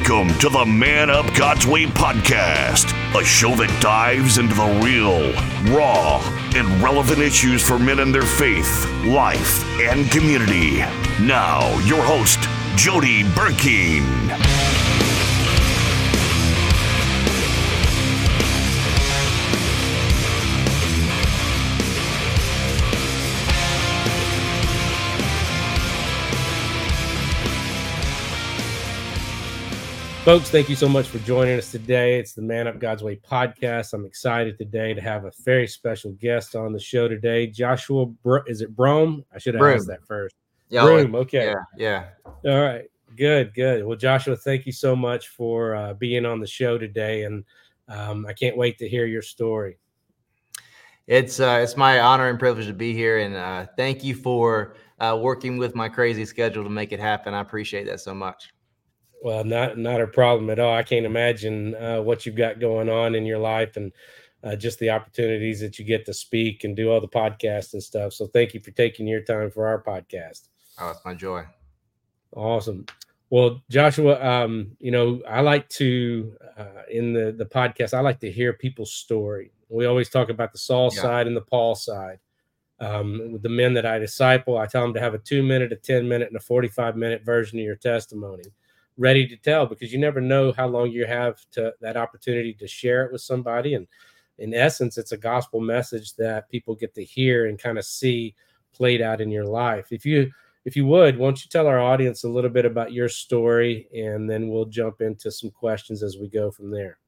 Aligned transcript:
Welcome 0.00 0.38
to 0.38 0.48
the 0.48 0.64
Man 0.64 1.10
Up 1.10 1.26
God's 1.34 1.66
Way 1.66 1.84
podcast, 1.84 2.94
a 3.14 3.22
show 3.22 3.54
that 3.56 3.82
dives 3.82 4.38
into 4.38 4.54
the 4.54 4.80
real, 4.82 5.30
raw, 5.76 6.22
and 6.56 6.82
relevant 6.82 7.18
issues 7.18 7.62
for 7.62 7.78
men 7.78 7.98
and 7.98 8.14
their 8.14 8.22
faith, 8.22 8.86
life, 9.04 9.62
and 9.78 10.10
community. 10.10 10.78
Now, 11.20 11.78
your 11.80 12.02
host, 12.02 12.38
Jody 12.76 13.24
Burkeen. 13.24 14.99
Folks, 30.24 30.50
thank 30.50 30.68
you 30.68 30.76
so 30.76 30.86
much 30.86 31.08
for 31.08 31.18
joining 31.20 31.56
us 31.56 31.72
today. 31.72 32.18
It's 32.18 32.34
the 32.34 32.42
Man 32.42 32.68
Up 32.68 32.78
God's 32.78 33.02
Way 33.02 33.16
podcast. 33.16 33.94
I'm 33.94 34.04
excited 34.04 34.58
today 34.58 34.92
to 34.92 35.00
have 35.00 35.24
a 35.24 35.32
very 35.44 35.66
special 35.66 36.12
guest 36.12 36.54
on 36.54 36.74
the 36.74 36.78
show 36.78 37.08
today. 37.08 37.46
Joshua, 37.46 38.04
Br- 38.04 38.46
is 38.46 38.60
it 38.60 38.76
Brome? 38.76 39.24
I 39.34 39.38
should 39.38 39.54
have 39.54 39.60
Broome. 39.60 39.78
asked 39.78 39.86
that 39.86 40.06
first. 40.06 40.36
Yeah, 40.68 40.82
Broome, 40.82 41.14
okay. 41.14 41.46
Yeah, 41.78 42.04
yeah. 42.44 42.52
All 42.52 42.60
right. 42.60 42.84
Good, 43.16 43.54
good. 43.54 43.82
Well, 43.82 43.96
Joshua, 43.96 44.36
thank 44.36 44.66
you 44.66 44.72
so 44.72 44.94
much 44.94 45.28
for 45.28 45.74
uh, 45.74 45.94
being 45.94 46.26
on 46.26 46.38
the 46.38 46.46
show 46.46 46.76
today. 46.76 47.24
And 47.24 47.42
um, 47.88 48.26
I 48.26 48.34
can't 48.34 48.58
wait 48.58 48.76
to 48.78 48.88
hear 48.88 49.06
your 49.06 49.22
story. 49.22 49.78
It's 51.06 51.40
uh, 51.40 51.60
it's 51.62 51.78
my 51.78 51.98
honor 51.98 52.28
and 52.28 52.38
privilege 52.38 52.66
to 52.66 52.74
be 52.74 52.92
here, 52.92 53.18
and 53.18 53.34
uh, 53.34 53.66
thank 53.76 54.04
you 54.04 54.14
for 54.14 54.74
uh, 55.00 55.18
working 55.20 55.56
with 55.56 55.74
my 55.74 55.88
crazy 55.88 56.26
schedule 56.26 56.62
to 56.62 56.70
make 56.70 56.92
it 56.92 57.00
happen. 57.00 57.32
I 57.32 57.40
appreciate 57.40 57.86
that 57.86 58.00
so 58.00 58.14
much. 58.14 58.52
Well, 59.22 59.44
not 59.44 59.76
not 59.76 60.00
a 60.00 60.06
problem 60.06 60.48
at 60.50 60.58
all. 60.58 60.74
I 60.74 60.82
can't 60.82 61.04
imagine 61.06 61.74
uh, 61.74 62.00
what 62.00 62.24
you've 62.24 62.36
got 62.36 62.58
going 62.58 62.88
on 62.88 63.14
in 63.14 63.26
your 63.26 63.38
life 63.38 63.76
and 63.76 63.92
uh, 64.42 64.56
just 64.56 64.78
the 64.78 64.90
opportunities 64.90 65.60
that 65.60 65.78
you 65.78 65.84
get 65.84 66.06
to 66.06 66.14
speak 66.14 66.64
and 66.64 66.74
do 66.74 66.90
all 66.90 67.00
the 67.00 67.08
podcasts 67.08 67.74
and 67.74 67.82
stuff. 67.82 68.14
So 68.14 68.26
thank 68.28 68.54
you 68.54 68.60
for 68.60 68.70
taking 68.70 69.06
your 69.06 69.20
time 69.20 69.50
for 69.50 69.66
our 69.66 69.82
podcast. 69.82 70.48
Oh, 70.80 70.90
it's 70.90 71.04
my 71.04 71.12
joy. 71.14 71.44
Awesome. 72.34 72.86
Well, 73.28 73.62
Joshua, 73.70 74.18
um, 74.24 74.72
you 74.80 74.90
know, 74.90 75.20
I 75.28 75.40
like 75.42 75.68
to 75.70 76.34
uh, 76.56 76.82
in 76.90 77.12
the 77.12 77.32
the 77.32 77.46
podcast, 77.46 77.92
I 77.94 78.00
like 78.00 78.20
to 78.20 78.32
hear 78.32 78.52
people's 78.54 78.92
story. 78.92 79.52
We 79.68 79.84
always 79.86 80.08
talk 80.08 80.30
about 80.30 80.52
the 80.52 80.58
Saul 80.58 80.90
Yeah. 80.94 81.02
side 81.02 81.26
and 81.26 81.36
the 81.36 81.42
Paul 81.42 81.74
side. 81.74 82.18
Um, 82.80 83.32
with 83.32 83.42
the 83.42 83.50
men 83.50 83.74
that 83.74 83.84
I 83.84 83.98
disciple, 83.98 84.56
I 84.56 84.64
tell 84.64 84.80
them 84.80 84.94
to 84.94 85.00
have 85.00 85.12
a 85.12 85.18
two 85.18 85.42
minute, 85.42 85.70
a 85.70 85.76
ten 85.76 86.08
minute, 86.08 86.28
and 86.28 86.36
a 86.36 86.40
forty 86.40 86.68
five 86.68 86.96
minute 86.96 87.22
version 87.22 87.58
of 87.58 87.64
your 87.64 87.76
testimony 87.76 88.44
ready 89.00 89.26
to 89.26 89.36
tell 89.36 89.64
because 89.66 89.92
you 89.92 89.98
never 89.98 90.20
know 90.20 90.52
how 90.52 90.66
long 90.66 90.90
you 90.90 91.06
have 91.06 91.38
to 91.50 91.72
that 91.80 91.96
opportunity 91.96 92.52
to 92.52 92.68
share 92.68 93.04
it 93.04 93.12
with 93.12 93.22
somebody 93.22 93.74
and 93.74 93.86
in 94.38 94.52
essence 94.52 94.98
it's 94.98 95.12
a 95.12 95.16
gospel 95.16 95.58
message 95.58 96.14
that 96.16 96.48
people 96.50 96.74
get 96.74 96.94
to 96.94 97.02
hear 97.02 97.46
and 97.46 97.58
kind 97.58 97.78
of 97.78 97.84
see 97.84 98.34
played 98.74 99.00
out 99.00 99.20
in 99.20 99.30
your 99.30 99.46
life 99.46 99.90
if 99.90 100.04
you 100.04 100.30
if 100.66 100.76
you 100.76 100.86
would 100.86 101.16
why 101.16 101.26
don't 101.26 101.42
you 101.42 101.48
tell 101.48 101.66
our 101.66 101.80
audience 101.80 102.24
a 102.24 102.28
little 102.28 102.50
bit 102.50 102.66
about 102.66 102.92
your 102.92 103.08
story 103.08 103.88
and 103.94 104.28
then 104.28 104.48
we'll 104.48 104.66
jump 104.66 105.00
into 105.00 105.30
some 105.30 105.50
questions 105.50 106.02
as 106.02 106.18
we 106.18 106.28
go 106.28 106.50
from 106.50 106.70
there 106.70 106.98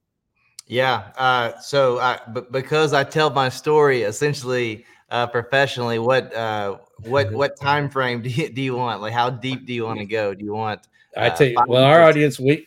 Yeah. 0.66 1.10
Uh, 1.16 1.58
so, 1.58 1.98
I, 1.98 2.20
but 2.28 2.52
because 2.52 2.92
I 2.92 3.04
tell 3.04 3.30
my 3.30 3.48
story 3.48 4.02
essentially 4.02 4.84
uh, 5.10 5.26
professionally, 5.26 5.98
what 5.98 6.34
uh, 6.34 6.78
what 7.04 7.32
what 7.40 7.58
time 7.60 7.90
frame 7.90 8.22
do 8.22 8.30
you, 8.30 8.48
do 8.48 8.62
you 8.62 8.76
want? 8.76 9.02
Like, 9.02 9.12
how 9.12 9.28
deep 9.28 9.66
do 9.66 9.72
you 9.72 9.84
want 9.84 9.98
to 9.98 10.06
go? 10.06 10.34
Do 10.34 10.44
you 10.44 10.54
want? 10.54 10.88
I 11.16 11.28
Uh, 11.28 11.36
tell 11.36 11.46
you 11.46 11.58
well 11.66 11.84
our 11.84 12.02
audience 12.02 12.40
we 12.40 12.66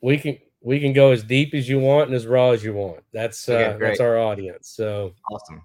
we 0.00 0.18
can 0.18 0.38
we 0.60 0.80
can 0.80 0.92
go 0.92 1.10
as 1.10 1.22
deep 1.24 1.54
as 1.54 1.68
you 1.68 1.78
want 1.78 2.08
and 2.08 2.14
as 2.14 2.26
raw 2.26 2.50
as 2.50 2.62
you 2.64 2.72
want 2.72 3.00
that's 3.12 3.48
uh 3.48 3.74
Okay, 3.74 3.78
that's 3.78 4.00
our 4.00 4.18
audience 4.18 4.68
so 4.68 5.12
Awesome. 5.30 5.62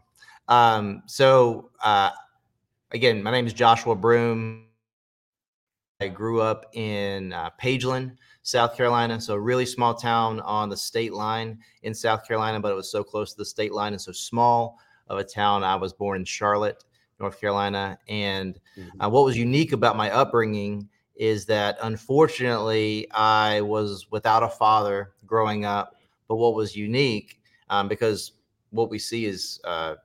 Um, 0.50 1.04
so, 1.08 1.70
uh, 1.84 2.12
again, 2.92 3.22
my 3.22 3.32
name 3.32 3.46
is 3.48 3.54
Joshua 3.54 3.96
Broome. 3.96 4.66
I 6.00 6.08
grew 6.08 6.42
up 6.42 6.68
in 6.74 7.34
uh, 7.34 7.50
Pageland, 7.62 8.16
South 8.44 8.78
Carolina. 8.78 9.20
So, 9.20 9.34
a 9.34 9.40
really 9.40 9.66
small 9.66 9.94
town 9.94 10.40
on 10.42 10.70
the 10.70 10.78
state 10.78 11.14
line 11.14 11.60
in 11.84 11.94
South 11.94 12.26
Carolina, 12.26 12.60
but 12.60 12.72
it 12.72 12.76
was 12.76 12.90
so 12.90 13.04
close 13.04 13.32
to 13.32 13.38
the 13.38 13.46
state 13.46 13.74
line 13.74 13.94
and 13.94 14.02
so 14.02 14.12
small 14.12 14.80
of 15.10 15.18
a 15.18 15.24
town. 15.24 15.64
I 15.64 15.76
was 15.76 15.92
born 15.92 16.18
in 16.20 16.26
Charlotte, 16.26 16.84
North 17.20 17.40
Carolina. 17.42 17.98
And 18.08 18.60
uh, 19.02 19.10
what 19.10 19.26
was 19.26 19.38
unique 19.38 19.74
about 19.74 19.98
my 19.98 20.10
upbringing 20.12 20.88
is 21.18 21.46
that 21.48 21.78
unfortunately, 21.82 23.10
I 23.12 23.62
was 23.62 24.08
without 24.12 24.44
a 24.44 24.50
father 24.50 25.12
growing 25.26 25.66
up. 25.66 25.96
But 26.28 26.36
what 26.36 26.56
was 26.56 26.76
unique, 26.76 27.42
um, 27.70 27.88
because 27.88 28.34
what 28.72 28.90
we 28.90 29.00
see 29.00 29.26
is 29.26 29.60
uh, 29.64 29.96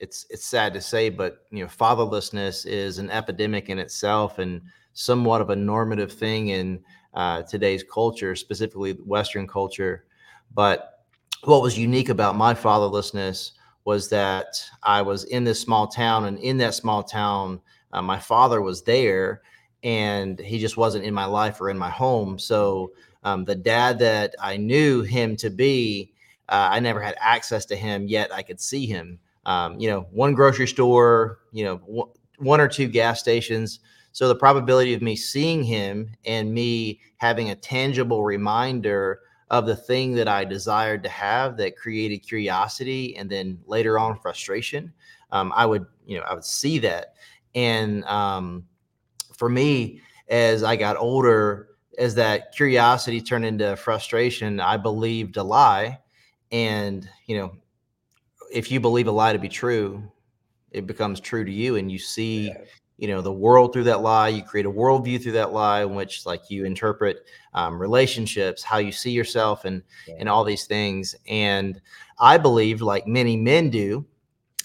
it's 0.00 0.26
it's 0.30 0.44
sad 0.44 0.74
to 0.74 0.80
say, 0.80 1.08
but 1.08 1.46
you 1.50 1.62
know, 1.62 1.70
fatherlessness 1.70 2.66
is 2.66 2.98
an 2.98 3.10
epidemic 3.10 3.68
in 3.68 3.78
itself 3.78 4.38
and 4.38 4.60
somewhat 4.92 5.40
of 5.40 5.50
a 5.50 5.56
normative 5.56 6.12
thing 6.12 6.48
in 6.48 6.82
uh, 7.14 7.42
today's 7.42 7.84
culture, 7.84 8.34
specifically 8.34 8.92
Western 8.92 9.46
culture. 9.46 10.04
But 10.54 11.04
what 11.44 11.62
was 11.62 11.78
unique 11.78 12.08
about 12.08 12.36
my 12.36 12.54
fatherlessness 12.54 13.52
was 13.84 14.08
that 14.10 14.62
I 14.82 15.02
was 15.02 15.24
in 15.24 15.44
this 15.44 15.60
small 15.60 15.86
town, 15.86 16.26
and 16.26 16.38
in 16.38 16.58
that 16.58 16.74
small 16.74 17.02
town, 17.02 17.60
uh, 17.92 18.02
my 18.02 18.18
father 18.18 18.60
was 18.62 18.82
there, 18.82 19.42
and 19.82 20.38
he 20.38 20.58
just 20.58 20.76
wasn't 20.76 21.04
in 21.04 21.14
my 21.14 21.24
life 21.24 21.60
or 21.60 21.70
in 21.70 21.78
my 21.78 21.90
home. 21.90 22.38
So 22.38 22.92
um, 23.24 23.44
the 23.44 23.54
dad 23.54 23.98
that 24.00 24.34
I 24.40 24.56
knew 24.56 25.02
him 25.02 25.36
to 25.36 25.50
be, 25.50 26.12
uh, 26.48 26.68
I 26.70 26.80
never 26.80 27.00
had 27.00 27.16
access 27.20 27.64
to 27.66 27.76
him 27.76 28.06
yet. 28.06 28.32
I 28.32 28.42
could 28.42 28.60
see 28.60 28.86
him. 28.86 29.18
Um, 29.44 29.78
you 29.78 29.88
know, 29.88 30.02
one 30.12 30.34
grocery 30.34 30.68
store, 30.68 31.40
you 31.52 31.64
know, 31.64 31.76
one, 31.86 32.08
one 32.38 32.60
or 32.60 32.68
two 32.68 32.86
gas 32.88 33.20
stations. 33.20 33.80
So 34.12 34.28
the 34.28 34.34
probability 34.34 34.94
of 34.94 35.02
me 35.02 35.16
seeing 35.16 35.64
him 35.64 36.10
and 36.24 36.52
me 36.52 37.00
having 37.16 37.50
a 37.50 37.56
tangible 37.56 38.24
reminder 38.24 39.20
of 39.50 39.66
the 39.66 39.76
thing 39.76 40.12
that 40.14 40.28
I 40.28 40.44
desired 40.44 41.02
to 41.02 41.08
have 41.08 41.56
that 41.58 41.76
created 41.76 42.18
curiosity 42.18 43.16
and 43.16 43.30
then 43.30 43.58
later 43.66 43.98
on 43.98 44.18
frustration, 44.18 44.92
um, 45.30 45.52
I 45.54 45.66
would, 45.66 45.86
you 46.06 46.18
know, 46.18 46.24
I 46.24 46.34
would 46.34 46.44
see 46.44 46.78
that. 46.80 47.14
And 47.54 48.04
um, 48.04 48.64
for 49.36 49.48
me, 49.48 50.00
as 50.28 50.62
I 50.62 50.76
got 50.76 50.96
older, 50.96 51.68
as 51.98 52.14
that 52.14 52.52
curiosity 52.52 53.20
turned 53.20 53.44
into 53.44 53.76
frustration, 53.76 54.60
I 54.60 54.76
believed 54.76 55.36
a 55.36 55.42
lie. 55.42 55.98
And, 56.50 57.08
you 57.26 57.38
know, 57.38 57.52
if 58.52 58.70
you 58.70 58.80
believe 58.80 59.06
a 59.06 59.10
lie 59.12 59.32
to 59.32 59.38
be 59.38 59.48
true, 59.48 60.02
it 60.70 60.86
becomes 60.86 61.20
true 61.20 61.44
to 61.44 61.52
you 61.52 61.76
and 61.76 61.92
you 61.92 61.98
see 61.98 62.48
Yeah. 62.48 62.58
you 62.98 63.08
know 63.08 63.20
the 63.20 63.32
world 63.32 63.72
through 63.72 63.84
that 63.84 64.00
lie 64.00 64.28
you 64.28 64.42
create 64.42 64.64
a 64.66 64.70
worldview 64.70 65.22
through 65.22 65.32
that 65.32 65.52
lie 65.52 65.82
in 65.82 65.94
which 65.94 66.24
like 66.24 66.48
you 66.50 66.64
interpret 66.64 67.26
um, 67.52 67.78
relationships 67.78 68.62
how 68.62 68.78
you 68.78 68.92
see 68.92 69.10
yourself 69.10 69.64
and 69.66 69.82
and 70.18 70.28
all 70.30 70.44
these 70.44 70.64
things 70.66 71.14
and 71.28 71.80
i 72.18 72.38
believe 72.38 72.80
like 72.80 73.06
many 73.06 73.36
men 73.36 73.68
do 73.70 74.04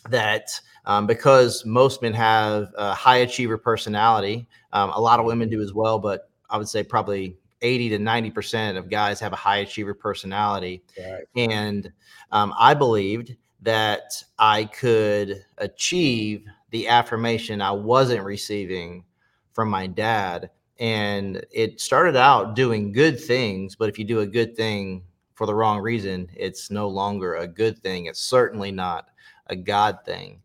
that 0.09 0.49
um, 0.87 1.05
because 1.05 1.63
most 1.65 2.01
men 2.01 2.13
have 2.13 2.69
a 2.75 2.95
high 2.95 3.17
achiever 3.17 3.57
personality 3.57 4.47
um, 4.73 4.89
a 4.91 4.99
lot 4.99 5.19
of 5.19 5.25
women 5.25 5.47
do 5.49 5.61
as 5.61 5.73
well 5.73 5.99
but 5.99 6.29
i 6.49 6.57
would 6.57 6.67
say 6.67 6.83
probably 6.83 7.37
80 7.61 7.89
to 7.89 7.99
90 7.99 8.31
percent 8.31 8.77
of 8.77 8.89
guys 8.89 9.19
have 9.19 9.33
a 9.33 9.37
high 9.37 9.57
achiever 9.57 9.93
personality 9.93 10.83
right 10.97 11.25
and 11.35 11.91
um, 12.31 12.53
I 12.57 12.73
believed 12.73 13.35
that 13.61 14.23
I 14.37 14.65
could 14.65 15.45
achieve 15.57 16.45
the 16.71 16.87
affirmation 16.87 17.61
I 17.61 17.71
wasn't 17.71 18.23
receiving 18.23 19.05
from 19.53 19.69
my 19.69 19.87
dad. 19.87 20.51
And 20.79 21.43
it 21.51 21.81
started 21.81 22.15
out 22.15 22.55
doing 22.55 22.91
good 22.91 23.19
things, 23.19 23.75
but 23.75 23.89
if 23.89 23.97
you 23.97 24.05
do 24.05 24.19
a 24.19 24.27
good 24.27 24.55
thing 24.55 25.03
for 25.33 25.47
the 25.47 25.55
wrong 25.55 25.79
reason, 25.79 26.29
it's 26.35 26.69
no 26.69 26.87
longer 26.87 27.35
a 27.35 27.47
good 27.47 27.79
thing. 27.79 28.05
It's 28.05 28.21
certainly 28.21 28.71
not 28.71 29.09
a 29.47 29.55
God 29.55 29.99
thing. 30.05 30.41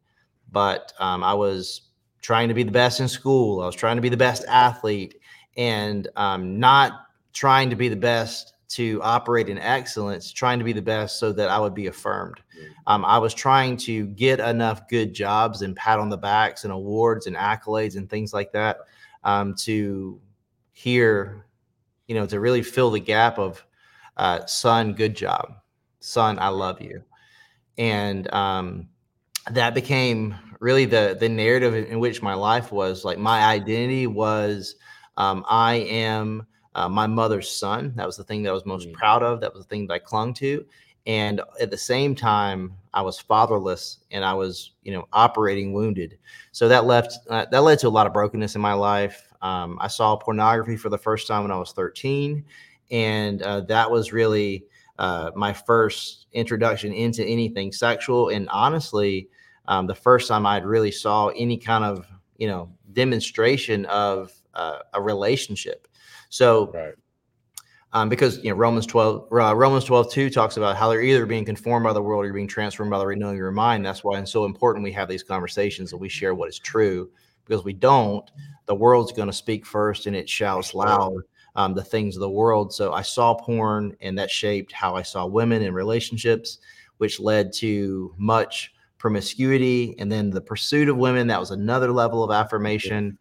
But 0.52 0.92
um, 0.98 1.24
I 1.24 1.34
was 1.34 1.82
trying 2.20 2.48
to 2.48 2.54
be 2.54 2.62
the 2.62 2.70
best 2.70 3.00
in 3.00 3.08
school, 3.08 3.62
I 3.62 3.66
was 3.66 3.74
trying 3.74 3.96
to 3.96 4.02
be 4.02 4.08
the 4.08 4.16
best 4.16 4.44
athlete, 4.46 5.16
and 5.56 6.08
um, 6.16 6.60
not 6.60 7.06
trying 7.32 7.70
to 7.70 7.76
be 7.76 7.88
the 7.88 7.96
best 7.96 8.54
to 8.68 9.00
operate 9.02 9.48
in 9.50 9.58
excellence, 9.58 10.32
trying 10.32 10.58
to 10.58 10.64
be 10.64 10.72
the 10.72 10.80
best 10.80 11.18
so 11.18 11.32
that 11.32 11.50
I 11.50 11.58
would 11.58 11.74
be 11.74 11.88
affirmed. 11.88 12.40
Um, 12.86 13.04
I 13.04 13.18
was 13.18 13.34
trying 13.34 13.76
to 13.78 14.06
get 14.06 14.40
enough 14.40 14.88
good 14.88 15.12
jobs 15.12 15.60
and 15.62 15.76
pat 15.76 15.98
on 15.98 16.08
the 16.08 16.16
backs 16.16 16.64
and 16.64 16.72
awards 16.72 17.26
and 17.26 17.36
accolades 17.36 17.96
and 17.96 18.08
things 18.08 18.32
like 18.32 18.50
that 18.52 18.78
um, 19.24 19.54
to 19.56 20.18
hear, 20.72 21.44
you 22.06 22.14
know, 22.14 22.24
to 22.24 22.40
really 22.40 22.62
fill 22.62 22.90
the 22.90 23.00
gap 23.00 23.38
of, 23.38 23.64
uh, 24.16 24.46
son, 24.46 24.94
good 24.94 25.14
job. 25.14 25.54
Son, 26.00 26.38
I 26.38 26.48
love 26.48 26.80
you. 26.80 27.02
And 27.76 28.32
um, 28.32 28.88
that 29.50 29.74
became 29.74 30.34
really 30.60 30.84
the 30.84 31.16
the 31.18 31.28
narrative 31.28 31.74
in 31.74 31.98
which 31.98 32.22
my 32.22 32.34
life 32.34 32.70
was 32.70 33.04
like 33.04 33.18
my 33.18 33.44
identity 33.44 34.06
was 34.06 34.76
um, 35.16 35.44
I 35.48 35.74
am 35.74 36.46
uh, 36.74 36.88
my 36.88 37.06
mother's 37.06 37.50
son. 37.50 37.92
That 37.96 38.06
was 38.06 38.16
the 38.16 38.24
thing 38.24 38.42
that 38.44 38.50
I 38.50 38.54
was 38.54 38.64
most 38.64 38.88
Mm. 38.88 38.92
proud 38.94 39.22
of. 39.22 39.40
That 39.40 39.52
was 39.52 39.64
the 39.64 39.68
thing 39.68 39.86
that 39.88 39.94
I 39.94 39.98
clung 39.98 40.32
to. 40.34 40.64
And 41.06 41.42
at 41.60 41.70
the 41.70 41.76
same 41.76 42.14
time, 42.14 42.74
I 42.94 43.02
was 43.02 43.18
fatherless 43.18 43.98
and 44.12 44.24
I 44.24 44.34
was, 44.34 44.72
you 44.84 44.92
know, 44.92 45.06
operating 45.12 45.72
wounded. 45.72 46.16
So 46.52 46.68
that 46.68 46.84
left 46.84 47.18
uh, 47.28 47.46
that 47.50 47.62
led 47.62 47.80
to 47.80 47.88
a 47.88 47.90
lot 47.90 48.06
of 48.06 48.12
brokenness 48.12 48.54
in 48.54 48.60
my 48.60 48.72
life. 48.74 49.32
Um, 49.42 49.76
I 49.80 49.88
saw 49.88 50.16
pornography 50.16 50.76
for 50.76 50.88
the 50.88 50.98
first 50.98 51.26
time 51.26 51.42
when 51.42 51.50
I 51.50 51.58
was 51.58 51.72
13, 51.72 52.44
and 52.92 53.42
uh, 53.42 53.62
that 53.62 53.90
was 53.90 54.12
really 54.12 54.64
uh, 55.02 55.32
my 55.34 55.52
first 55.52 56.26
introduction 56.32 56.92
into 56.92 57.24
anything 57.24 57.72
sexual. 57.72 58.28
And 58.28 58.48
honestly, 58.50 59.28
um, 59.66 59.88
the 59.88 59.96
first 59.96 60.28
time 60.28 60.46
I'd 60.46 60.64
really 60.64 60.92
saw 60.92 61.26
any 61.30 61.58
kind 61.58 61.82
of, 61.82 62.06
you 62.36 62.46
know, 62.46 62.72
demonstration 62.92 63.84
of 63.86 64.32
uh, 64.54 64.78
a 64.94 65.02
relationship. 65.02 65.88
So 66.28 66.70
Right. 66.72 66.94
um, 67.92 68.08
because 68.08 68.38
you 68.44 68.50
know 68.50 68.56
Romans 68.56 68.86
12 68.86 69.26
uh, 69.32 69.56
Romans 69.56 69.84
12 69.84 70.12
2 70.12 70.30
talks 70.30 70.56
about 70.56 70.76
how 70.76 70.88
they're 70.88 71.02
either 71.02 71.26
being 71.26 71.44
conformed 71.44 71.82
by 71.82 71.92
the 71.92 72.00
world 72.00 72.22
or 72.22 72.26
you're 72.26 72.34
being 72.34 72.46
transformed 72.46 72.92
by 72.92 72.98
the 73.00 73.06
renewing 73.06 73.32
of 73.32 73.38
your 73.38 73.50
mind. 73.50 73.84
That's 73.84 74.04
why 74.04 74.20
it's 74.20 74.30
so 74.30 74.44
important 74.44 74.84
we 74.84 74.92
have 74.92 75.08
these 75.08 75.24
conversations 75.24 75.90
and 75.90 76.00
we 76.00 76.08
share 76.08 76.36
what 76.36 76.48
is 76.48 76.60
true. 76.60 77.10
Because 77.44 77.64
we 77.64 77.72
don't, 77.72 78.30
the 78.66 78.74
world's 78.76 79.10
going 79.10 79.26
to 79.26 79.32
speak 79.32 79.66
first 79.66 80.06
and 80.06 80.14
it 80.14 80.30
shouts 80.30 80.74
loud 80.74 81.22
um, 81.56 81.74
the 81.74 81.84
things 81.84 82.16
of 82.16 82.20
the 82.20 82.30
world. 82.30 82.72
So 82.72 82.92
I 82.92 83.02
saw 83.02 83.34
porn 83.34 83.96
and 84.00 84.18
that 84.18 84.30
shaped 84.30 84.72
how 84.72 84.96
I 84.96 85.02
saw 85.02 85.26
women 85.26 85.62
in 85.62 85.74
relationships, 85.74 86.58
which 86.98 87.20
led 87.20 87.52
to 87.54 88.14
much 88.16 88.72
promiscuity 88.98 89.94
and 89.98 90.10
then 90.10 90.30
the 90.30 90.40
pursuit 90.40 90.88
of 90.88 90.96
women. 90.96 91.26
That 91.26 91.40
was 91.40 91.50
another 91.50 91.90
level 91.92 92.24
of 92.24 92.30
affirmation. 92.30 93.18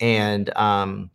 And 0.00 0.56
um, 0.56 1.10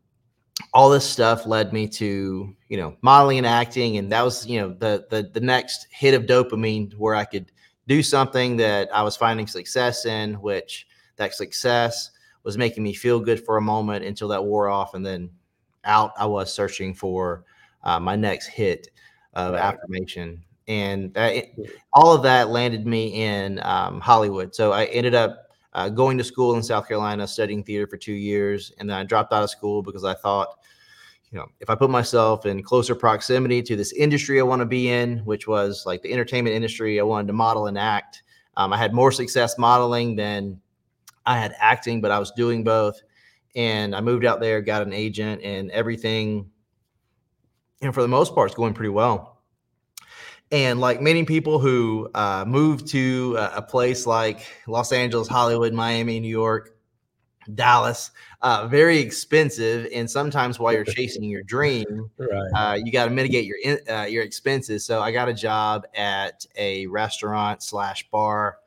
all 0.74 0.90
this 0.90 1.10
stuff 1.10 1.46
led 1.46 1.74
me 1.74 1.88
to 1.88 2.56
you 2.70 2.78
know 2.78 2.96
modeling 3.02 3.40
and 3.40 3.48
acting 3.48 3.98
and 3.98 4.12
that 4.12 4.24
was 4.24 4.46
you 4.46 4.60
know 4.60 4.70
the 4.70 5.06
the 5.10 5.30
the 5.34 5.40
next 5.40 5.88
hit 5.92 6.14
of 6.14 6.24
dopamine 6.24 6.94
where 6.96 7.16
i 7.16 7.26
could 7.26 7.52
do 7.88 8.04
something 8.04 8.56
that 8.58 8.90
i 8.94 9.02
was 9.02 9.16
finding 9.16 9.48
success 9.48 10.06
in 10.06 10.36
which 10.36 10.88
that 11.16 11.34
success 11.34 12.12
was 12.44 12.58
making 12.58 12.84
me 12.84 12.94
feel 12.94 13.20
good 13.20 13.44
for 13.44 13.58
a 13.58 13.62
moment 13.62 14.06
until 14.06 14.28
that 14.28 14.44
wore 14.44 14.70
off 14.70 14.94
and 14.94 15.06
then 15.06 15.30
out 15.86 16.12
i 16.18 16.26
was 16.26 16.54
searching 16.54 16.94
for 16.94 17.44
uh, 17.84 18.00
my 18.00 18.16
next 18.16 18.48
hit 18.48 18.90
of 19.34 19.54
Right. 19.54 19.62
affirmation 19.62 20.44
and 20.68 21.18
uh, 21.18 21.22
it, 21.34 21.56
all 21.94 22.14
of 22.14 22.24
that 22.24 22.50
landed 22.50 22.86
me 22.86 23.24
in 23.24 23.60
um, 23.64 24.00
hollywood 24.00 24.54
so 24.54 24.72
i 24.72 24.86
ended 24.86 25.16
up 25.16 25.44
uh, 25.74 25.90
going 25.90 26.18
to 26.18 26.24
school 26.24 26.56
in 26.56 26.64
South 26.64 26.88
Carolina, 26.88 27.28
studying 27.28 27.64
theater 27.64 27.88
for 27.88 27.98
two 27.98 28.14
years, 28.14 28.72
and 28.78 28.90
then 28.90 28.98
I 28.98 29.04
dropped 29.04 29.34
out 29.34 29.44
of 29.44 29.50
school 29.50 29.82
because 29.82 30.04
I 30.04 30.14
thought, 30.14 30.60
you 31.32 31.40
know, 31.40 31.48
if 31.60 31.70
I 31.70 31.76
put 31.76 31.90
myself 31.90 32.46
in 32.46 32.62
closer 32.62 32.94
proximity 32.94 33.62
to 33.64 33.76
this 33.76 33.92
industry 33.92 34.40
I 34.40 34.44
want 34.44 34.60
to 34.60 34.68
be 34.68 34.90
in, 34.90 35.20
which 35.20 35.48
was 35.48 35.84
like 35.86 36.04
the 36.04 36.14
entertainment 36.14 36.56
industry, 36.56 37.00
I 37.00 37.04
wanted 37.04 37.28
to 37.28 37.34
model 37.34 37.68
and 37.68 37.78
act. 37.78 38.22
Um, 38.56 38.72
I 38.72 38.78
had 38.78 38.94
more 38.94 39.12
success 39.12 39.58
modeling 39.58 40.16
than 40.16 40.62
I 41.26 41.40
had 41.40 41.56
acting, 41.60 42.02
but 42.02 42.12
I 42.12 42.20
was 42.20 42.32
doing 42.32 42.64
both. 42.64 43.02
And 43.56 43.96
I 43.96 44.02
moved 44.02 44.26
out 44.26 44.40
there, 44.40 44.62
got 44.62 44.82
an 44.82 44.94
agent, 44.94 45.42
and 45.44 45.70
everything, 45.72 46.50
know, 47.82 47.92
for 47.92 48.02
the 48.02 48.08
most 48.08 48.34
part, 48.34 48.50
is 48.50 48.56
going 48.56 48.74
pretty 48.74 48.90
well. 48.90 49.42
And 50.52 50.80
like 50.80 51.02
many 51.02 51.24
people 51.24 51.60
who 51.60 52.10
uh, 52.14 52.46
move 52.48 52.86
to 52.88 53.36
a, 53.38 53.58
a 53.58 53.62
place 53.62 54.06
like 54.06 54.46
Los 54.68 54.92
Angeles, 54.92 55.28
Hollywood, 55.28 55.74
Miami, 55.74 56.20
New 56.20 56.28
York, 56.28 56.78
Dallas, 57.56 58.12
uh, 58.42 58.68
very 58.68 59.00
expensive. 59.00 59.88
And 59.94 60.10
sometimes 60.10 60.60
while 60.60 60.74
you're 60.74 60.84
chasing 60.84 61.24
your 61.24 61.44
dream, 61.44 62.10
Right. 62.18 62.52
uh, 62.56 62.76
you 62.76 62.92
got 62.92 63.06
to 63.06 63.12
mitigate 63.12 63.46
your 63.46 63.58
in- 63.64 63.80
uh, 63.90 64.04
your 64.04 64.24
expenses. 64.24 64.86
So 64.86 65.02
I 65.02 65.12
got 65.12 65.28
a 65.28 65.34
job 65.34 65.86
at 65.96 66.46
a 66.56 66.86
restaurant 66.88 67.64
slash 67.64 68.08
bar. 68.12 68.58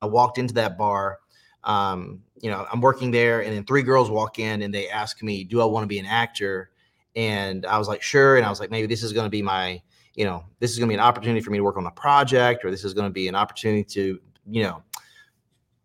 I 0.00 0.06
walked 0.06 0.38
into 0.38 0.54
that 0.54 0.78
bar. 0.78 1.18
Um, 1.64 2.22
you 2.42 2.50
know, 2.50 2.66
I'm 2.70 2.80
working 2.80 3.10
there, 3.10 3.42
and 3.42 3.54
then 3.54 3.64
three 3.64 3.82
girls 3.82 4.10
walk 4.10 4.38
in 4.38 4.62
and 4.62 4.74
they 4.74 4.88
ask 4.88 5.22
me, 5.22 5.44
"Do 5.44 5.62
I 5.62 5.64
want 5.64 5.84
to 5.84 5.88
be 5.88 5.98
an 5.98 6.06
actor?" 6.06 6.70
And 7.16 7.64
I 7.64 7.78
was 7.78 7.88
like, 7.88 8.02
"Sure." 8.02 8.36
And 8.36 8.44
I 8.44 8.50
was 8.50 8.60
like, 8.60 8.70
"Maybe 8.70 8.86
this 8.86 9.02
is 9.02 9.12
going 9.12 9.26
to 9.26 9.30
be 9.30 9.42
my, 9.42 9.80
you 10.14 10.24
know, 10.24 10.44
this 10.58 10.72
is 10.72 10.78
going 10.78 10.88
to 10.88 10.90
be 10.90 10.94
an 10.94 11.00
opportunity 11.00 11.40
for 11.40 11.50
me 11.50 11.58
to 11.58 11.64
work 11.64 11.76
on 11.76 11.86
a 11.86 11.90
project, 11.92 12.64
or 12.64 12.70
this 12.70 12.84
is 12.84 12.92
going 12.92 13.08
to 13.08 13.12
be 13.12 13.28
an 13.28 13.34
opportunity 13.34 13.84
to, 13.84 14.20
you 14.50 14.62
know, 14.64 14.82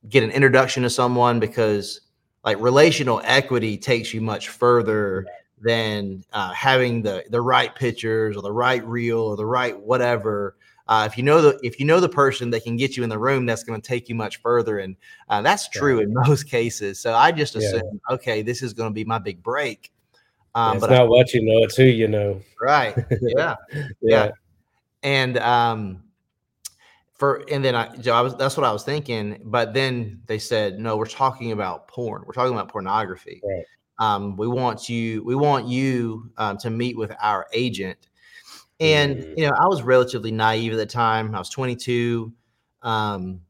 get 0.09 0.23
an 0.23 0.31
introduction 0.31 0.83
to 0.83 0.89
someone 0.89 1.39
because 1.39 2.01
like 2.43 2.59
relational 2.59 3.21
equity 3.23 3.77
takes 3.77 4.13
you 4.13 4.21
much 4.21 4.49
further 4.49 5.25
than 5.61 6.23
uh, 6.33 6.51
having 6.53 7.01
the 7.01 7.23
the 7.29 7.41
right 7.41 7.75
pictures 7.75 8.35
or 8.35 8.41
the 8.41 8.51
right 8.51 8.85
reel 8.85 9.19
or 9.19 9.37
the 9.37 9.45
right 9.45 9.79
whatever. 9.79 10.56
Uh, 10.89 11.07
if 11.09 11.17
you 11.17 11.23
know 11.23 11.41
the 11.41 11.59
if 11.63 11.79
you 11.79 11.85
know 11.85 11.99
the 11.99 12.09
person 12.09 12.49
that 12.51 12.63
can 12.63 12.75
get 12.77 12.95
you 12.97 13.03
in 13.03 13.09
the 13.09 13.19
room, 13.19 13.45
that's 13.45 13.63
going 13.63 13.79
to 13.81 13.87
take 13.87 14.07
you 14.09 14.15
much 14.15 14.37
further, 14.41 14.79
and 14.79 14.95
uh, 15.29 15.41
that's 15.41 15.67
true 15.69 15.99
in 15.99 16.13
most 16.27 16.49
cases. 16.49 16.99
So 16.99 17.13
I 17.13 17.31
just 17.31 17.55
Yeah. 17.55 17.81
okay, 18.09 18.41
this 18.41 18.61
is 18.61 18.73
going 18.73 18.89
to 18.89 18.93
be 18.93 19.03
my 19.05 19.19
big 19.19 19.43
break. 19.43 19.91
Yeah, 20.55 20.69
Um, 20.71 20.77
it's 20.77 20.81
but 20.81 20.91
I- 20.91 20.97
not 20.99 21.09
what 21.09 21.33
you 21.33 21.41
know, 21.43 21.63
it's 21.63 21.75
who 21.75 21.83
you 21.83 22.07
know. 22.07 22.41
right, 22.61 22.95
yeah 23.21 23.55
Yeah. 24.01 24.31
and 25.03 25.37
um 25.37 26.03
for 27.13 27.43
and 27.51 27.65
then 27.65 27.75
I, 27.75 27.99
so 28.01 28.13
I 28.13 28.21
was 28.21 28.35
that's 28.35 28.55
what 28.57 28.65
I 28.65 28.71
was 28.71 28.83
thinking. 28.83 29.41
But 29.43 29.73
then 29.73 30.21
they 30.27 30.37
said, 30.39 30.79
no, 30.79 30.97
we're 30.97 31.05
talking 31.05 31.51
about 31.51 31.87
porn. 31.87 32.23
We're 32.25 32.33
talking 32.33 32.53
about 32.53 32.69
pornography. 32.69 33.41
Right. 33.43 33.65
Um, 33.99 34.37
we 34.37 34.47
want 34.47 34.87
you, 34.87 35.23
we 35.23 35.33
want 35.33 35.67
you 35.67 36.29
um, 36.37 36.57
to 36.59 36.69
meet 36.69 36.95
with 36.95 37.11
our 37.19 37.47
agent. 37.53 38.09
And 38.79 39.17
Mm. 39.17 39.37
you 39.37 39.47
know, 39.47 39.53
I 39.59 39.67
was 39.67 39.81
relatively 39.81 40.31
naive 40.31 40.73
at 40.73 40.77
the 40.77 40.85
time. 40.85 41.33
I 41.33 41.39
was 41.39 41.49
22. 41.49 42.31
Um, 42.83 43.41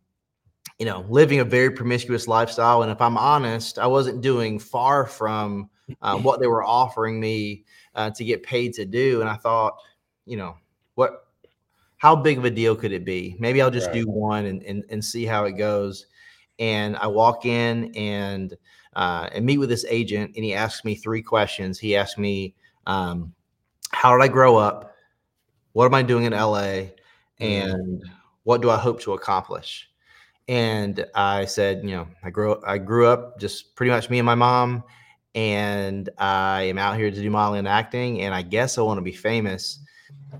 you 0.79 0.85
know, 0.85 1.05
living 1.09 1.39
a 1.39 1.43
very 1.43 1.71
promiscuous 1.71 2.27
lifestyle. 2.27 2.83
And 2.83 2.91
if 2.91 3.01
I'm 3.01 3.17
honest, 3.17 3.79
I 3.79 3.87
wasn't 3.87 4.21
doing 4.21 4.59
far 4.59 5.05
from 5.07 5.69
uh, 6.01 6.17
what 6.21 6.39
they 6.39 6.47
were 6.47 6.63
offering 6.63 7.19
me 7.19 7.63
uh, 7.95 8.11
to 8.11 8.23
get 8.23 8.43
paid 8.43 8.73
to 8.73 8.85
do. 8.85 9.21
And 9.21 9.29
I 9.29 9.35
thought, 9.35 9.75
you 10.25 10.37
know, 10.37 10.55
what, 10.93 11.27
how 11.97 12.15
big 12.15 12.37
of 12.37 12.45
a 12.45 12.51
deal 12.51 12.75
could 12.75 12.91
it 12.91 13.03
be? 13.05 13.35
Maybe 13.39 13.59
I'll 13.61 13.71
just 13.71 13.87
Right. 13.87 13.95
do 13.95 14.05
one 14.05 14.45
and, 14.45 14.61
and, 14.63 14.83
and 14.89 15.03
see 15.03 15.25
how 15.25 15.45
it 15.45 15.53
goes. 15.53 16.05
And 16.59 16.95
I 16.97 17.07
walk 17.07 17.45
in 17.45 17.91
and, 17.95 18.55
uh, 18.95 19.29
and 19.31 19.45
meet 19.45 19.57
with 19.57 19.69
this 19.69 19.85
agent 19.89 20.33
and 20.35 20.45
he 20.45 20.53
asks 20.53 20.85
me 20.85 20.93
three 20.93 21.23
questions. 21.23 21.79
He 21.79 21.95
asked 21.95 22.19
me, 22.19 22.53
um, 22.85 23.33
how 23.91 24.15
did 24.15 24.23
I 24.23 24.27
grow 24.27 24.57
up? 24.57 24.86
What 25.77 25.85
am 25.85 25.93
I 25.93 26.01
doing 26.01 26.23
in 26.23 26.33
LA? 26.33 26.89
Mm-hmm. 27.39 27.43
And 27.43 28.03
what 28.45 28.63
do 28.63 28.71
I 28.71 28.77
hope 28.77 28.99
to 29.01 29.13
accomplish? 29.13 29.87
And 30.47 31.05
I 31.13 31.45
said, 31.45 31.81
you 31.83 31.91
know, 31.91 32.07
I 32.23 32.31
grew 32.31 32.59
I 32.65 32.79
grew 32.79 33.05
up 33.05 33.39
just 33.39 33.75
pretty 33.75 33.91
much 33.91 34.09
me 34.09 34.17
and 34.17 34.25
my 34.25 34.33
mom, 34.33 34.83
and 35.35 36.09
I 36.17 36.63
am 36.63 36.79
out 36.79 36.97
here 36.97 37.11
to 37.11 37.21
do 37.21 37.29
modeling 37.29 37.59
and 37.59 37.67
acting, 37.67 38.21
and 38.21 38.33
I 38.33 38.41
guess 38.41 38.79
I 38.79 38.81
want 38.81 38.97
to 38.97 39.03
be 39.03 39.11
famous. 39.11 39.77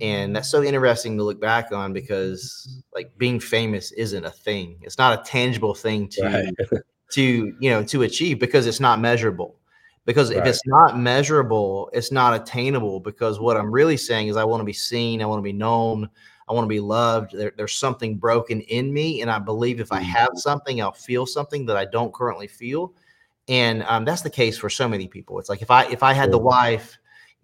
And 0.02 0.36
that's 0.36 0.50
so 0.50 0.64
interesting 0.64 1.18
to 1.18 1.24
look 1.24 1.40
back 1.40 1.72
on 1.72 1.94
because 1.94 2.82
like 2.96 3.16
being 3.20 3.40
famous 3.40 3.92
isn't 3.92 4.26
a 4.26 4.32
thing. 4.32 4.80
It's 4.82 4.98
not 4.98 5.20
a 5.20 5.24
tangible 5.24 5.76
thing 5.76 6.08
to 6.14 6.24
Right. 6.24 6.82
to 7.12 7.56
you 7.60 7.70
know 7.70 7.84
to 7.84 8.02
achieve 8.02 8.40
because 8.40 8.66
it's 8.66 8.80
not 8.80 9.00
measurable 9.00 9.56
because 10.08 10.32
if 10.32 10.44
it's 10.46 10.66
not 10.66 10.98
measurable 10.98 11.92
it's 11.94 12.12
not 12.12 12.34
attainable 12.34 13.00
because 13.00 13.40
what 13.40 13.56
i'm 13.56 13.72
really 13.72 13.98
saying 13.98 14.28
is 14.28 14.36
i 14.38 14.44
want 14.44 14.60
to 14.60 14.66
be 14.66 14.74
seen 14.74 15.22
i 15.22 15.26
want 15.26 15.38
to 15.38 15.44
be 15.44 15.54
known 15.54 16.10
i 16.50 16.54
want 16.54 16.64
to 16.64 16.70
be 16.70 16.80
loved 16.80 17.38
there, 17.38 17.54
there's 17.58 17.76
something 17.76 18.18
broken 18.18 18.62
in 18.62 18.92
me 18.92 19.22
and 19.22 19.30
i 19.30 19.38
believe 19.38 19.80
if 19.80 19.92
i 19.92 20.00
have 20.00 20.30
something 20.34 20.82
i'll 20.82 20.92
feel 20.92 21.28
something 21.28 21.66
that 21.66 21.78
i 21.78 21.86
don't 21.86 22.14
currently 22.14 22.48
feel 22.48 22.94
and 23.48 23.84
um, 23.84 24.06
that's 24.06 24.22
the 24.22 24.30
case 24.30 24.58
for 24.58 24.70
so 24.70 24.88
many 24.88 25.08
people. 25.08 25.40
It's 25.40 25.50
like 25.50 25.62
if 25.62 25.72
i 25.72 25.86
if 25.86 26.04
i 26.04 26.14
had 26.14 26.32
the 26.32 26.38
wife 26.38 26.98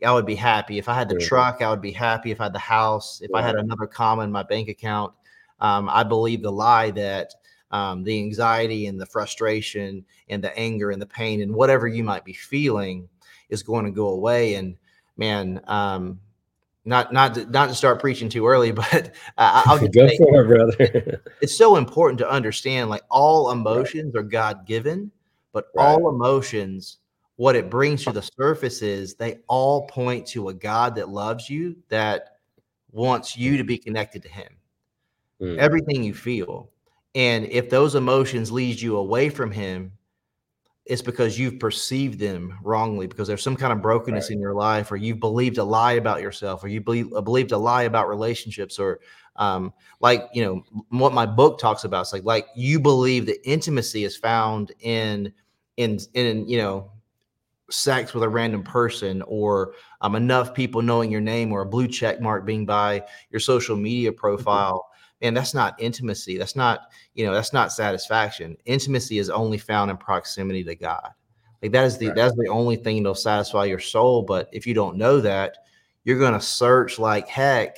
i 0.06 0.12
would 0.12 0.26
be 0.26 0.36
happy. 0.36 0.78
If 0.78 0.90
i 0.90 0.94
had 0.94 1.10
the 1.10 1.18
truck 1.18 1.62
i 1.62 1.70
would 1.70 1.82
be 1.82 1.92
happy. 1.92 2.32
If 2.32 2.42
i 2.42 2.46
had 2.46 2.54
the 2.54 2.60
house 2.60 3.22
if 3.22 3.34
i 3.34 3.42
had 3.42 3.56
another 3.56 3.88
comma 3.88 4.24
in 4.24 4.32
my 4.32 4.44
bank 4.44 4.68
account 4.68 5.14
um, 5.60 5.90
i 5.90 6.04
believe 6.04 6.42
the 6.42 6.52
lie 6.52 6.92
that 6.92 7.34
um, 7.74 8.04
the 8.04 8.20
anxiety 8.20 8.86
and 8.86 9.02
the 9.02 9.06
frustration 9.06 10.06
and 10.30 10.44
the 10.44 10.56
anger 10.58 10.92
and 10.92 11.02
the 11.02 11.08
pain 11.08 11.42
and 11.42 11.54
whatever 11.54 11.88
you 11.88 12.04
might 12.04 12.24
be 12.24 12.34
feeling 12.34 13.10
is 13.50 13.64
going 13.64 13.84
to 13.84 13.92
go 13.92 14.10
away. 14.10 14.54
And 14.56 14.78
man, 15.18 15.60
um, 15.68 16.20
not 16.86 17.12
not 17.12 17.34
to, 17.34 17.46
not 17.48 17.70
to 17.70 17.76
start 17.76 18.00
preaching 18.00 18.30
too 18.30 18.48
early, 18.48 18.72
but 18.74 19.16
uh, 19.38 19.64
I'll 19.66 19.78
Go 19.92 20.08
say 20.08 20.18
for 20.18 20.44
it, 20.44 20.48
brother. 20.48 21.22
it's 21.42 21.58
so 21.58 21.76
important 21.78 22.20
to 22.20 22.30
understand 22.30 22.92
like 22.92 23.04
all 23.10 23.52
emotions 23.52 24.16
are 24.16 24.24
God 24.24 24.68
given, 24.68 25.12
but 25.52 25.66
Right. 25.74 25.86
all 25.86 26.10
emotions, 26.10 27.00
what 27.38 27.56
it 27.56 27.72
brings 27.72 28.04
to 28.04 28.12
the 28.12 28.22
surface 28.22 28.84
is 28.84 29.16
they 29.16 29.40
all 29.48 29.88
point 29.88 30.28
to 30.28 30.50
a 30.50 30.54
God 30.54 30.94
that 30.96 31.10
loves 31.10 31.50
you, 31.50 31.76
that 31.90 32.38
wants 32.92 33.36
you 33.36 33.58
to 33.58 33.64
be 33.64 33.80
connected 33.80 34.22
to 34.22 34.30
Him 34.30 34.58
Mm. 35.42 35.58
everything 35.58 36.04
you 36.04 36.14
feel. 36.14 36.70
And 37.16 37.46
if 37.46 37.70
those 37.70 37.96
emotions 37.96 38.52
lead 38.52 38.82
you 38.82 38.98
away 38.98 39.30
from 39.30 39.52
him, 39.52 39.92
it's 40.86 41.02
because 41.02 41.40
you've 41.40 41.60
perceived 41.60 42.20
them 42.20 42.58
wrongly 42.62 43.08
because 43.08 43.28
there's 43.28 43.42
some 43.42 43.56
kind 43.56 43.72
of 43.72 43.82
brokenness 43.82 44.26
right. 44.26 44.36
in 44.36 44.42
your 44.42 44.54
life 44.54 44.92
or 44.92 44.98
you've 44.98 45.20
believed 45.20 45.58
a 45.58 45.64
lie 45.64 45.94
about 45.94 46.22
yourself 46.22 46.64
or 46.64 46.68
you 46.68 46.82
believe 46.82 47.12
uh, 47.14 47.22
believed 47.22 47.54
a 47.54 47.58
lie 47.58 47.84
about 47.84 48.10
relationships 48.10 48.78
or 48.78 49.00
um, 49.38 49.74
like 50.02 50.28
you 50.34 50.44
know 50.44 50.64
what 50.90 51.14
my 51.14 51.26
book 51.26 51.58
talks 51.58 51.86
about 51.86 52.02
it's 52.02 52.14
like 52.14 52.26
like 52.26 52.48
you 52.56 52.80
believe 52.80 53.26
that 53.26 53.50
intimacy 53.50 54.04
is 54.04 54.18
found 54.18 54.74
in 54.82 55.32
in 55.78 56.00
in 56.16 56.48
you 56.50 56.58
know 56.58 56.92
sex 57.70 58.14
with 58.14 58.24
a 58.24 58.30
random 58.30 58.62
person 58.62 59.22
or 59.26 59.74
um, 60.02 60.16
enough 60.16 60.54
people 60.54 60.82
knowing 60.82 61.10
your 61.10 61.22
name 61.22 61.54
or 61.54 61.62
a 61.62 61.66
blue 61.66 61.88
check 61.88 62.20
mark 62.20 62.46
being 62.46 62.66
by 62.66 63.02
your 63.32 63.40
social 63.40 63.78
media 63.78 64.12
mm-hmm. 64.12 64.20
profile 64.20 64.90
and 65.24 65.36
that's 65.36 65.54
not 65.54 65.74
intimacy 65.80 66.38
that's 66.38 66.56
not 66.56 66.92
you 67.16 67.26
know 67.26 67.34
that's 67.34 67.54
not 67.54 67.72
satisfaction. 67.72 68.56
Intimacy 68.66 69.18
is 69.18 69.30
only 69.30 69.58
found 69.58 69.90
in 69.90 69.98
proximity 69.98 70.64
to 70.64 70.76
god. 70.76 71.10
Like 71.62 71.72
that 71.72 71.86
is 71.86 71.98
the 71.98 72.08
right. 72.08 72.16
that's 72.16 72.36
the 72.36 72.50
only 72.50 72.76
thing 72.76 73.02
that'll 73.02 73.16
satisfy 73.16 73.66
your 73.66 73.80
soul 73.80 74.22
but 74.22 74.50
if 74.52 74.68
you 74.68 74.74
don't 74.74 74.98
know 74.98 75.22
that 75.22 75.58
you're 76.04 76.20
going 76.20 76.34
to 76.34 76.42
search 76.42 77.00
like 77.00 77.28
heck 77.28 77.78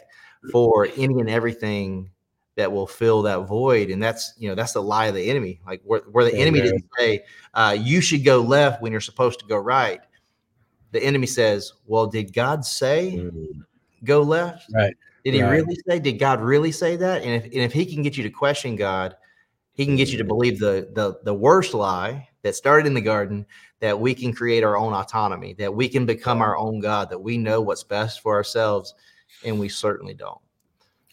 for 0.52 0.88
any 0.98 1.20
and 1.20 1.30
everything 1.30 2.10
that 2.56 2.72
will 2.72 2.88
fill 2.88 3.22
that 3.22 3.48
void 3.48 3.90
and 3.92 4.02
that's 4.02 4.34
you 4.38 4.50
know 4.50 4.56
that's 4.56 4.74
the 4.74 4.82
lie 4.82 5.06
of 5.06 5.16
the 5.16 5.30
enemy. 5.30 5.62
Like 5.66 5.82
where, 5.86 6.02
where 6.12 6.26
the 6.26 6.34
yeah, 6.34 6.42
enemy 6.42 6.62
didn't 6.62 6.86
say 6.98 7.24
uh, 7.54 7.78
you 7.80 8.02
should 8.02 8.26
go 8.26 8.42
left 8.42 8.82
when 8.82 8.92
you're 8.92 9.02
supposed 9.02 9.40
to 9.40 9.46
go 9.46 9.58
right 9.58 10.02
the 10.92 11.04
enemy 11.04 11.28
says 11.28 11.74
well 11.86 12.08
did 12.08 12.34
god 12.34 12.66
say 12.66 13.14
mm-hmm. 13.18 13.62
go 14.04 14.24
left? 14.24 14.66
Right 14.74 14.96
did 15.26 15.34
he 15.34 15.42
right. 15.42 15.54
really 15.54 15.76
say? 15.88 15.98
Did 15.98 16.20
God 16.20 16.40
really 16.40 16.72
say 16.72 16.96
that? 16.98 17.24
And 17.24 17.32
if 17.32 17.46
and 17.46 17.56
if 17.56 17.74
he 17.74 17.84
can 17.84 18.04
get 18.04 18.16
you 18.16 18.22
to 18.24 18.30
question 18.30 18.76
God, 18.76 19.16
he 19.74 19.84
can 19.84 19.96
get 19.96 20.10
you 20.10 20.20
to 20.20 20.24
mm-hmm. 20.24 20.28
believe 20.28 20.60
the 20.60 20.88
the 20.94 21.20
the 21.24 21.34
worst 21.34 21.74
lie 21.74 22.30
that 22.44 22.56
started 22.56 22.86
in 22.86 22.94
the 22.94 23.02
garden 23.02 23.44
that 23.80 24.00
we 24.00 24.14
can 24.14 24.32
create 24.32 24.64
our 24.64 24.78
own 24.78 24.94
autonomy, 24.94 25.54
that 25.56 25.74
we 25.74 25.90
can 25.90 26.06
become 26.06 26.44
our 26.44 26.56
own 26.56 26.80
God, 26.80 27.10
that 27.10 27.18
we 27.18 27.40
know 27.40 27.60
what's 27.60 27.84
best 27.84 28.22
for 28.22 28.36
ourselves, 28.36 28.94
and 29.44 29.60
we 29.60 29.68
certainly 29.68 30.14
don't. 30.14 30.40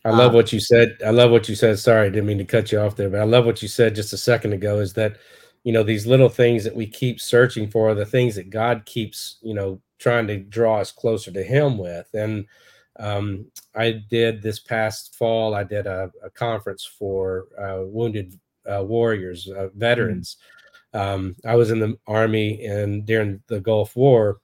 I 0.05 0.11
love 0.11 0.31
um, 0.31 0.35
what 0.35 0.53
you 0.53 0.61
said. 0.61 0.99
I 1.05 1.11
love 1.11 1.31
what 1.31 1.49
you 1.49 1.55
said. 1.55 1.79
Sorry, 1.79 2.07
I 2.07 2.11
didn't 2.11 2.27
mean 2.27 2.39
to 2.39 2.45
cut 2.45 2.71
you 2.71 2.81
off 2.81 2.97
there, 2.97 3.09
but 3.09 3.21
I 3.21 3.25
love 3.25 3.47
what 3.47 3.63
you 3.63 3.69
said 3.69 3.95
just 3.95 4.13
a 4.13 4.19
second 4.19 4.53
ago. 4.53 4.81
Is 4.81 4.93
that 4.93 5.17
you 5.65 5.73
know 5.73 5.83
these 5.83 6.07
little 6.07 6.29
things 6.29 6.65
that 6.65 6.77
we 6.77 6.87
keep 6.87 7.19
searching 7.19 7.71
for, 7.71 7.95
the 7.95 8.05
things 8.05 8.35
that 8.35 8.51
God 8.51 8.85
keeps 8.85 9.39
you 9.41 9.55
know 9.55 9.81
trying 9.99 10.27
to 10.27 10.37
draw 10.37 10.81
us 10.81 10.93
closer 10.93 11.31
to 11.31 11.43
Him 11.43 11.79
with, 11.79 12.13
and 12.13 12.45
um, 12.99 13.47
I 13.75 14.03
did 14.11 14.43
this 14.43 14.59
past 14.59 15.17
fall. 15.17 15.55
I 15.55 15.65
did 15.65 15.87
a, 15.87 16.11
a 16.23 16.31
conference 16.31 16.85
for 16.85 17.47
uh, 17.59 17.83
wounded 17.85 18.39
uh, 18.71 18.85
warriors, 18.85 19.49
uh, 19.49 19.69
veterans. 19.75 20.37
Mm. 20.95 21.01
Um, 21.01 21.37
I 21.47 21.55
was 21.55 21.71
in 21.71 21.81
the 21.81 21.97
army 22.07 22.65
and 22.67 23.07
during 23.07 23.43
the 23.47 23.61
Gulf 23.61 23.97
War, 23.97 24.41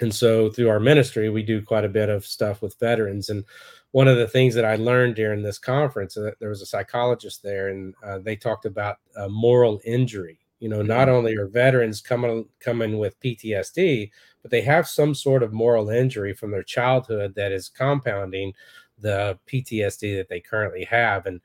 and 0.00 0.14
so 0.14 0.48
through 0.50 0.68
our 0.68 0.80
ministry, 0.80 1.28
we 1.28 1.42
do 1.42 1.60
quite 1.60 1.84
a 1.84 1.88
bit 1.88 2.08
of 2.08 2.24
stuff 2.24 2.62
with 2.62 2.78
veterans. 2.78 3.28
And 3.30 3.44
one 3.90 4.08
of 4.08 4.16
the 4.16 4.28
things 4.28 4.54
that 4.54 4.64
I 4.64 4.76
learned 4.76 5.16
during 5.16 5.42
this 5.42 5.58
conference, 5.58 6.16
uh, 6.16 6.30
there 6.38 6.48
was 6.48 6.62
a 6.62 6.66
psychologist 6.66 7.42
there, 7.42 7.68
and 7.68 7.94
uh, 8.04 8.18
they 8.18 8.36
talked 8.36 8.64
about 8.64 8.98
moral 9.28 9.80
injury. 9.84 10.38
You 10.62 10.68
know, 10.68 10.80
not 10.80 11.08
mm. 11.08 11.10
only 11.10 11.34
are 11.34 11.48
veterans 11.48 12.00
coming 12.00 12.46
coming 12.60 12.96
with 12.96 13.18
PTSD, 13.18 14.12
but 14.42 14.52
they 14.52 14.60
have 14.60 14.86
some 14.86 15.12
sort 15.12 15.42
of 15.42 15.52
moral 15.52 15.90
injury 15.90 16.34
from 16.34 16.52
their 16.52 16.62
childhood 16.62 17.34
that 17.34 17.50
is 17.50 17.68
compounding 17.68 18.52
the 18.96 19.36
PTSD 19.48 20.16
that 20.16 20.28
they 20.28 20.38
currently 20.38 20.84
have. 20.84 21.26
And 21.26 21.40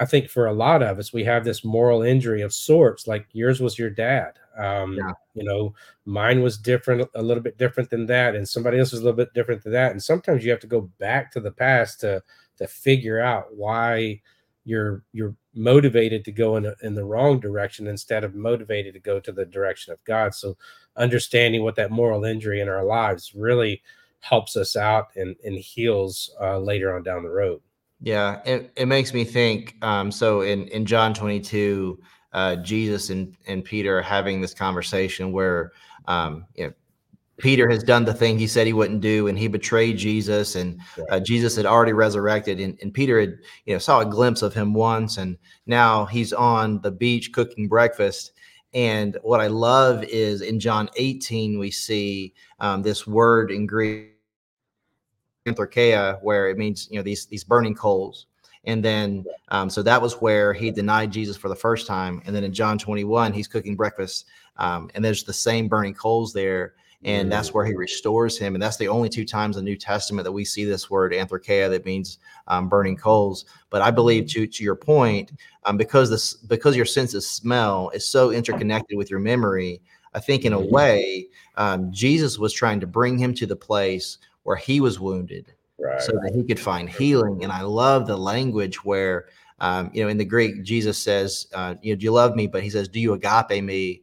I 0.00 0.04
think 0.04 0.28
for 0.28 0.46
a 0.46 0.52
lot 0.52 0.82
of 0.82 0.98
us, 0.98 1.12
we 1.12 1.22
have 1.22 1.44
this 1.44 1.64
moral 1.64 2.02
injury 2.02 2.42
of 2.42 2.52
sorts, 2.52 3.06
like 3.06 3.28
yours 3.30 3.60
was 3.60 3.78
your 3.78 3.88
dad. 3.88 4.32
Um, 4.58 4.94
yeah. 4.94 5.12
You 5.34 5.44
know, 5.44 5.72
mine 6.04 6.42
was 6.42 6.58
different, 6.58 7.08
a 7.14 7.22
little 7.22 7.44
bit 7.44 7.58
different 7.58 7.88
than 7.88 8.06
that, 8.06 8.34
and 8.34 8.48
somebody 8.48 8.80
else 8.80 8.90
was 8.90 9.00
a 9.00 9.04
little 9.04 9.16
bit 9.16 9.32
different 9.32 9.62
than 9.62 9.74
that. 9.74 9.92
And 9.92 10.02
sometimes 10.02 10.44
you 10.44 10.50
have 10.50 10.58
to 10.60 10.66
go 10.66 10.90
back 10.98 11.30
to 11.32 11.40
the 11.40 11.52
past 11.52 12.00
to 12.00 12.20
to 12.56 12.66
figure 12.66 13.20
out 13.20 13.54
why 13.54 14.20
you're 14.66 15.04
you're 15.12 15.34
motivated 15.54 16.24
to 16.24 16.32
go 16.32 16.56
in, 16.56 16.66
a, 16.66 16.74
in 16.82 16.94
the 16.94 17.04
wrong 17.04 17.40
direction 17.40 17.86
instead 17.86 18.24
of 18.24 18.34
motivated 18.34 18.92
to 18.92 19.00
go 19.00 19.18
to 19.18 19.32
the 19.32 19.46
direction 19.46 19.92
of 19.92 20.04
God. 20.04 20.34
So 20.34 20.58
understanding 20.96 21.62
what 21.62 21.76
that 21.76 21.90
moral 21.90 22.24
injury 22.24 22.60
in 22.60 22.68
our 22.68 22.84
lives 22.84 23.32
really 23.34 23.82
helps 24.20 24.56
us 24.56 24.76
out 24.76 25.08
and, 25.16 25.36
and 25.44 25.56
heals 25.56 26.34
uh, 26.40 26.58
later 26.58 26.94
on 26.94 27.04
down 27.04 27.22
the 27.22 27.30
road. 27.30 27.62
Yeah, 28.00 28.42
it, 28.44 28.72
it 28.76 28.86
makes 28.86 29.14
me 29.14 29.24
think. 29.24 29.76
Um, 29.80 30.10
so 30.10 30.42
in, 30.42 30.66
in 30.68 30.84
John 30.84 31.14
22, 31.14 31.98
uh, 32.32 32.56
Jesus 32.56 33.08
and, 33.08 33.34
and 33.46 33.64
Peter 33.64 33.98
are 33.98 34.02
having 34.02 34.40
this 34.40 34.52
conversation 34.52 35.32
where 35.32 35.72
um, 36.06 36.44
you 36.54 36.66
know, 36.66 36.72
Peter 37.38 37.68
has 37.68 37.82
done 37.82 38.04
the 38.04 38.14
thing 38.14 38.38
he 38.38 38.46
said 38.46 38.66
he 38.66 38.72
wouldn't 38.72 39.02
do, 39.02 39.28
and 39.28 39.38
he 39.38 39.46
betrayed 39.46 39.98
Jesus, 39.98 40.54
and 40.54 40.80
uh, 41.10 41.20
Jesus 41.20 41.56
had 41.56 41.66
already 41.66 41.92
resurrected, 41.92 42.60
and, 42.60 42.78
and 42.80 42.94
Peter 42.94 43.20
had, 43.20 43.38
you 43.66 43.74
know, 43.74 43.78
saw 43.78 44.00
a 44.00 44.06
glimpse 44.06 44.42
of 44.42 44.54
him 44.54 44.72
once, 44.72 45.18
and 45.18 45.36
now 45.66 46.06
he's 46.06 46.32
on 46.32 46.80
the 46.80 46.90
beach 46.90 47.32
cooking 47.32 47.68
breakfast. 47.68 48.32
And 48.72 49.18
what 49.22 49.40
I 49.40 49.48
love 49.48 50.02
is 50.04 50.40
in 50.40 50.58
John 50.58 50.88
18 50.96 51.58
we 51.58 51.70
see 51.70 52.34
um, 52.60 52.82
this 52.82 53.06
word 53.06 53.50
in 53.50 53.66
Greek, 53.66 54.12
anthrakia, 55.46 56.18
where 56.22 56.48
it 56.48 56.56
means 56.56 56.88
you 56.90 56.96
know 56.96 57.02
these 57.02 57.26
these 57.26 57.44
burning 57.44 57.74
coals. 57.74 58.26
And 58.64 58.84
then, 58.84 59.24
um, 59.48 59.70
so 59.70 59.80
that 59.84 60.02
was 60.02 60.14
where 60.14 60.52
he 60.52 60.72
denied 60.72 61.12
Jesus 61.12 61.36
for 61.36 61.48
the 61.48 61.54
first 61.54 61.86
time. 61.86 62.20
And 62.26 62.34
then 62.34 62.42
in 62.42 62.52
John 62.52 62.78
21, 62.78 63.32
he's 63.32 63.46
cooking 63.46 63.76
breakfast, 63.76 64.26
um, 64.56 64.90
and 64.94 65.04
there's 65.04 65.22
the 65.22 65.32
same 65.32 65.68
burning 65.68 65.94
coals 65.94 66.32
there 66.32 66.74
and 67.06 67.30
that's 67.30 67.54
where 67.54 67.64
he 67.64 67.72
restores 67.72 68.36
him. 68.36 68.56
And 68.56 68.62
that's 68.62 68.78
the 68.78 68.88
only 68.88 69.08
two 69.08 69.24
times 69.24 69.56
in 69.56 69.64
the 69.64 69.70
New 69.70 69.76
Testament 69.76 70.24
that 70.24 70.32
we 70.32 70.44
see 70.44 70.64
this 70.64 70.90
word 70.90 71.12
anthrakia 71.12 71.70
that 71.70 71.86
means 71.86 72.18
um, 72.48 72.68
burning 72.68 72.96
coals. 72.96 73.44
But 73.70 73.80
I 73.80 73.92
believe 73.92 74.24
mm-hmm. 74.24 74.40
to 74.40 74.46
to 74.48 74.64
your 74.64 74.74
point, 74.74 75.32
um, 75.64 75.76
because 75.76 76.10
this 76.10 76.34
because 76.34 76.76
your 76.76 76.84
sense 76.84 77.14
of 77.14 77.22
smell 77.22 77.90
is 77.90 78.04
so 78.04 78.32
interconnected 78.32 78.98
with 78.98 79.08
your 79.08 79.20
memory, 79.20 79.80
I 80.14 80.20
think 80.20 80.44
in 80.44 80.52
a 80.52 80.58
mm-hmm. 80.58 80.74
way, 80.74 81.28
um, 81.56 81.92
Jesus 81.92 82.38
was 82.38 82.52
trying 82.52 82.80
to 82.80 82.88
bring 82.88 83.16
him 83.16 83.32
to 83.34 83.46
the 83.46 83.56
place 83.56 84.18
where 84.42 84.56
he 84.56 84.80
was 84.80 84.98
wounded, 84.98 85.52
right. 85.78 86.02
so 86.02 86.10
that 86.10 86.32
he 86.34 86.42
could 86.42 86.60
find 86.60 86.88
healing. 86.90 87.44
And 87.44 87.52
I 87.52 87.62
love 87.62 88.06
the 88.06 88.18
language 88.18 88.84
where. 88.84 89.26
Um, 89.58 89.90
you 89.94 90.02
know, 90.02 90.10
in 90.10 90.18
the 90.18 90.24
Greek, 90.26 90.64
Jesus 90.64 90.98
says, 90.98 91.46
uh, 91.54 91.76
"You 91.80 91.94
know, 91.94 91.96
do 91.98 92.04
you 92.04 92.12
love 92.12 92.36
me?" 92.36 92.46
But 92.46 92.62
he 92.62 92.68
says, 92.68 92.88
"Do 92.88 93.00
you 93.00 93.14
agape 93.14 93.64
me?" 93.64 94.02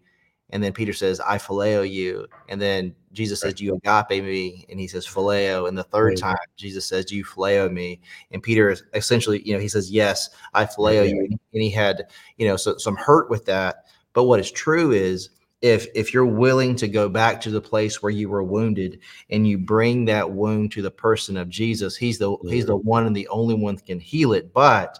And 0.53 0.63
then 0.63 0.71
Peter 0.71 0.93
says, 0.93 1.19
I 1.19 1.39
phileo 1.39 1.89
you. 1.89 2.27
And 2.47 2.61
then 2.61 2.93
Jesus 3.11 3.41
says, 3.41 3.59
you 3.59 3.73
agape 3.73 4.23
me? 4.23 4.67
And 4.69 4.79
he 4.79 4.87
says, 4.87 5.07
phileo. 5.07 5.67
And 5.67 5.75
the 5.75 5.83
third 5.83 6.09
right. 6.09 6.17
time, 6.17 6.37
Jesus 6.57 6.85
says, 6.85 7.11
you 7.11 7.25
phileo 7.25 7.73
me? 7.73 7.99
And 8.31 8.41
Peter 8.41 8.69
is 8.69 8.83
essentially, 8.93 9.41
you 9.43 9.55
know, 9.55 9.59
he 9.59 9.67
says, 9.67 9.89
Yes, 9.89 10.29
I 10.53 10.65
phileo 10.65 11.09
you. 11.09 11.25
And 11.25 11.39
he 11.61 11.71
had, 11.71 12.03
you 12.37 12.47
know, 12.47 12.55
so, 12.55 12.77
some 12.77 12.95
hurt 12.95 13.31
with 13.31 13.45
that. 13.45 13.85
But 14.13 14.25
what 14.25 14.39
is 14.39 14.51
true 14.51 14.91
is, 14.91 15.31
if 15.63 15.87
if 15.95 16.13
you're 16.13 16.25
willing 16.25 16.75
to 16.75 16.87
go 16.87 17.09
back 17.09 17.41
to 17.41 17.49
the 17.49 17.61
place 17.61 18.03
where 18.03 18.11
you 18.11 18.29
were 18.29 18.43
wounded 18.43 18.99
and 19.29 19.47
you 19.47 19.57
bring 19.57 20.05
that 20.05 20.29
wound 20.29 20.73
to 20.73 20.81
the 20.81 20.91
person 20.91 21.35
of 21.37 21.49
Jesus, 21.49 21.95
he's 21.95 22.19
the 22.19 22.35
he's 22.43 22.65
the 22.65 22.75
one 22.75 23.07
and 23.07 23.15
the 23.15 23.29
only 23.29 23.55
one 23.55 23.75
that 23.75 23.85
can 23.85 23.99
heal 23.99 24.33
it. 24.33 24.53
But 24.53 24.99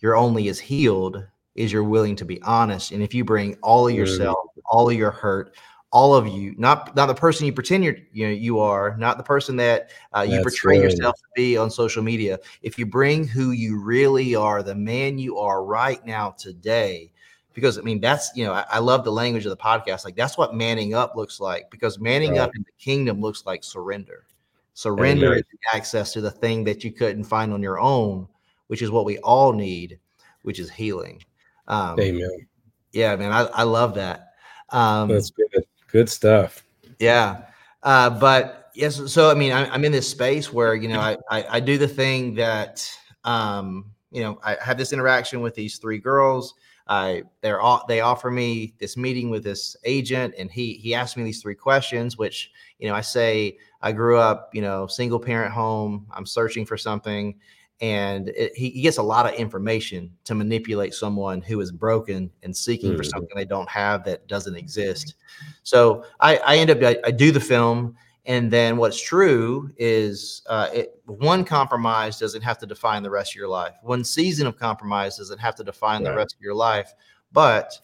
you're 0.00 0.16
only 0.16 0.48
as 0.48 0.58
healed 0.58 1.24
is 1.54 1.72
you're 1.72 1.84
willing 1.84 2.16
to 2.16 2.24
be 2.24 2.40
honest. 2.42 2.92
And 2.92 3.02
if 3.02 3.14
you 3.14 3.24
bring 3.24 3.56
all 3.62 3.88
of 3.88 3.94
yourself, 3.94 4.38
all 4.66 4.88
of 4.88 4.96
your 4.96 5.10
hurt, 5.10 5.54
all 5.92 6.14
of 6.14 6.26
you, 6.26 6.54
not 6.56 6.96
not 6.96 7.06
the 7.06 7.14
person 7.14 7.44
you 7.46 7.52
pretend 7.52 7.84
you're 7.84 7.96
you 8.12 8.26
know 8.26 8.32
you 8.32 8.58
are, 8.60 8.96
not 8.96 9.18
the 9.18 9.22
person 9.22 9.56
that 9.56 9.90
uh, 10.16 10.22
you 10.22 10.40
portray 10.40 10.76
good. 10.76 10.84
yourself 10.84 11.14
to 11.16 11.24
be 11.36 11.56
on 11.56 11.70
social 11.70 12.02
media. 12.02 12.38
If 12.62 12.78
you 12.78 12.86
bring 12.86 13.26
who 13.26 13.50
you 13.50 13.78
really 13.78 14.34
are, 14.34 14.62
the 14.62 14.74
man 14.74 15.18
you 15.18 15.36
are 15.36 15.62
right 15.62 16.04
now 16.06 16.30
today, 16.30 17.12
because 17.52 17.78
I 17.78 17.82
mean 17.82 18.00
that's 18.00 18.30
you 18.34 18.44
know 18.44 18.54
I, 18.54 18.64
I 18.70 18.78
love 18.78 19.04
the 19.04 19.12
language 19.12 19.44
of 19.44 19.50
the 19.50 19.56
podcast. 19.56 20.06
Like 20.06 20.16
that's 20.16 20.38
what 20.38 20.54
manning 20.54 20.94
up 20.94 21.14
looks 21.14 21.40
like. 21.40 21.70
Because 21.70 21.98
manning 21.98 22.32
right. 22.32 22.40
up 22.40 22.56
in 22.56 22.62
the 22.62 22.82
kingdom 22.82 23.20
looks 23.20 23.44
like 23.44 23.62
surrender. 23.62 24.24
Surrender 24.72 25.32
Amen. 25.32 25.38
is 25.40 25.58
access 25.74 26.14
to 26.14 26.22
the 26.22 26.30
thing 26.30 26.64
that 26.64 26.82
you 26.82 26.90
couldn't 26.92 27.24
find 27.24 27.52
on 27.52 27.62
your 27.62 27.78
own, 27.78 28.26
which 28.68 28.80
is 28.80 28.90
what 28.90 29.04
we 29.04 29.18
all 29.18 29.52
need, 29.52 29.98
which 30.40 30.58
is 30.58 30.70
healing. 30.70 31.22
Um, 31.68 31.98
Amen. 31.98 32.46
Yeah, 32.92 33.16
man, 33.16 33.32
I, 33.32 33.42
I 33.44 33.62
love 33.62 33.94
that. 33.94 34.34
Um, 34.70 35.08
That's 35.08 35.30
good. 35.30 35.64
Good 35.88 36.08
stuff. 36.08 36.64
Yeah. 36.98 37.42
Uh, 37.82 38.10
but 38.10 38.70
yes, 38.74 39.12
so 39.12 39.30
I 39.30 39.34
mean, 39.34 39.52
I, 39.52 39.74
am 39.74 39.84
in 39.84 39.92
this 39.92 40.08
space 40.08 40.52
where 40.52 40.74
you 40.74 40.88
know 40.88 41.00
I, 41.00 41.16
I, 41.30 41.44
I 41.50 41.60
do 41.60 41.78
the 41.78 41.88
thing 41.88 42.34
that 42.34 42.88
um, 43.24 43.86
you 44.10 44.22
know 44.22 44.38
I 44.42 44.56
have 44.62 44.78
this 44.78 44.92
interaction 44.92 45.40
with 45.40 45.54
these 45.54 45.78
three 45.78 45.98
girls. 45.98 46.54
I 46.88 47.22
they're 47.42 47.60
all 47.60 47.84
they 47.88 48.00
offer 48.00 48.30
me 48.30 48.74
this 48.78 48.96
meeting 48.96 49.30
with 49.30 49.44
this 49.44 49.76
agent, 49.84 50.34
and 50.38 50.50
he 50.50 50.74
he 50.74 50.94
asked 50.94 51.16
me 51.16 51.22
these 51.22 51.40
three 51.40 51.54
questions, 51.54 52.18
which 52.18 52.50
you 52.78 52.88
know 52.88 52.94
I 52.94 53.00
say 53.00 53.58
I 53.80 53.92
grew 53.92 54.18
up 54.18 54.50
you 54.52 54.62
know 54.62 54.86
single 54.86 55.20
parent 55.20 55.52
home. 55.52 56.06
I'm 56.12 56.26
searching 56.26 56.66
for 56.66 56.76
something, 56.76 57.38
and 57.82 58.28
it, 58.30 58.54
he, 58.56 58.70
he 58.70 58.80
gets 58.80 58.96
a 58.98 59.02
lot 59.02 59.26
of 59.26 59.34
information 59.34 60.10
to 60.24 60.34
manipulate 60.34 60.94
someone 60.94 61.42
who 61.42 61.60
is 61.60 61.70
broken 61.72 62.30
and 62.44 62.56
seeking 62.56 62.96
for 62.96 63.02
Mhm. 63.02 63.06
something 63.10 63.30
they 63.36 63.44
don't 63.44 63.68
have 63.68 64.04
that 64.04 64.26
doesn't 64.28 64.56
exist. 64.56 65.16
So 65.64 66.04
I, 66.20 66.38
I 66.38 66.56
end 66.56 66.70
up 66.70 66.82
I, 66.82 66.96
I 67.04 67.10
do 67.10 67.32
the 67.32 67.40
film, 67.40 67.96
and 68.24 68.50
then 68.50 68.76
what's 68.76 69.02
true 69.02 69.70
is 69.76 70.42
uh, 70.46 70.68
it, 70.72 71.02
one 71.06 71.44
compromise 71.44 72.18
doesn't 72.18 72.42
have 72.42 72.58
to 72.58 72.66
define 72.66 73.02
the 73.02 73.10
rest 73.10 73.32
of 73.32 73.36
your 73.36 73.48
life. 73.48 73.74
One 73.82 74.04
season 74.04 74.46
of 74.46 74.56
compromise 74.56 75.18
doesn't 75.18 75.38
have 75.40 75.56
to 75.56 75.64
define 75.64 76.04
the 76.04 76.14
rest 76.14 76.34
of 76.36 76.40
your 76.40 76.54
life. 76.54 76.94
But 77.32 77.78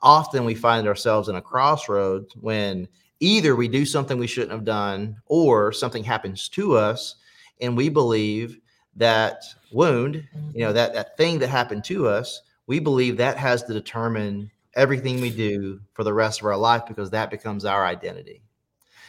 often 0.00 0.44
we 0.46 0.54
find 0.54 0.88
ourselves 0.88 1.28
in 1.28 1.36
a 1.36 1.42
crossroads 1.42 2.34
when 2.36 2.88
either 3.20 3.54
we 3.54 3.68
do 3.68 3.84
something 3.84 4.18
we 4.18 4.26
shouldn't 4.26 4.52
have 4.52 4.64
done 4.64 5.16
or 5.26 5.72
something 5.72 6.02
happens 6.02 6.48
to 6.48 6.76
us 6.76 7.16
and 7.60 7.76
we 7.76 7.88
believe 7.88 8.58
that 8.96 9.44
wound 9.70 10.22
you 10.52 10.64
know 10.64 10.72
that 10.72 10.92
that 10.92 11.16
thing 11.16 11.38
that 11.38 11.48
happened 11.48 11.82
to 11.82 12.06
us 12.06 12.42
we 12.66 12.78
believe 12.78 13.16
that 13.16 13.36
has 13.36 13.62
to 13.64 13.72
determine 13.72 14.50
everything 14.74 15.20
we 15.20 15.30
do 15.30 15.80
for 15.92 16.04
the 16.04 16.12
rest 16.12 16.40
of 16.40 16.46
our 16.46 16.56
life 16.56 16.82
because 16.86 17.10
that 17.10 17.30
becomes 17.30 17.64
our 17.64 17.84
identity. 17.84 18.42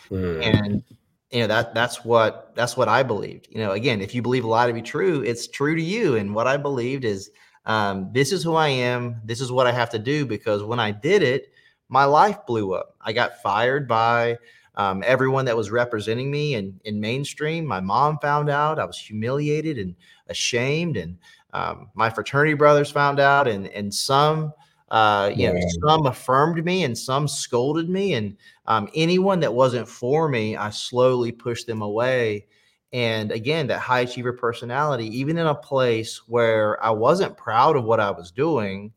Mm. 0.09 0.43
and 0.43 0.83
you 1.31 1.39
know 1.39 1.47
that 1.47 1.73
that's 1.73 2.03
what 2.03 2.53
that's 2.55 2.75
what 2.77 2.87
i 2.87 3.01
believed. 3.03 3.47
You 3.49 3.59
know 3.59 3.71
again 3.71 4.01
if 4.01 4.13
you 4.13 4.21
believe 4.21 4.43
a 4.43 4.47
lie 4.47 4.67
to 4.67 4.73
be 4.73 4.81
true 4.81 5.21
it's 5.21 5.47
true 5.47 5.75
to 5.75 5.81
you. 5.81 6.15
And 6.15 6.35
what 6.35 6.47
i 6.47 6.57
believed 6.57 7.05
is 7.05 7.31
um, 7.65 8.09
this 8.11 8.31
is 8.33 8.43
who 8.43 8.55
i 8.55 8.67
am. 8.67 9.21
This 9.23 9.41
is 9.41 9.51
what 9.51 9.67
i 9.67 9.71
have 9.71 9.89
to 9.91 9.99
do 9.99 10.25
because 10.25 10.63
when 10.63 10.79
i 10.79 10.91
did 10.91 11.23
it 11.23 11.53
my 11.89 12.05
life 12.05 12.45
blew 12.47 12.73
up. 12.73 12.95
I 13.01 13.13
got 13.13 13.41
fired 13.41 13.87
by 13.87 14.37
um, 14.75 15.03
everyone 15.05 15.45
that 15.45 15.55
was 15.55 15.71
representing 15.71 16.31
me 16.31 16.55
in, 16.55 16.79
in 16.85 16.99
mainstream 16.99 17.65
my 17.65 17.79
mom 17.79 18.17
found 18.19 18.49
out 18.49 18.79
i 18.79 18.85
was 18.85 18.97
humiliated 18.97 19.77
and 19.77 19.95
ashamed 20.27 20.97
and 20.97 21.17
um, 21.53 21.89
my 21.93 22.09
fraternity 22.09 22.55
brothers 22.55 22.89
found 22.89 23.19
out 23.19 23.47
and 23.47 23.67
and 23.67 23.93
some 23.93 24.53
uh, 24.89 25.31
you 25.35 25.51
know 25.51 25.59
some 25.83 26.05
affirmed 26.05 26.63
me 26.63 26.83
and 26.83 26.97
some 26.97 27.27
scolded 27.27 27.89
me 27.89 28.13
and 28.13 28.37
um, 28.65 28.89
anyone 28.95 29.39
that 29.41 29.53
wasn't 29.53 29.87
for 29.87 30.29
me, 30.29 30.55
I 30.55 30.69
slowly 30.69 31.31
pushed 31.31 31.67
them 31.67 31.81
away. 31.81 32.47
And 32.93 33.31
again, 33.31 33.67
that 33.67 33.79
high 33.79 34.01
achiever 34.01 34.33
personality, 34.33 35.07
even 35.17 35.37
in 35.37 35.47
a 35.47 35.55
place 35.55 36.21
where 36.27 36.83
I 36.83 36.91
wasn't 36.91 37.35
proud 37.35 37.75
of 37.75 37.83
what 37.83 37.99
I 37.99 38.11
was 38.11 38.31
doing, 38.31 38.93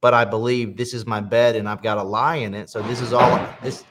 but 0.00 0.12
I 0.14 0.24
believe 0.24 0.76
this 0.76 0.92
is 0.92 1.06
my 1.06 1.20
bed 1.20 1.56
and 1.56 1.68
I've 1.68 1.82
got 1.82 1.98
a 1.98 2.02
lie 2.02 2.36
in 2.36 2.54
it. 2.54 2.68
So 2.68 2.82
this 2.82 3.00
is 3.00 3.12
all 3.12 3.48
this 3.62 3.84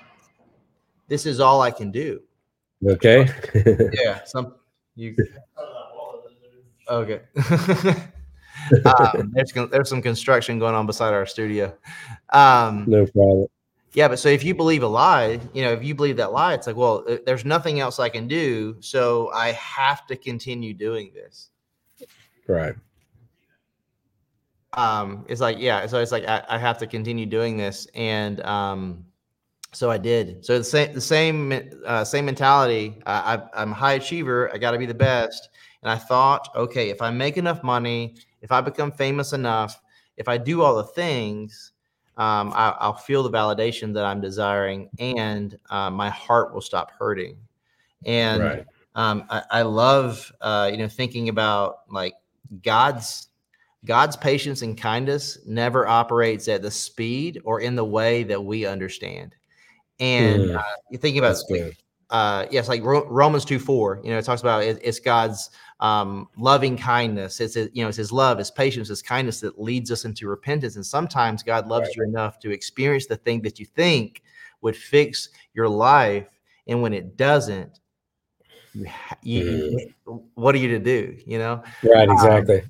this 1.12 1.26
is 1.26 1.42
all 1.42 1.62
I 1.62 1.72
can 1.72 1.92
do. 1.92 2.22
Okay. 2.88 3.28
Yeah. 3.94 4.24
Some 4.24 4.56
you 4.96 5.16
okay. 6.90 7.22
um, 8.86 9.34
there's 9.34 9.52
there's 9.52 9.90
some 9.90 10.02
construction 10.02 10.58
going 10.58 10.74
on 10.74 10.86
beside 10.86 11.14
our 11.14 11.26
studio. 11.26 11.76
Um, 12.30 12.86
no 12.88 13.06
problem. 13.06 13.48
Yeah, 13.94 14.08
but 14.08 14.20
so 14.20 14.30
if 14.30 14.46
you 14.46 14.56
believe 14.56 14.84
a 14.84 14.88
lie, 14.88 15.42
you 15.54 15.64
know, 15.64 15.74
if 15.74 15.84
you 15.84 15.94
believe 15.94 16.16
that 16.16 16.32
lie, 16.32 16.54
it's 16.54 16.66
like, 16.66 16.78
well, 16.78 17.04
uh, 17.10 17.18
there's 17.26 17.44
nothing 17.44 17.82
else 17.82 18.00
I 18.00 18.08
can 18.08 18.26
do, 18.26 18.78
so 18.80 19.30
I 19.34 19.52
have 19.52 20.08
to 20.08 20.16
continue 20.16 20.74
doing 20.74 21.12
this. 21.14 21.50
Right. 22.48 22.74
Um, 24.72 25.26
it's 25.28 25.42
like, 25.42 25.58
yeah, 25.60 25.86
so 25.88 26.00
it's 26.00 26.14
like 26.14 26.26
I, 26.26 26.42
I 26.48 26.58
have 26.58 26.78
to 26.78 26.88
continue 26.88 27.26
doing 27.26 27.58
this, 27.58 27.86
and 27.94 28.40
um, 28.44 29.06
so 29.74 29.90
I 29.90 29.98
did. 29.98 30.46
So 30.46 30.58
the 30.58 30.64
same, 30.64 30.94
the 30.94 31.02
same, 31.02 31.72
uh, 31.86 32.04
same 32.04 32.26
mentality. 32.26 33.02
I, 33.06 33.36
I, 33.36 33.62
I'm 33.62 33.72
a 33.72 33.76
high 33.76 33.94
achiever. 33.94 34.52
I 34.54 34.58
got 34.58 34.72
to 34.72 34.78
be 34.78 34.86
the 34.86 34.94
best, 34.94 35.50
and 35.82 35.90
I 35.90 35.96
thought, 35.96 36.50
okay, 36.56 36.90
if 36.90 37.02
I 37.02 37.10
make 37.12 37.38
enough 37.38 37.64
money, 37.64 38.16
if 38.42 38.52
I 38.52 38.62
become 38.62 38.92
famous 38.92 39.34
enough, 39.34 39.82
if 40.18 40.28
I 40.28 40.38
do 40.38 40.62
all 40.62 40.76
the 40.76 40.84
things, 40.84 41.74
um, 42.18 42.52
I, 42.54 42.76
I'll 42.80 42.94
feel 42.94 43.24
the 43.24 43.32
validation 43.32 43.94
that 43.94 44.04
I'm 44.06 44.22
desiring, 44.22 44.90
and 45.00 45.58
uh, 45.70 45.90
my 45.90 46.10
heart 46.10 46.54
will 46.54 46.62
stop 46.62 46.92
hurting. 46.92 47.38
And 48.06 48.42
Right. 48.42 48.66
um, 48.96 49.26
I, 49.30 49.44
I 49.52 49.62
love, 49.62 50.32
uh, 50.42 50.70
you 50.72 50.78
know, 50.78 50.88
thinking 50.88 51.30
about 51.30 51.80
like 51.90 52.16
God's 52.64 53.28
God's 53.84 54.16
patience 54.16 54.62
and 54.62 54.78
kindness 54.78 55.40
never 55.48 55.88
operates 55.88 56.48
at 56.48 56.62
the 56.62 56.70
speed 56.70 57.42
or 57.44 57.62
in 57.62 57.76
the 57.76 57.86
way 57.86 58.22
that 58.24 58.44
we 58.44 58.66
understand. 58.66 59.36
And 60.02 60.44
Mm. 60.50 60.58
uh, 60.58 60.64
you 60.90 60.98
think 60.98 61.16
about 61.16 61.38
good. 61.48 61.74
uh, 62.10 62.46
yes, 62.52 62.68
like 62.68 62.84
Ro- 62.84 63.08
Romans 63.08 63.46
two 63.46 63.60
four. 63.60 64.02
You 64.04 64.10
know, 64.10 64.18
it 64.18 64.26
talks 64.26 64.42
about 64.42 64.64
it, 64.64 64.80
it's 64.84 65.00
God's 65.00 65.50
um, 65.80 66.28
loving 66.38 66.76
kindness. 66.76 67.40
It's 67.40 67.54
his, 67.54 67.70
you 67.74 67.84
know, 67.84 67.88
it's 67.88 67.98
His 67.98 68.12
love, 68.12 68.38
His 68.40 68.52
patience, 68.52 68.90
His 68.90 69.02
kindness 69.02 69.40
that 69.42 69.62
leads 69.62 69.92
us 69.92 70.04
into 70.04 70.28
repentance. 70.28 70.76
And 70.76 70.86
sometimes 70.86 71.42
God 71.44 71.68
loves 71.68 71.88
Right. 71.90 71.98
you 71.98 72.04
enough 72.04 72.40
to 72.40 72.52
experience 72.52 73.06
the 73.06 73.16
thing 73.16 73.42
that 73.44 73.60
you 73.60 73.66
think 73.66 74.24
would 74.62 74.76
fix 74.76 75.30
your 75.54 75.70
life, 75.70 76.28
and 76.68 76.82
when 76.82 76.94
it 76.94 77.16
doesn't, 77.18 77.80
you, 78.74 78.84
you, 79.24 79.94
what 80.36 80.56
are 80.56 80.58
you 80.60 80.68
to 80.70 80.80
do? 80.80 81.18
You 81.26 81.38
know, 81.40 81.64
Right. 81.84 82.10
Um, 82.10 82.14
Exactly. 82.14 82.64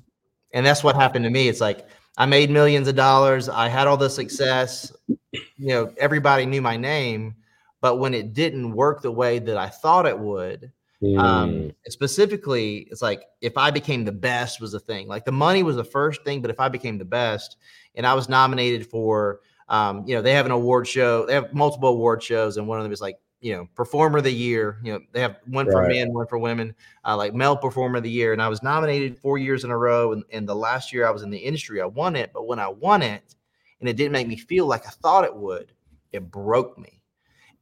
and 0.52 0.64
that's 0.66 0.84
what 0.84 0.96
happened 0.96 1.24
to 1.24 1.30
me. 1.30 1.48
It's 1.48 1.60
like 1.60 1.86
I 2.18 2.26
made 2.26 2.50
millions 2.50 2.88
of 2.88 2.94
dollars. 2.94 3.48
I 3.48 3.68
had 3.68 3.86
all 3.86 3.96
the 3.96 4.10
success. 4.10 4.92
You 5.32 5.42
know, 5.58 5.94
everybody 5.98 6.44
knew 6.46 6.60
my 6.60 6.76
name, 6.76 7.34
but 7.80 7.96
when 7.96 8.12
it 8.14 8.34
didn't 8.34 8.72
work 8.72 9.02
the 9.02 9.10
way 9.10 9.38
that 9.38 9.56
I 9.56 9.68
thought 9.68 10.06
it 10.06 10.18
would, 10.18 10.70
Mm. 11.02 11.18
um, 11.18 11.72
specifically, 11.88 12.86
it's 12.92 13.02
like 13.02 13.24
if 13.40 13.58
I 13.58 13.72
became 13.72 14.04
the 14.04 14.12
best 14.12 14.60
was 14.60 14.70
the 14.70 14.78
thing. 14.78 15.08
Like 15.08 15.24
the 15.24 15.32
money 15.32 15.64
was 15.64 15.74
the 15.74 15.82
first 15.82 16.22
thing, 16.22 16.40
but 16.40 16.50
if 16.50 16.60
I 16.60 16.68
became 16.68 16.96
the 16.96 17.04
best, 17.04 17.56
and 17.96 18.06
I 18.06 18.14
was 18.14 18.28
nominated 18.28 18.86
for, 18.86 19.40
um, 19.68 20.04
you 20.06 20.14
know, 20.14 20.22
they 20.22 20.32
have 20.32 20.46
an 20.46 20.52
award 20.52 20.86
show. 20.86 21.26
They 21.26 21.34
have 21.34 21.52
multiple 21.52 21.88
award 21.88 22.22
shows, 22.22 22.56
and 22.56 22.68
one 22.68 22.78
of 22.78 22.84
them 22.84 22.92
is 22.92 23.00
like, 23.00 23.18
you 23.42 23.54
know, 23.54 23.68
performer 23.74 24.18
of 24.18 24.24
the 24.24 24.32
year. 24.32 24.78
You 24.82 24.94
know, 24.94 25.00
they 25.12 25.20
have 25.20 25.36
one 25.46 25.68
for 25.68 25.82
Right. 25.82 25.82
men, 25.82 26.12
one 26.14 26.26
for 26.28 26.38
women, 26.38 26.74
uh, 27.04 27.16
like 27.16 27.34
male 27.34 27.56
performer 27.56 27.98
of 27.98 28.04
the 28.04 28.10
year. 28.10 28.32
And 28.32 28.42
I 28.42 28.48
was 28.48 28.62
nominated 28.62 29.18
four 29.18 29.38
years 29.38 29.64
in 29.64 29.70
a 29.70 29.78
row. 29.78 30.12
And, 30.12 30.24
and 30.32 30.48
the 30.48 30.54
last 30.56 30.92
year 30.92 31.06
I 31.06 31.10
was 31.10 31.22
in 31.22 31.30
the 31.30 31.38
industry, 31.38 31.82
I 31.82 31.86
won 31.86 32.16
it. 32.16 32.32
But 32.32 32.46
when 32.46 32.60
I 32.60 32.68
won 32.68 33.02
it, 33.02 33.36
and 33.80 33.88
it 33.88 33.96
didn't 33.96 34.12
make 34.12 34.28
me 34.28 34.36
feel 34.38 34.66
like 34.66 34.86
I 34.86 34.90
thought 34.90 35.24
it 35.24 35.36
would, 35.36 35.72
it 36.12 36.30
broke 36.30 36.78
me 36.78 37.02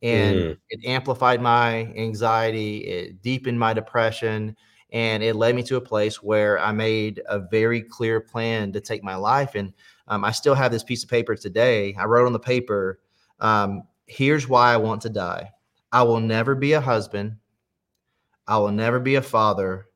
and 0.03 0.43
Mm. 0.43 0.59
it 0.71 0.81
amplified 0.87 1.41
my 1.43 1.87
anxiety 1.97 2.79
it 2.79 3.23
deepened 3.23 3.59
my 3.59 3.73
depression 3.75 4.57
and 4.93 5.23
it 5.23 5.37
led 5.37 5.55
me 5.55 5.63
to 5.63 5.77
a 5.77 5.81
place 5.81 6.23
where 6.23 6.59
i 6.61 6.73
made 6.73 7.21
a 7.29 7.39
very 7.39 7.83
clear 7.83 8.21
plan 8.21 8.73
to 8.73 8.81
take 8.81 9.03
my 9.05 9.15
life 9.17 9.55
and 9.55 9.73
um, 10.09 10.25
i 10.25 10.31
still 10.31 10.55
have 10.55 10.73
this 10.73 10.85
piece 10.85 11.05
of 11.05 11.11
paper 11.11 11.37
today 11.37 11.95
i 11.99 12.05
wrote 12.05 12.27
on 12.27 12.33
the 12.33 12.39
paper 12.39 13.01
um, 13.41 13.83
here's 14.07 14.49
why 14.49 14.73
i 14.73 14.77
want 14.77 15.03
to 15.03 15.11
die 15.11 15.51
i 15.93 16.03
will 16.03 16.21
never 16.21 16.55
be 16.55 16.73
a 16.73 16.81
husband 16.81 17.37
i 18.47 18.57
will 18.59 18.73
never 18.73 18.99
be 19.01 19.17
a 19.17 19.23
father 19.23 19.87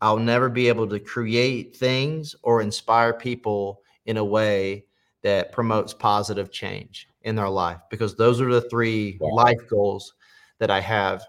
i'll 0.00 0.18
never 0.18 0.48
be 0.48 0.68
able 0.68 0.86
to 0.86 0.98
create 1.00 1.76
things 1.76 2.34
or 2.42 2.60
inspire 2.62 3.12
people 3.12 3.82
in 4.06 4.16
a 4.16 4.24
way 4.24 4.84
that 5.22 5.52
promotes 5.52 5.92
positive 5.92 6.50
change 6.50 7.08
in 7.22 7.34
their 7.34 7.48
life 7.48 7.80
because 7.90 8.14
those 8.16 8.40
are 8.40 8.52
the 8.52 8.60
three 8.62 9.18
Wow. 9.20 9.30
life 9.36 9.58
goals 9.68 10.14
that 10.58 10.70
I 10.70 10.80
have. 10.80 11.24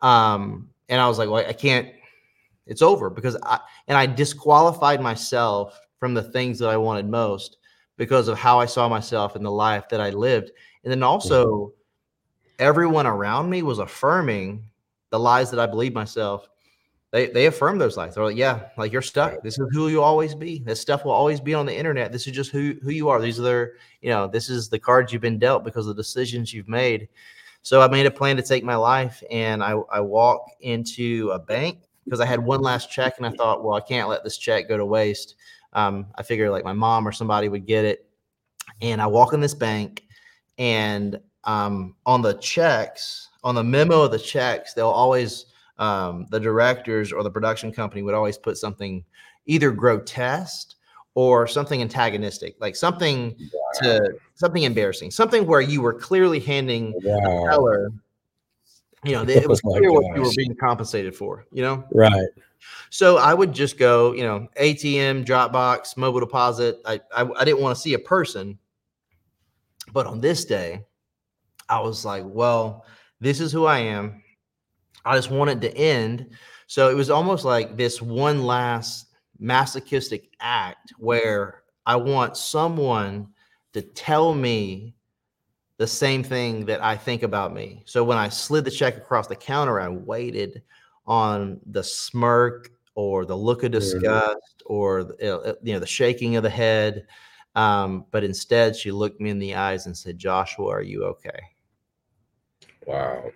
Um, 0.00 0.68
and 0.88 1.00
I 1.00 1.08
was 1.08 1.18
like, 1.18 1.28
well, 1.28 1.44
I 1.46 1.52
can't, 1.52 1.88
it's 2.66 2.82
over 2.82 3.10
because 3.10 3.36
I, 3.42 3.60
and 3.86 3.96
I 3.96 4.06
disqualified 4.06 5.00
myself 5.00 5.80
from 5.98 6.14
the 6.14 6.22
things 6.22 6.58
that 6.58 6.68
I 6.68 6.76
wanted 6.76 7.08
most 7.08 7.58
because 7.96 8.28
of 8.28 8.38
how 8.38 8.60
I 8.60 8.66
saw 8.66 8.88
myself 8.88 9.36
in 9.36 9.42
the 9.42 9.50
life 9.50 9.88
that 9.88 10.00
I 10.00 10.10
lived. 10.10 10.50
And 10.84 10.90
then 10.90 11.02
also, 11.02 11.72
everyone 12.58 13.06
around 13.06 13.48
me 13.50 13.62
was 13.62 13.78
affirming 13.78 14.64
the 15.10 15.18
lies 15.18 15.50
that 15.50 15.60
I 15.60 15.66
believed 15.66 15.94
myself. 15.94 16.48
They, 17.10 17.28
they 17.28 17.46
affirmed 17.46 17.80
those 17.80 17.96
lies. 17.96 18.14
They're 18.14 18.24
like, 18.24 18.36
yeah, 18.36 18.66
like 18.76 18.92
you're 18.92 19.00
stuck. 19.00 19.42
This 19.42 19.58
is 19.58 19.66
who 19.72 19.88
you 19.88 20.02
always 20.02 20.34
be. 20.34 20.58
This 20.58 20.80
stuff 20.80 21.04
will 21.04 21.12
always 21.12 21.40
be 21.40 21.54
on 21.54 21.64
the 21.64 21.74
internet. 21.74 22.12
This 22.12 22.26
is 22.26 22.34
just 22.34 22.50
who, 22.50 22.74
who 22.82 22.90
you 22.90 23.08
are. 23.08 23.20
These 23.20 23.38
are 23.40 23.44
their, 23.44 23.72
you 24.02 24.10
know, 24.10 24.26
this 24.26 24.50
is 24.50 24.68
the 24.68 24.78
cards 24.78 25.12
you've 25.12 25.22
been 25.22 25.38
dealt 25.38 25.64
because 25.64 25.86
of 25.86 25.96
the 25.96 26.02
decisions 26.02 26.52
you've 26.52 26.68
made. 26.68 27.08
So 27.62 27.80
I 27.80 27.88
made 27.88 28.04
a 28.04 28.10
plan 28.10 28.36
to 28.36 28.42
take 28.42 28.62
my 28.62 28.76
life 28.76 29.22
and 29.30 29.62
I, 29.62 29.72
I 29.90 30.00
walk 30.00 30.50
into 30.60 31.30
a 31.32 31.38
bank 31.38 31.78
because 32.04 32.20
I 32.20 32.26
had 32.26 32.44
one 32.44 32.60
last 32.60 32.90
check 32.90 33.14
and 33.16 33.26
I 33.26 33.30
thought, 33.30 33.64
well, 33.64 33.74
I 33.74 33.80
can't 33.80 34.08
let 34.08 34.22
this 34.22 34.36
check 34.36 34.68
go 34.68 34.76
to 34.76 34.84
waste. 34.84 35.36
Um, 35.72 36.06
I 36.16 36.22
figured 36.22 36.50
like 36.50 36.64
my 36.64 36.72
mom 36.72 37.08
or 37.08 37.12
somebody 37.12 37.48
would 37.48 37.66
get 37.66 37.84
it. 37.84 38.06
And 38.82 39.00
I 39.00 39.06
walk 39.06 39.32
in 39.32 39.40
this 39.40 39.54
bank 39.54 40.04
and 40.58 41.18
um, 41.48 41.94
on 42.04 42.20
the 42.20 42.34
checks, 42.34 43.30
on 43.42 43.54
the 43.54 43.64
memo 43.64 44.02
of 44.02 44.10
the 44.10 44.18
checks, 44.18 44.74
they'll 44.74 44.86
always, 44.86 45.46
um, 45.78 46.26
the 46.30 46.38
directors 46.38 47.10
or 47.10 47.22
the 47.22 47.30
production 47.30 47.72
company 47.72 48.02
would 48.02 48.14
always 48.14 48.36
put 48.36 48.58
something 48.58 49.02
either 49.46 49.70
grotesque 49.70 50.74
or 51.14 51.46
something 51.46 51.80
antagonistic, 51.80 52.54
like 52.60 52.76
something 52.76 53.34
to 53.80 53.98
something 54.34 54.64
embarrassing, 54.64 55.10
something 55.10 55.46
where 55.46 55.62
you 55.62 55.80
were 55.80 55.94
clearly 55.94 56.38
handing 56.38 56.92
the 56.92 57.00
Wow. 57.02 57.46
teller 57.48 57.92
you 59.04 59.12
know, 59.12 59.22
it 59.22 59.48
was 59.48 59.62
Oh 59.64 59.70
clear 59.70 59.92
what 59.92 60.04
you 60.16 60.22
were 60.22 60.32
being 60.36 60.56
compensated 60.56 61.14
for, 61.14 61.46
you 61.52 61.62
know? 61.62 61.84
Right. 61.92 62.28
So 62.90 63.16
I 63.16 63.32
would 63.32 63.52
just 63.52 63.78
go, 63.78 64.12
you 64.12 64.24
know, 64.24 64.48
ATM, 64.60 65.24
Dropbox, 65.24 65.96
mobile 65.96 66.20
deposit. 66.20 66.80
I, 66.84 67.00
I, 67.14 67.26
I 67.38 67.44
didn't 67.44 67.60
want 67.60 67.76
to 67.76 67.80
see 67.80 67.94
a 67.94 67.98
person. 67.98 68.58
But 69.92 70.06
on 70.06 70.20
this 70.20 70.44
day, 70.44 70.84
I 71.68 71.80
was 71.80 72.04
like, 72.04 72.24
well, 72.26 72.84
this 73.20 73.40
is 73.40 73.52
who 73.52 73.66
I 73.66 73.78
am. 73.78 74.22
I 75.04 75.16
just 75.16 75.30
want 75.30 75.50
it 75.50 75.60
to 75.62 75.76
end. 75.76 76.30
So 76.66 76.90
it 76.90 76.94
was 76.94 77.10
almost 77.10 77.44
like 77.44 77.76
this 77.76 78.02
one 78.02 78.42
last 78.44 79.06
masochistic 79.38 80.30
act 80.40 80.92
where 80.98 81.62
I 81.86 81.96
want 81.96 82.36
someone 82.36 83.28
to 83.72 83.82
tell 83.82 84.34
me 84.34 84.94
the 85.78 85.86
same 85.86 86.22
thing 86.22 86.66
that 86.66 86.82
I 86.82 86.96
think 86.96 87.22
about 87.22 87.54
me. 87.54 87.82
So 87.86 88.02
when 88.04 88.18
I 88.18 88.28
slid 88.28 88.64
the 88.64 88.70
check 88.70 88.96
across 88.96 89.28
the 89.28 89.36
counter, 89.36 89.80
I 89.80 89.88
waited 89.88 90.62
on 91.06 91.60
the 91.66 91.84
smirk 91.84 92.70
or 92.94 93.24
the 93.24 93.36
look 93.36 93.62
of 93.62 93.70
Mhm. 93.70 93.80
disgust 93.80 94.62
or 94.66 95.04
the, 95.04 95.40
uh, 95.40 95.54
you 95.62 95.72
know 95.72 95.78
the 95.78 95.86
shaking 95.86 96.36
of 96.36 96.42
the 96.42 96.50
head. 96.50 97.06
Um, 97.54 98.06
but 98.10 98.24
instead, 98.24 98.76
she 98.76 98.90
looked 98.90 99.20
me 99.20 99.30
in 99.30 99.38
the 99.38 99.54
eyes 99.54 99.86
and 99.86 99.96
said, 99.96 100.18
"Joshua, 100.18 100.68
are 100.68 100.82
you 100.82 101.04
okay?" 101.04 101.40
Wow. 102.88 103.32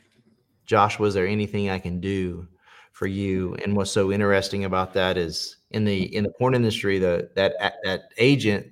Joshua, 0.64 1.06
is 1.06 1.12
there 1.12 1.26
anything 1.26 1.68
I 1.68 1.78
can 1.78 2.00
do 2.00 2.48
for 2.92 3.06
you? 3.06 3.54
And 3.62 3.76
what's 3.76 3.90
so 3.90 4.10
interesting 4.10 4.64
about 4.64 4.94
that 4.94 5.18
is 5.18 5.58
in 5.72 5.84
the 5.84 6.04
in 6.16 6.24
the 6.24 6.30
porn 6.30 6.54
industry, 6.54 6.98
the 6.98 7.30
that 7.34 7.54
that 7.84 8.12
agent, 8.16 8.66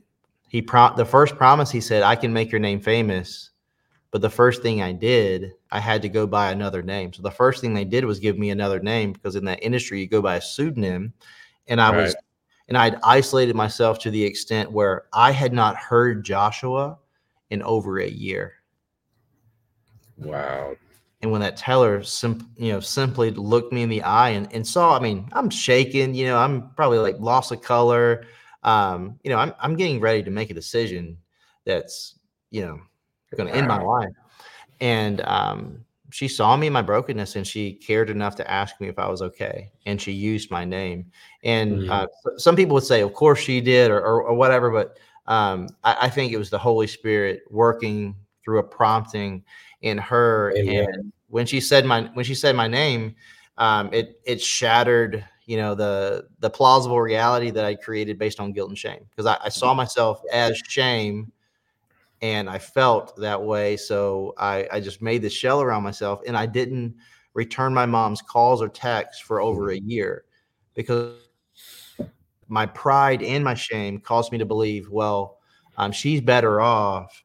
he 0.48 0.62
pro- 0.62 0.96
the 0.96 1.04
first 1.04 1.36
promise 1.36 1.70
he 1.70 1.82
said, 1.82 2.02
I 2.02 2.16
can 2.16 2.32
make 2.32 2.50
your 2.50 2.60
name 2.60 2.80
famous. 2.80 3.50
But 4.10 4.22
the 4.22 4.30
first 4.30 4.62
thing 4.62 4.80
I 4.80 4.92
did, 4.92 5.52
I 5.70 5.80
had 5.80 6.00
to 6.02 6.08
go 6.08 6.26
by 6.26 6.50
another 6.50 6.82
name. 6.82 7.12
So 7.12 7.20
the 7.22 7.30
first 7.30 7.60
thing 7.60 7.74
they 7.74 7.84
did 7.84 8.06
was 8.06 8.18
give 8.18 8.38
me 8.38 8.48
another 8.48 8.80
name 8.80 9.12
because 9.12 9.36
in 9.36 9.44
that 9.44 9.62
industry 9.62 10.00
you 10.00 10.08
go 10.08 10.22
by 10.22 10.36
a 10.36 10.40
pseudonym. 10.40 11.12
And 11.68 11.78
I 11.78 11.90
was 11.90 12.16
and 12.68 12.78
I'd 12.78 12.98
isolated 13.04 13.54
myself 13.54 13.98
to 13.98 14.10
the 14.10 14.24
extent 14.24 14.72
where 14.72 15.04
I 15.12 15.30
had 15.30 15.52
not 15.52 15.76
heard 15.76 16.24
Joshua 16.24 16.96
in 17.50 17.62
over 17.62 18.00
a 18.00 18.08
year. 18.08 18.54
Wow. 20.20 20.76
And 21.22 21.30
when 21.30 21.40
that 21.42 21.56
teller 21.56 22.02
sim- 22.02 22.50
you 22.56 22.72
know, 22.72 22.80
simply 22.80 23.30
looked 23.30 23.72
me 23.72 23.82
in 23.82 23.88
the 23.88 24.02
eye 24.02 24.30
and, 24.30 24.50
and 24.52 24.66
saw, 24.66 24.96
I 24.96 25.00
mean, 25.00 25.28
I'm 25.32 25.50
shaking, 25.50 26.14
you 26.14 26.26
know, 26.26 26.38
I'm 26.38 26.70
probably 26.76 26.98
like 26.98 27.18
loss 27.18 27.50
of 27.50 27.60
color. 27.60 28.24
Um, 28.62 29.18
you 29.22 29.30
know, 29.30 29.38
I'm 29.38 29.54
I'm 29.60 29.76
getting 29.76 30.00
ready 30.00 30.22
to 30.22 30.30
make 30.30 30.50
a 30.50 30.54
decision 30.54 31.18
that's, 31.66 32.18
you 32.50 32.62
know, 32.62 32.80
gonna 33.36 33.50
end 33.50 33.68
my 33.68 33.80
life. 33.80 34.12
And 34.80 35.20
um 35.22 35.84
she 36.12 36.26
saw 36.26 36.56
me 36.56 36.66
in 36.66 36.72
my 36.72 36.82
brokenness 36.82 37.36
and 37.36 37.46
she 37.46 37.74
cared 37.74 38.10
enough 38.10 38.34
to 38.36 38.50
ask 38.50 38.80
me 38.80 38.88
if 38.88 38.98
I 38.98 39.08
was 39.08 39.22
okay. 39.22 39.70
And 39.86 40.00
she 40.00 40.12
used 40.12 40.50
my 40.50 40.64
name. 40.64 41.10
And 41.44 41.82
Mhm. 41.82 41.90
uh, 41.90 42.06
some 42.36 42.56
people 42.56 42.74
would 42.74 42.84
say, 42.84 43.00
of 43.02 43.14
course 43.14 43.38
she 43.38 43.60
did, 43.60 43.90
or, 43.90 44.00
or, 44.00 44.22
or 44.24 44.34
whatever. 44.34 44.70
But 44.70 44.96
um, 45.26 45.68
I, 45.84 45.96
I 46.02 46.10
think 46.10 46.32
it 46.32 46.36
was 46.38 46.50
the 46.50 46.58
Holy 46.58 46.86
Spirit 46.86 47.42
working 47.48 48.16
through 48.44 48.58
a 48.58 48.62
prompting 48.62 49.44
in 49.82 49.98
her. 49.98 50.52
Amen. 50.56 50.86
And 50.92 51.12
when 51.28 51.46
she 51.46 51.60
said 51.60 51.84
my 51.84 52.02
when 52.14 52.24
she 52.24 52.34
said 52.34 52.56
my 52.56 52.68
name, 52.68 53.14
um, 53.58 53.92
it 53.92 54.20
it 54.24 54.40
shattered, 54.40 55.24
you 55.46 55.56
know, 55.56 55.74
the 55.74 56.26
the 56.40 56.50
plausible 56.50 57.00
reality 57.00 57.50
that 57.50 57.64
I 57.64 57.74
created 57.74 58.18
based 58.18 58.40
on 58.40 58.52
guilt 58.52 58.68
and 58.68 58.78
shame 58.78 59.04
because 59.10 59.26
I, 59.26 59.38
I 59.44 59.48
saw 59.48 59.74
myself 59.74 60.20
as 60.32 60.58
shame 60.68 61.32
and 62.22 62.50
I 62.50 62.58
felt 62.58 63.16
that 63.16 63.40
way. 63.40 63.76
So 63.76 64.34
I, 64.36 64.68
I 64.70 64.80
just 64.80 65.00
made 65.00 65.22
this 65.22 65.32
shell 65.32 65.62
around 65.62 65.82
myself 65.82 66.20
and 66.26 66.36
I 66.36 66.46
didn't 66.46 66.94
return 67.34 67.72
my 67.72 67.86
mom's 67.86 68.20
calls 68.20 68.60
or 68.60 68.68
texts 68.68 69.22
for 69.22 69.40
over 69.40 69.70
a 69.70 69.78
year 69.78 70.24
because 70.74 71.14
my 72.48 72.66
pride 72.66 73.22
and 73.22 73.44
my 73.44 73.54
shame 73.54 74.00
caused 74.00 74.32
me 74.32 74.38
to 74.38 74.44
believe, 74.44 74.90
well, 74.90 75.38
um, 75.76 75.92
she's 75.92 76.20
better 76.20 76.60
off 76.60 77.22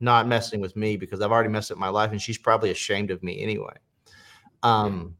not 0.00 0.28
messing 0.28 0.60
with 0.60 0.76
me 0.76 0.96
because 0.96 1.20
I've 1.20 1.32
already 1.32 1.48
messed 1.48 1.72
up 1.72 1.78
my 1.78 1.88
life 1.88 2.12
and 2.12 2.20
she's 2.20 2.38
probably 2.38 2.70
ashamed 2.70 3.10
of 3.10 3.22
me 3.22 3.40
anyway. 3.40 3.74
Um, 4.62 5.16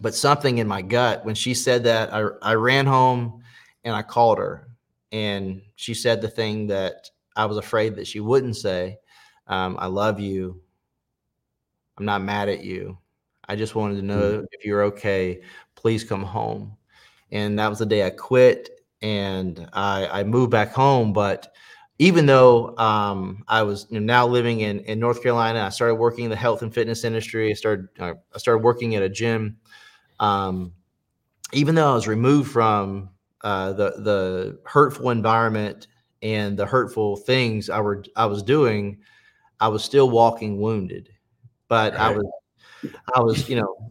but 0.00 0.14
something 0.14 0.58
in 0.58 0.68
my 0.68 0.82
gut, 0.82 1.24
when 1.24 1.34
she 1.34 1.54
said 1.54 1.84
that, 1.84 2.12
I, 2.12 2.26
I 2.42 2.54
ran 2.54 2.86
home 2.86 3.42
and 3.84 3.94
I 3.94 4.02
called 4.02 4.38
her 4.38 4.68
and 5.12 5.62
she 5.76 5.94
said 5.94 6.20
the 6.20 6.28
thing 6.28 6.66
that 6.68 7.08
I 7.36 7.46
was 7.46 7.56
afraid 7.56 7.96
that 7.96 8.06
she 8.06 8.20
wouldn't 8.20 8.56
say. 8.56 8.98
Um, 9.46 9.76
I 9.78 9.86
love 9.86 10.20
you. 10.20 10.60
I'm 11.98 12.04
not 12.04 12.22
mad 12.22 12.48
at 12.48 12.64
you. 12.64 12.98
I 13.48 13.56
just 13.56 13.74
wanted 13.74 13.96
to 13.96 14.02
know 14.02 14.44
if 14.50 14.64
you're 14.64 14.84
okay. 14.84 15.42
Please 15.74 16.02
come 16.02 16.22
home. 16.22 16.76
And 17.30 17.58
that 17.58 17.68
was 17.68 17.78
the 17.78 17.86
day 17.86 18.06
I 18.06 18.10
quit 18.10 18.70
and 19.02 19.68
I, 19.72 20.20
I 20.20 20.24
moved 20.24 20.50
back 20.50 20.72
home. 20.72 21.12
But 21.12 21.54
even 21.98 22.26
though 22.26 22.76
um, 22.76 23.44
I 23.46 23.62
was 23.62 23.86
you 23.90 24.00
know, 24.00 24.06
now 24.06 24.26
living 24.26 24.60
in, 24.60 24.80
in 24.80 24.98
North 24.98 25.22
Carolina, 25.22 25.60
I 25.60 25.68
started 25.68 25.94
working 25.94 26.24
in 26.24 26.30
the 26.30 26.36
health 26.36 26.62
and 26.62 26.74
fitness 26.74 27.04
industry. 27.04 27.50
I 27.50 27.54
started 27.54 27.88
uh, 28.00 28.14
I 28.34 28.38
started 28.38 28.64
working 28.64 28.94
at 28.96 29.02
a 29.02 29.08
gym. 29.08 29.56
Um, 30.20 30.72
even 31.52 31.74
though 31.74 31.92
I 31.92 31.94
was 31.94 32.08
removed 32.08 32.50
from 32.50 33.10
uh, 33.42 33.72
the 33.74 33.90
the 33.98 34.58
hurtful 34.64 35.10
environment 35.10 35.86
and 36.22 36.56
the 36.56 36.66
hurtful 36.66 37.16
things 37.16 37.70
I 37.70 37.80
were 37.80 38.04
I 38.16 38.26
was 38.26 38.42
doing, 38.42 38.98
I 39.60 39.68
was 39.68 39.84
still 39.84 40.10
walking 40.10 40.60
wounded. 40.60 41.10
But 41.68 41.94
I 41.94 42.10
was 42.10 42.26
I 43.14 43.20
was 43.20 43.48
you 43.48 43.56
know. 43.56 43.90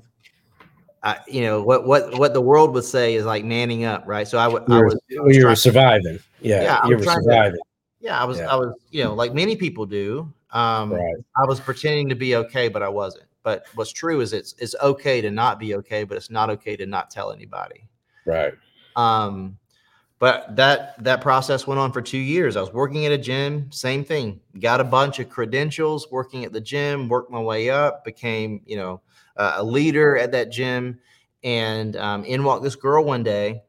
I, 1.06 1.20
you 1.28 1.42
know 1.42 1.62
what 1.62 1.86
what 1.86 2.18
what 2.18 2.34
the 2.34 2.40
world 2.40 2.74
would 2.76 2.86
say 2.86 3.16
is 3.16 3.26
like 3.26 3.44
manning 3.44 3.84
up, 3.84 4.04
right? 4.06 4.26
So 4.26 4.38
I 4.38 4.48
would 4.48 4.64
I 4.72 4.78
You 4.78 4.84
were, 4.84 4.86
was, 4.86 5.36
you 5.36 5.46
were 5.48 5.56
surviving. 5.58 6.18
Yeah. 6.40 6.64
Yeah, 6.64 6.88
you 6.88 6.96
was 6.96 7.00
were 7.00 7.04
trying 7.12 7.18
to- 7.18 7.24
surviving. 7.24 7.60
Yeah, 8.04 8.22
I 8.22 8.26
was 8.26 8.38
Yeah. 8.38 8.52
I 8.52 8.56
was 8.56 8.76
you 8.92 9.04
know 9.04 9.14
like 9.16 9.34
many 9.34 9.56
people 9.56 9.86
do. 9.86 10.32
Um, 10.52 10.94
Right. 10.94 11.16
I 11.36 11.46
was 11.48 11.60
pretending 11.60 12.10
to 12.10 12.16
be 12.16 12.36
okay, 12.36 12.68
but 12.68 12.84
I 12.84 12.90
wasn't. 12.90 13.26
But 13.42 13.66
what's 13.74 13.92
true 13.92 14.20
is 14.20 14.34
it's 14.34 14.54
it's 14.60 14.76
okay 14.84 15.22
to 15.22 15.32
not 15.32 15.58
be 15.58 15.74
okay, 15.76 16.04
but 16.04 16.18
it's 16.18 16.30
not 16.30 16.50
okay 16.52 16.76
to 16.76 16.86
not 16.86 17.10
tell 17.10 17.32
anybody. 17.32 17.88
Right. 18.26 18.54
Um, 18.96 19.58
but 20.20 20.56
that 20.56 21.02
that 21.04 21.22
process 21.22 21.66
went 21.66 21.80
on 21.80 21.92
for 21.92 22.02
two 22.02 22.18
years. 22.18 22.56
I 22.56 22.62
was 22.62 22.74
working 22.74 23.06
at 23.06 23.12
a 23.14 23.18
gym, 23.18 23.72
same 23.72 24.04
thing. 24.04 24.42
Got 24.60 24.82
a 24.82 24.86
bunch 24.86 25.20
of 25.20 25.30
credentials, 25.30 26.12
working 26.12 26.46
at 26.46 26.54
the 26.54 26.62
gym, 26.62 27.08
worked 27.08 27.32
my 27.32 27.42
way 27.42 27.70
up, 27.70 28.04
became 28.04 28.62
you 28.66 28.76
know 28.76 29.02
uh, 29.38 29.54
a 29.58 29.64
leader 29.64 30.18
at 30.18 30.34
that 30.34 30.52
gym. 30.52 31.00
And 31.44 31.96
um, 31.96 32.24
in 32.26 32.44
walked 32.44 32.64
this 32.64 32.76
girl 32.76 33.04
one 33.04 33.24
day, 33.24 33.64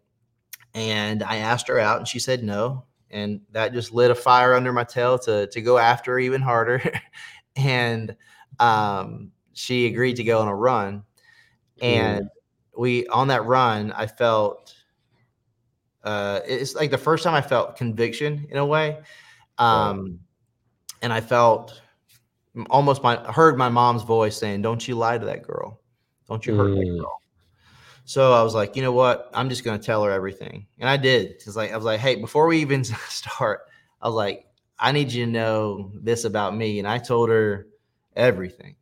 and 0.75 1.23
I 1.23 1.37
asked 1.37 1.69
her 1.69 1.79
out, 1.79 1.99
and 1.99 2.07
she 2.07 2.19
said 2.19 2.43
no. 2.45 2.85
And 3.15 3.41
that 3.53 3.73
just 3.73 3.93
lit 3.93 4.11
a 4.11 4.15
fire 4.15 4.55
under 4.55 4.73
my 4.73 4.85
tail 4.85 5.19
to 5.21 5.47
to 5.47 5.63
go 5.63 5.79
after 5.79 6.13
her 6.13 6.19
even 6.19 6.43
harder. 6.43 6.83
and 7.57 8.15
um, 8.59 9.31
she 9.53 9.87
agreed 9.87 10.17
to 10.17 10.25
go 10.25 10.41
on 10.41 10.49
a 10.49 10.55
run. 10.55 11.05
And 11.81 12.29
we 12.77 13.07
on 13.07 13.29
that 13.29 13.45
run, 13.47 13.93
I 13.93 14.07
felt 14.07 14.75
uh, 16.03 16.41
it's 16.47 16.75
like 16.75 16.91
the 16.91 16.99
first 16.99 17.25
time 17.25 17.35
I 17.35 17.41
felt 17.41 17.77
conviction 17.77 18.47
in 18.51 18.59
a 18.59 18.67
way. 18.67 19.01
Um, 19.59 20.21
and 21.01 21.13
I 21.13 21.21
felt 21.21 21.81
almost 22.69 23.03
my 23.03 23.17
heard 23.33 23.57
my 23.57 23.69
mom's 23.69 24.03
voice 24.03 24.37
saying, 24.37 24.63
"Don't 24.63 24.87
you 24.87 24.97
lie 24.97 25.19
to 25.19 25.27
that 25.27 25.43
girl. 25.43 25.81
Don't 26.29 26.45
you 26.47 26.55
hurt 26.55 26.75
that 26.75 26.87
Mm. 26.87 26.99
girl." 27.01 27.21
So 28.05 28.33
I 28.33 28.43
was 28.43 28.55
like, 28.55 28.77
you 28.77 28.83
know 28.83 28.93
what? 28.93 29.31
I'm 29.33 29.49
just 29.49 29.65
gonna 29.65 29.79
tell 29.79 30.05
her 30.05 30.11
everything, 30.11 30.67
and 30.79 30.89
I 30.89 30.97
did. 30.97 31.43
Cause 31.43 31.57
like 31.57 31.73
I 31.73 31.77
was 31.77 31.87
like, 31.87 32.01
hey, 32.01 32.17
before 32.17 32.47
we 32.47 32.59
even 32.59 32.85
start, 33.09 33.61
I 34.01 34.09
was 34.09 34.15
like, 34.15 34.47
I 34.79 34.93
need 34.93 35.13
you 35.13 35.25
to 35.25 35.31
know 35.31 35.91
this 35.95 36.25
about 36.25 36.55
me, 36.57 36.79
and 36.79 36.87
I 36.87 36.99
told 36.99 37.31
her 37.31 37.67
everything, 38.15 38.77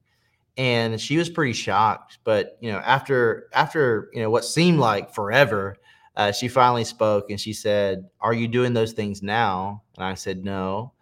and 0.56 1.00
she 1.00 1.16
was 1.16 1.30
pretty 1.30 1.52
shocked. 1.52 2.18
But 2.24 2.58
you 2.60 2.72
know, 2.72 2.78
after 2.78 3.48
after 3.52 4.10
you 4.12 4.22
know 4.22 4.30
what 4.30 4.44
seemed 4.44 4.80
like 4.80 5.14
forever, 5.14 5.76
uh, 6.16 6.32
she 6.32 6.48
finally 6.48 6.84
spoke, 6.84 7.30
and 7.30 7.40
she 7.40 7.52
said, 7.52 8.10
"Are 8.20 8.34
you 8.34 8.48
doing 8.48 8.72
those 8.72 8.92
things 8.92 9.22
now?" 9.22 9.82
And 9.96 10.04
I 10.04 10.14
said, 10.14 10.44
"No." 10.44 10.92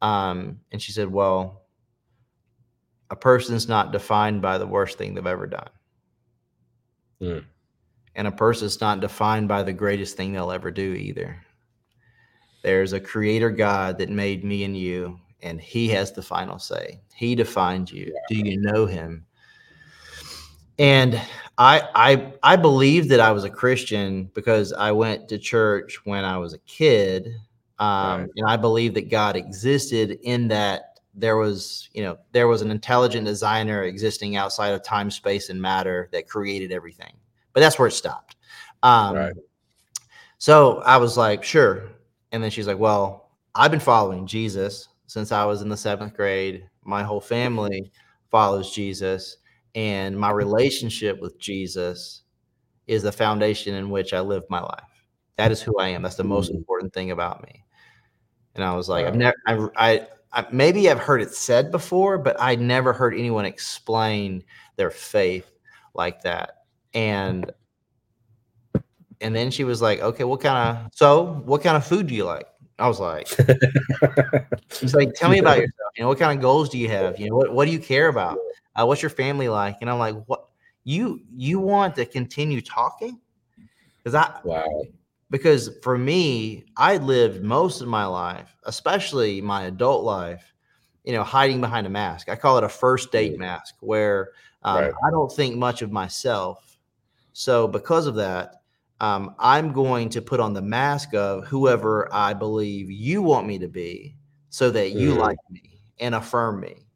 Um, 0.00 0.60
and 0.72 0.80
she 0.80 0.92
said, 0.92 1.12
"Well, 1.12 1.62
a 3.10 3.16
person's 3.16 3.68
not 3.68 3.92
defined 3.92 4.40
by 4.40 4.56
the 4.56 4.66
worst 4.66 4.96
thing 4.96 5.12
they've 5.14 5.26
ever 5.26 5.46
done." 5.46 5.68
Mm. 7.20 7.44
And 8.16 8.26
a 8.26 8.32
person's 8.32 8.80
not 8.80 9.00
defined 9.00 9.46
by 9.46 9.62
the 9.62 9.72
greatest 9.72 10.16
thing 10.16 10.32
they'll 10.32 10.50
ever 10.50 10.70
do 10.70 10.94
either. 10.94 11.40
There's 12.62 12.94
a 12.94 13.00
creator 13.00 13.50
God 13.50 13.98
that 13.98 14.08
made 14.08 14.42
me 14.42 14.64
and 14.64 14.76
you, 14.76 15.20
and 15.42 15.60
he 15.60 15.86
has 15.88 16.12
the 16.12 16.22
final 16.22 16.58
say. 16.58 17.00
He 17.14 17.34
defined 17.34 17.92
you. 17.92 18.16
Do 18.28 18.34
you 18.34 18.58
know 18.58 18.86
him? 18.86 19.24
And 20.78 21.20
I 21.58 21.88
I 21.94 22.32
I 22.42 22.56
believe 22.56 23.08
that 23.10 23.20
I 23.20 23.32
was 23.32 23.44
a 23.44 23.50
Christian 23.50 24.30
because 24.34 24.72
I 24.72 24.92
went 24.92 25.28
to 25.28 25.38
church 25.38 26.00
when 26.04 26.24
I 26.24 26.38
was 26.38 26.54
a 26.54 26.58
kid. 26.60 27.28
Um, 27.78 28.22
Right. 28.22 28.30
and 28.36 28.46
I 28.48 28.56
believe 28.56 28.94
that 28.94 29.10
God 29.10 29.36
existed 29.36 30.18
in 30.22 30.48
that 30.48 31.00
there 31.14 31.36
was 31.36 31.88
you 31.92 32.02
know 32.02 32.18
there 32.32 32.48
was 32.48 32.62
an 32.62 32.70
intelligent 32.70 33.26
designer 33.26 33.84
existing 33.84 34.36
outside 34.36 34.70
of 34.70 34.82
time 34.82 35.10
space 35.10 35.50
and 35.50 35.60
matter 35.60 36.08
that 36.12 36.28
created 36.28 36.72
everything 36.72 37.12
but 37.56 37.62
that's 37.62 37.80
where 37.80 37.88
it 37.88 37.92
stopped. 37.92 38.36
Um, 38.84 39.16
Right. 39.16 39.32
so 40.38 40.82
i 40.84 40.96
was 40.96 41.16
like 41.16 41.42
sure. 41.42 41.88
And 42.32 42.42
then 42.42 42.50
she's 42.50 42.66
like 42.66 42.78
well 42.78 43.30
i've 43.54 43.70
been 43.70 43.80
following 43.80 44.26
jesus 44.26 44.88
since 45.06 45.32
i 45.32 45.44
was 45.44 45.62
in 45.62 45.68
the 45.68 45.76
seventh 45.76 46.14
grade. 46.14 46.68
My 46.84 47.02
whole 47.02 47.20
family 47.20 47.90
follows 48.30 48.74
jesus 48.74 49.38
and 49.74 50.18
my 50.18 50.30
relationship 50.30 51.20
with 51.20 51.38
jesus 51.38 52.22
is 52.86 53.02
the 53.02 53.12
foundation 53.12 53.74
in 53.74 53.90
which 53.90 54.12
i 54.12 54.20
live 54.20 54.44
my 54.50 54.60
life. 54.60 55.04
That 55.36 55.52
is 55.52 55.62
who 55.62 55.78
i 55.78 55.88
am. 55.88 56.02
That's 56.02 56.16
the 56.16 56.24
most 56.24 56.52
Mhm. 56.52 56.56
important 56.56 56.92
thing 56.92 57.10
about 57.12 57.42
me. 57.42 57.64
And 58.54 58.64
i 58.64 58.74
was 58.76 58.88
like 58.88 59.06
i've 59.06 59.16
never 59.16 59.36
I, 59.46 59.54
I 59.76 60.08
I, 60.32 60.46
maybe 60.52 60.90
I've 60.90 60.98
heard 60.98 61.22
it 61.22 61.32
said 61.32 61.70
before, 61.70 62.18
but 62.18 62.36
I 62.38 62.56
never 62.56 62.92
heard 62.92 63.14
anyone 63.14 63.46
explain 63.46 64.44
their 64.76 64.90
faith 64.90 65.50
like 65.94 66.20
that. 66.22 66.55
And 66.96 67.52
and 69.20 69.34
then 69.34 69.50
she 69.50 69.64
was 69.64 69.80
like, 69.82 70.00
"Okay, 70.00 70.24
what 70.24 70.40
kind 70.40 70.76
of 70.78 70.90
so 70.94 71.42
what 71.44 71.62
kind 71.62 71.76
of 71.76 71.86
food 71.86 72.06
do 72.06 72.14
you 72.14 72.24
like?" 72.24 72.46
I 72.78 72.88
was 72.88 73.00
like, 73.00 73.28
"She's 74.80 74.94
like, 74.94 75.14
tell 75.14 75.30
me 75.30 75.38
about 75.38 75.58
yourself. 75.58 75.92
You 75.96 76.02
know, 76.04 76.08
what 76.08 76.18
kind 76.18 76.36
of 76.38 76.42
goals 76.42 76.68
do 76.70 76.78
you 76.78 76.88
have? 76.88 77.18
You 77.18 77.30
know, 77.30 77.36
what 77.36 77.52
what 77.52 77.64
do 77.66 77.72
you 77.72 77.78
care 77.78 78.08
about? 78.08 78.38
Uh, 78.74 78.86
what's 78.86 79.02
your 79.02 79.10
family 79.10 79.48
like?" 79.48 79.76
And 79.80 79.90
I'm 79.90 79.98
like, 79.98 80.16
"What 80.26 80.46
you 80.84 81.20
you 81.34 81.60
want 81.60 81.94
to 81.96 82.06
continue 82.06 82.60
talking?" 82.60 83.20
Because 84.02 84.14
I 84.14 84.40
wow. 84.44 84.84
because 85.30 85.70
for 85.82 85.98
me, 85.98 86.66
I 86.76 86.98
lived 86.98 87.42
most 87.42 87.80
of 87.80 87.88
my 87.88 88.06
life, 88.06 88.54
especially 88.64 89.40
my 89.40 89.64
adult 89.64 90.04
life, 90.04 90.54
you 91.04 91.12
know, 91.12 91.24
hiding 91.24 91.60
behind 91.60 91.86
a 91.86 91.90
mask. 91.90 92.28
I 92.28 92.36
call 92.36 92.58
it 92.58 92.64
a 92.64 92.68
first 92.68 93.12
date 93.12 93.34
Mm. 93.34 93.38
mask, 93.38 93.76
where 93.80 94.30
um, 94.62 94.76
Right. 94.76 94.92
I 95.06 95.10
don't 95.10 95.32
think 95.32 95.56
much 95.56 95.82
of 95.82 95.92
myself. 95.92 96.65
So 97.38 97.68
because 97.68 98.06
of 98.06 98.14
that, 98.14 98.62
um, 98.98 99.34
I'm 99.38 99.74
going 99.74 100.08
to 100.08 100.22
put 100.22 100.40
on 100.40 100.54
the 100.54 100.62
mask 100.62 101.12
of 101.12 101.44
whoever 101.44 102.08
I 102.10 102.32
believe 102.32 102.90
you 102.90 103.20
want 103.20 103.46
me 103.46 103.58
to 103.58 103.68
be, 103.68 104.16
so 104.48 104.70
that 104.70 104.92
you 104.92 105.12
Mhm. 105.12 105.18
like 105.18 105.36
me 105.50 105.82
and 106.00 106.14
affirm 106.14 106.60
me. 106.60 106.86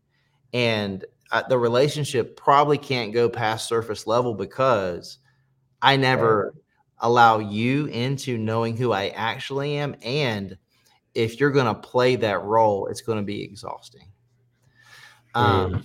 And 0.55 1.05
uh, 1.31 1.43
the 1.47 1.59
relationship 1.59 2.39
probably 2.39 2.79
can't 2.79 3.13
go 3.13 3.29
past 3.29 3.69
surface 3.69 4.07
level 4.07 4.33
because 4.33 5.19
I 5.83 5.97
never 5.97 6.55
allow 7.01 7.39
you 7.39 7.85
into 7.89 8.39
knowing 8.39 8.79
who 8.79 8.93
I 8.93 9.09
actually 9.09 9.77
am. 9.77 9.95
And 10.01 10.57
if 11.15 11.39
you're 11.39 11.51
going 11.51 11.67
to 11.67 11.75
play 11.75 12.17
that 12.17 12.45
role, 12.45 12.87
it's 12.87 13.03
going 13.03 13.19
to 13.19 13.25
be 13.25 13.43
exhausting. 13.43 14.07
Um, 15.35 15.85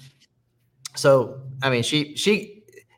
so, 0.96 1.42
I 1.62 1.70
mean, 1.70 1.84
she, 1.84 2.16
she, 2.16 2.55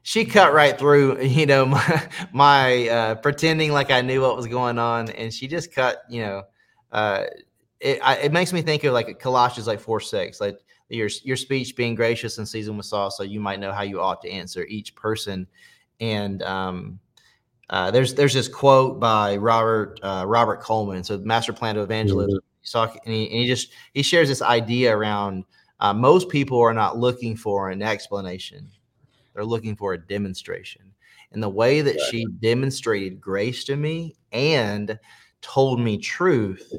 she 0.08 0.24
cut 0.24 0.54
right 0.54 0.80
through, 0.80 1.22
you 1.22 1.46
know, 1.46 1.66
my, 1.66 2.10
my 2.32 2.88
uh, 2.88 3.16
pretending 3.16 3.74
like 3.74 3.92
I 3.92 4.00
knew 4.00 4.22
what 4.22 4.38
was 4.38 4.48
going 4.48 4.80
on. 4.80 5.10
And 5.10 5.34
she 5.34 5.50
just 5.50 5.74
cut, 5.74 6.04
you 6.10 6.22
know, 6.22 6.44
uh, 6.94 7.26
it, 7.82 8.00
I, 8.02 8.16
it 8.16 8.32
makes 8.32 8.54
me 8.54 8.62
think 8.62 8.86
of 8.86 8.94
like 8.94 9.20
Colossians 9.20 9.68
like 9.68 9.82
four, 9.82 10.00
six, 10.00 10.40
like 10.40 10.60
your, 10.88 11.10
your 11.24 11.36
speech 11.36 11.76
being 11.76 11.94
gracious 11.94 12.38
and 12.38 12.48
seasoned 12.48 12.78
with 12.78 12.86
salt. 12.86 13.16
So 13.16 13.24
you 13.24 13.42
might 13.42 13.60
know 13.60 13.74
how 13.74 13.82
you 13.82 14.00
ought 14.00 14.22
to 14.22 14.32
answer 14.32 14.64
each 14.70 14.96
person. 14.96 15.46
And, 16.00 16.42
um, 16.42 17.00
uh, 17.70 17.92
there's 17.92 18.14
there's 18.14 18.34
this 18.34 18.48
quote 18.48 18.98
by 19.02 19.36
Robert 19.36 20.00
uh, 20.02 20.24
Robert 20.26 20.62
Coleman, 20.62 21.04
so 21.04 21.18
Master 21.18 21.52
Plan 21.52 21.76
to 21.76 21.82
Evangelism. 21.82 22.40
He's 22.62 22.72
talking, 22.72 23.02
and 23.04 23.14
he, 23.14 23.24
and 23.26 23.40
he 23.42 23.46
just 23.46 23.74
he 23.94 24.04
shares 24.04 24.30
this 24.30 24.42
idea 24.42 24.96
around 24.96 25.44
uh, 25.82 25.94
most 25.94 26.30
people 26.30 26.62
are 26.62 26.74
not 26.74 26.98
looking 26.98 27.36
for 27.36 27.70
an 27.70 27.82
explanation; 27.82 28.72
they're 29.38 29.46
looking 29.46 29.76
for 29.76 29.94
a 29.94 30.00
demonstration. 30.00 30.82
And 31.32 31.44
the 31.44 31.50
way 31.50 31.82
that 31.82 32.02
she 32.02 32.26
demonstrated 32.26 33.22
grace 33.22 33.64
to 33.66 33.76
me 33.76 34.16
and 34.32 34.98
told 35.42 35.80
me 35.80 36.00
truth, 36.00 36.74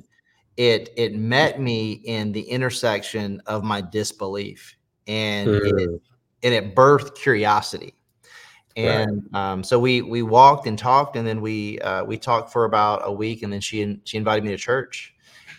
it 0.56 0.90
it 0.96 1.14
met 1.14 1.60
me 1.60 1.92
in 1.92 2.32
the 2.32 2.40
intersection 2.40 3.40
of 3.46 3.62
my 3.62 3.80
disbelief, 3.80 4.76
and 5.06 5.48
it, 5.50 5.72
Mm. 5.72 6.00
and 6.42 6.54
it 6.54 6.74
birthed 6.74 7.14
curiosity 7.14 7.94
Right. 8.76 8.86
and 8.86 9.34
um, 9.34 9.64
so 9.64 9.78
we 9.78 10.02
we 10.02 10.22
walked 10.22 10.66
and 10.66 10.78
talked 10.78 11.16
and 11.16 11.26
then 11.26 11.40
we 11.40 11.78
uh, 11.80 12.04
we 12.04 12.16
talked 12.16 12.52
for 12.52 12.64
about 12.64 13.02
a 13.04 13.12
week 13.12 13.42
and 13.42 13.52
then 13.52 13.60
she 13.60 14.00
she 14.04 14.16
invited 14.16 14.44
me 14.44 14.50
to 14.50 14.56
church 14.56 15.14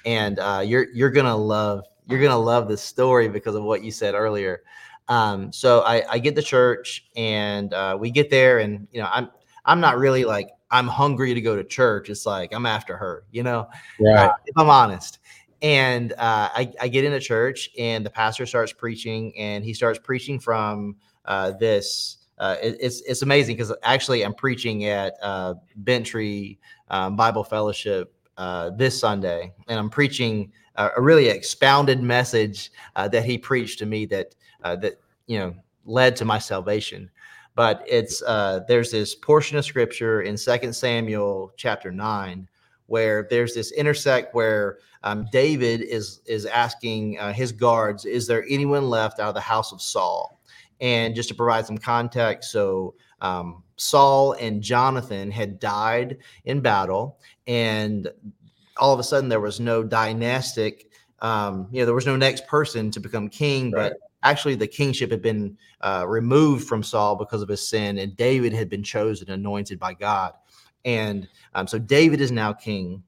and 0.06 0.40
uh, 0.40 0.62
you're 0.66 0.88
you're 0.94 1.10
gonna 1.10 1.36
love 1.36 1.86
you're 2.08 2.22
gonna 2.22 2.38
love 2.38 2.68
this 2.68 2.82
story 2.82 3.28
because 3.30 3.56
of 3.56 3.64
what 3.64 3.84
you 3.84 3.92
said 3.92 4.16
earlier 4.16 4.64
um, 5.10 5.52
so 5.52 5.82
I, 5.82 6.04
I 6.10 6.20
get 6.20 6.36
the 6.36 6.42
church 6.44 7.06
and 7.18 7.74
uh, 7.74 7.98
we 8.00 8.12
get 8.12 8.30
there 8.30 8.60
and 8.60 8.88
you 8.92 9.02
know 9.02 9.10
I'm 9.12 9.30
I'm 9.66 9.82
not 9.82 9.98
really 9.98 10.24
like 10.26 10.50
I'm 10.72 10.88
hungry 10.88 11.34
to 11.34 11.42
go 11.42 11.56
to 11.56 11.64
church 11.64 12.10
it's 12.10 12.26
like 12.26 12.54
I'm 12.54 12.66
after 12.66 12.96
her 12.96 13.26
you 13.32 13.44
know 13.44 13.68
Right. 14.00 14.30
uh, 14.30 14.34
if 14.46 14.58
I'm 14.58 14.70
honest. 14.70 15.20
And 15.62 16.14
uh, 16.14 16.48
I, 16.56 16.72
I 16.80 16.88
get 16.88 17.04
into 17.04 17.20
church, 17.20 17.70
and 17.78 18.06
the 18.06 18.10
pastor 18.10 18.46
starts 18.46 18.72
preaching, 18.72 19.38
and 19.38 19.62
he 19.62 19.74
starts 19.74 20.00
preaching 20.00 20.40
from 20.40 20.96
uh, 21.26 21.52
this. 21.60 22.20
Uh, 22.38 22.56
it- 22.64 22.78
it's 22.80 23.02
it's 23.02 23.24
amazing 23.24 23.58
because 23.58 23.74
actually 23.84 24.24
I'm 24.24 24.34
preaching 24.34 24.86
at 24.86 25.16
uh, 25.22 25.56
Bentry 25.76 26.60
um, 26.90 27.18
Bible 27.18 27.44
Fellowship 27.44 28.14
uh, 28.38 28.70
this 28.70 28.98
Sunday, 28.98 29.52
and 29.68 29.78
I'm 29.78 29.90
preaching 29.90 30.54
a, 30.80 30.90
a 30.98 31.02
really 31.02 31.28
expounded 31.28 32.02
message 32.02 32.72
uh, 32.96 33.08
that 33.10 33.26
he 33.26 33.38
preached 33.38 33.78
to 33.80 33.86
me 33.86 34.06
that 34.08 34.34
uh, 34.64 34.76
that 34.78 35.00
you 35.28 35.38
know 35.38 35.54
led 35.86 36.16
to 36.16 36.26
my 36.26 36.40
salvation. 36.40 37.12
But 37.54 37.84
it's 37.86 38.24
uh, 38.24 38.62
there's 38.68 38.90
this 38.90 39.14
portion 39.14 39.58
of 39.58 39.66
scripture 39.66 40.22
in 40.22 40.38
Second 40.38 40.74
Samuel 40.74 41.52
chapter 41.58 41.92
nine 41.92 42.48
where 42.88 43.28
there's 43.30 43.54
this 43.54 43.72
intersect 43.74 44.34
where 44.34 44.80
um, 45.04 45.28
David 45.32 45.82
is 45.82 46.22
is 46.26 46.46
asking 46.46 47.20
uh, 47.20 47.34
his 47.34 47.52
guards, 47.52 48.06
"Is 48.06 48.26
there 48.26 48.46
anyone 48.50 48.90
left 48.90 49.20
out 49.20 49.30
of 49.30 49.36
the 49.36 49.42
house 49.42 49.72
of 49.72 49.82
Saul?" 49.82 50.40
And 50.82 51.14
just 51.14 51.28
to 51.28 51.36
provide 51.36 51.66
some 51.66 51.78
context, 51.78 52.52
so 52.52 52.96
um, 53.20 53.64
Saul 53.76 54.34
and 54.34 54.62
Jonathan 54.62 55.30
had 55.30 55.60
died 55.60 56.18
in 56.46 56.62
battle, 56.62 57.20
and 57.48 58.10
all 58.80 58.94
of 58.94 59.00
a 59.00 59.04
sudden 59.04 59.30
there 59.30 59.40
was 59.40 59.60
no 59.60 59.84
dynastic, 59.84 60.90
um, 61.22 61.68
you 61.72 61.80
know, 61.80 61.86
there 61.86 61.96
was 61.96 62.06
no 62.06 62.16
next 62.16 62.48
person 62.48 62.90
to 62.92 63.00
become 63.00 63.30
king, 63.30 63.72
Right. 63.72 63.92
but 63.92 63.98
actually 64.24 64.56
the 64.56 64.68
kingship 64.68 65.12
had 65.12 65.22
been 65.22 65.58
uh, 65.82 66.06
removed 66.08 66.68
from 66.68 66.82
Saul 66.84 67.16
because 67.16 67.42
of 67.42 67.50
his 67.50 67.68
sin, 67.68 67.98
and 68.00 68.16
David 68.16 68.54
had 68.54 68.70
been 68.70 68.84
chosen, 68.84 69.30
anointed 69.30 69.80
by 69.80 69.94
God, 69.94 70.34
and 70.86 71.28
um, 71.54 71.68
so 71.68 71.78
David 71.78 72.22
is 72.22 72.32
now 72.32 72.54
king. 72.54 73.04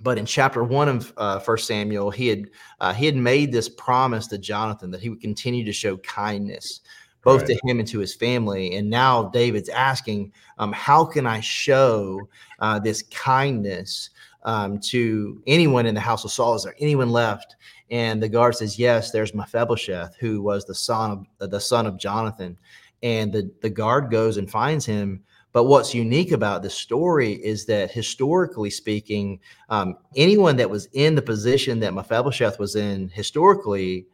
But 0.00 0.18
in 0.18 0.24
chapter 0.24 0.64
one 0.64 0.88
of 0.88 1.12
uh, 1.18 1.38
First 1.38 1.66
Samuel, 1.66 2.10
he 2.10 2.26
had 2.26 2.50
uh, 2.80 2.94
he 2.94 3.06
had 3.06 3.14
made 3.14 3.52
this 3.52 3.68
promise 3.68 4.26
to 4.28 4.38
Jonathan 4.38 4.90
that 4.90 5.02
he 5.02 5.10
would 5.10 5.20
continue 5.20 5.64
to 5.64 5.72
show 5.72 5.98
kindness 5.98 6.80
both 7.22 7.44
to 7.44 7.54
him 7.64 7.78
and 7.78 7.86
to 7.88 8.00
his 8.00 8.14
family. 8.14 8.74
And 8.76 8.90
now 8.90 9.24
David's 9.28 9.68
asking, 9.68 10.32
um, 10.58 10.72
how 10.72 11.04
can 11.04 11.26
I 11.26 11.40
show 11.40 12.28
uh, 12.58 12.78
this 12.80 13.02
kindness 13.10 14.10
um, 14.44 14.78
to 14.80 15.42
anyone 15.46 15.86
in 15.86 15.94
the 15.94 16.00
house 16.00 16.24
of 16.24 16.32
Saul? 16.32 16.54
Is 16.54 16.64
there 16.64 16.74
anyone 16.80 17.10
left? 17.10 17.56
And 17.90 18.22
the 18.22 18.28
guard 18.28 18.56
says, 18.56 18.78
yes, 18.78 19.10
there's 19.10 19.34
Mephibosheth, 19.34 20.16
who 20.16 20.40
was 20.42 20.64
the 20.64 20.74
son 20.74 21.26
of 21.40 21.50
the 21.50 21.60
son 21.60 21.86
of 21.86 21.98
Jonathan. 21.98 22.56
And 23.02 23.32
the, 23.32 23.50
the 23.60 23.70
guard 23.70 24.10
goes 24.10 24.36
and 24.36 24.50
finds 24.50 24.86
him. 24.86 25.22
But 25.52 25.64
what's 25.64 25.94
unique 25.94 26.32
about 26.32 26.62
this 26.62 26.74
story 26.74 27.32
is 27.32 27.66
that 27.66 27.90
historically 27.90 28.70
speaking, 28.70 29.38
um, 29.68 29.96
anyone 30.16 30.56
that 30.56 30.70
was 30.70 30.88
in 30.94 31.14
the 31.14 31.20
position 31.20 31.78
that 31.80 31.92
Mephibosheth 31.92 32.58
was 32.58 32.74
in 32.74 33.10
historically 33.10 34.06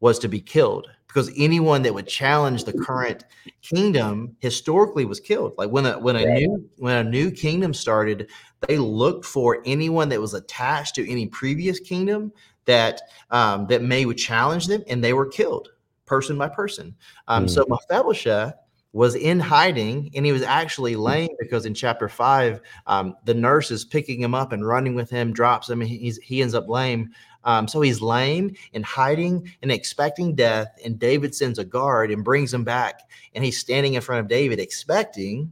was 0.00 0.18
to 0.20 0.28
be 0.28 0.40
killed 0.40 0.88
because 1.06 1.30
anyone 1.36 1.82
that 1.82 1.94
would 1.94 2.06
challenge 2.06 2.64
the 2.64 2.72
current 2.72 3.24
kingdom 3.62 4.36
historically 4.40 5.04
was 5.04 5.20
killed. 5.20 5.54
Like 5.58 5.70
when 5.70 5.86
a 5.86 5.98
when 5.98 6.16
a 6.16 6.24
Right. 6.24 6.34
new 6.34 6.70
when 6.76 7.06
a 7.06 7.08
new 7.08 7.30
kingdom 7.30 7.74
started, 7.74 8.30
they 8.66 8.78
looked 8.78 9.24
for 9.24 9.62
anyone 9.64 10.08
that 10.10 10.20
was 10.20 10.34
attached 10.34 10.94
to 10.96 11.10
any 11.10 11.26
previous 11.26 11.80
kingdom 11.80 12.32
that 12.66 13.00
um, 13.30 13.66
that 13.68 13.82
may 13.82 14.04
would 14.04 14.18
challenge 14.18 14.66
them, 14.66 14.82
and 14.88 15.02
they 15.02 15.12
were 15.12 15.26
killed 15.26 15.70
person 16.06 16.38
by 16.38 16.48
person. 16.48 16.94
Um, 17.26 17.48
So 17.48 17.64
Mephibosheth 17.68 18.54
was 18.92 19.14
in 19.14 19.38
hiding, 19.38 20.10
and 20.14 20.24
he 20.24 20.32
was 20.32 20.42
actually 20.42 20.96
lame 20.96 21.28
because 21.38 21.66
in 21.66 21.74
chapter 21.74 22.08
five, 22.08 22.60
um, 22.86 23.14
the 23.24 23.34
nurse 23.34 23.70
is 23.70 23.84
picking 23.84 24.20
him 24.20 24.34
up 24.34 24.52
and 24.52 24.66
running 24.66 24.94
with 24.94 25.10
him, 25.10 25.32
drops 25.32 25.68
him, 25.68 25.80
and 25.80 25.90
he's 25.90 26.18
he 26.18 26.42
ends 26.42 26.54
up 26.54 26.68
lame. 26.68 27.10
Um, 27.48 27.66
so 27.66 27.80
he's 27.80 28.02
lame 28.02 28.54
and 28.74 28.84
hiding 28.84 29.50
and 29.62 29.72
expecting 29.72 30.34
death. 30.34 30.68
And 30.84 30.98
David 30.98 31.34
sends 31.34 31.58
a 31.58 31.64
guard 31.64 32.10
and 32.10 32.22
brings 32.22 32.52
him 32.52 32.62
back. 32.62 33.00
And 33.34 33.42
he's 33.42 33.56
standing 33.58 33.94
in 33.94 34.02
front 34.02 34.20
of 34.20 34.28
David, 34.28 34.58
expecting 34.58 35.50